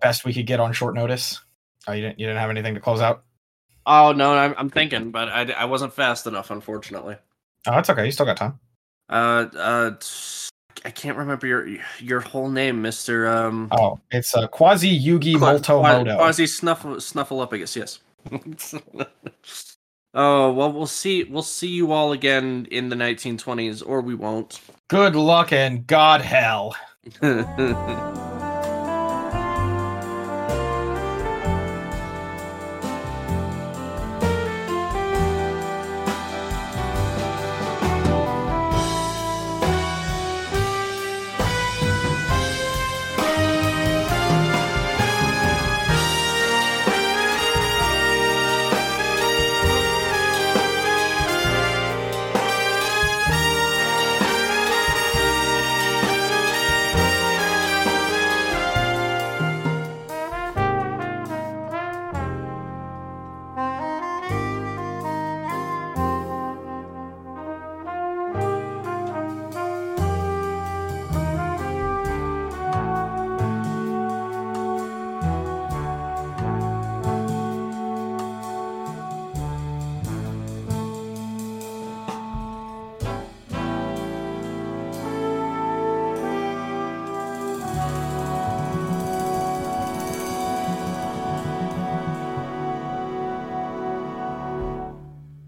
best 0.00 0.24
we 0.24 0.34
could 0.34 0.46
get 0.46 0.60
on 0.60 0.72
short 0.72 0.94
notice. 0.94 1.40
Oh, 1.86 1.92
you 1.92 2.02
didn't 2.02 2.18
you 2.18 2.26
didn't 2.26 2.40
have 2.40 2.50
anything 2.50 2.74
to 2.74 2.80
close 2.80 3.00
out? 3.00 3.24
Oh 3.86 4.12
no, 4.12 4.32
I'm, 4.34 4.54
I'm 4.56 4.70
thinking, 4.70 5.10
but 5.10 5.28
I, 5.28 5.50
I 5.52 5.64
wasn't 5.64 5.92
fast 5.92 6.26
enough, 6.26 6.50
unfortunately. 6.50 7.16
Oh, 7.66 7.72
that's 7.72 7.90
okay. 7.90 8.04
You 8.06 8.12
still 8.12 8.26
got 8.26 8.36
time. 8.36 8.58
Uh, 9.08 9.46
uh, 9.56 9.90
I 10.84 10.90
can't 10.90 11.16
remember 11.16 11.46
your 11.46 11.68
your 11.98 12.20
whole 12.20 12.48
name, 12.48 12.82
Mister. 12.82 13.28
Um, 13.28 13.68
oh, 13.72 14.00
it's 14.10 14.34
uh, 14.34 14.46
Quasi 14.48 14.98
Yugi 14.98 15.38
Molto 15.38 15.82
Moto. 15.82 16.16
Quasi 16.16 16.46
Snuffle 16.46 16.96
Snuffleupagus. 16.96 17.76
Yes. 17.76 17.98
oh 20.14 20.52
well, 20.52 20.72
we'll 20.72 20.86
see. 20.86 21.24
We'll 21.24 21.42
see 21.42 21.68
you 21.68 21.92
all 21.92 22.12
again 22.12 22.66
in 22.70 22.88
the 22.88 22.96
1920s, 22.96 23.82
or 23.84 24.00
we 24.00 24.14
won't. 24.14 24.60
Good 24.88 25.16
luck 25.16 25.52
and 25.52 25.86
God 25.86 26.20
hell. 26.20 26.76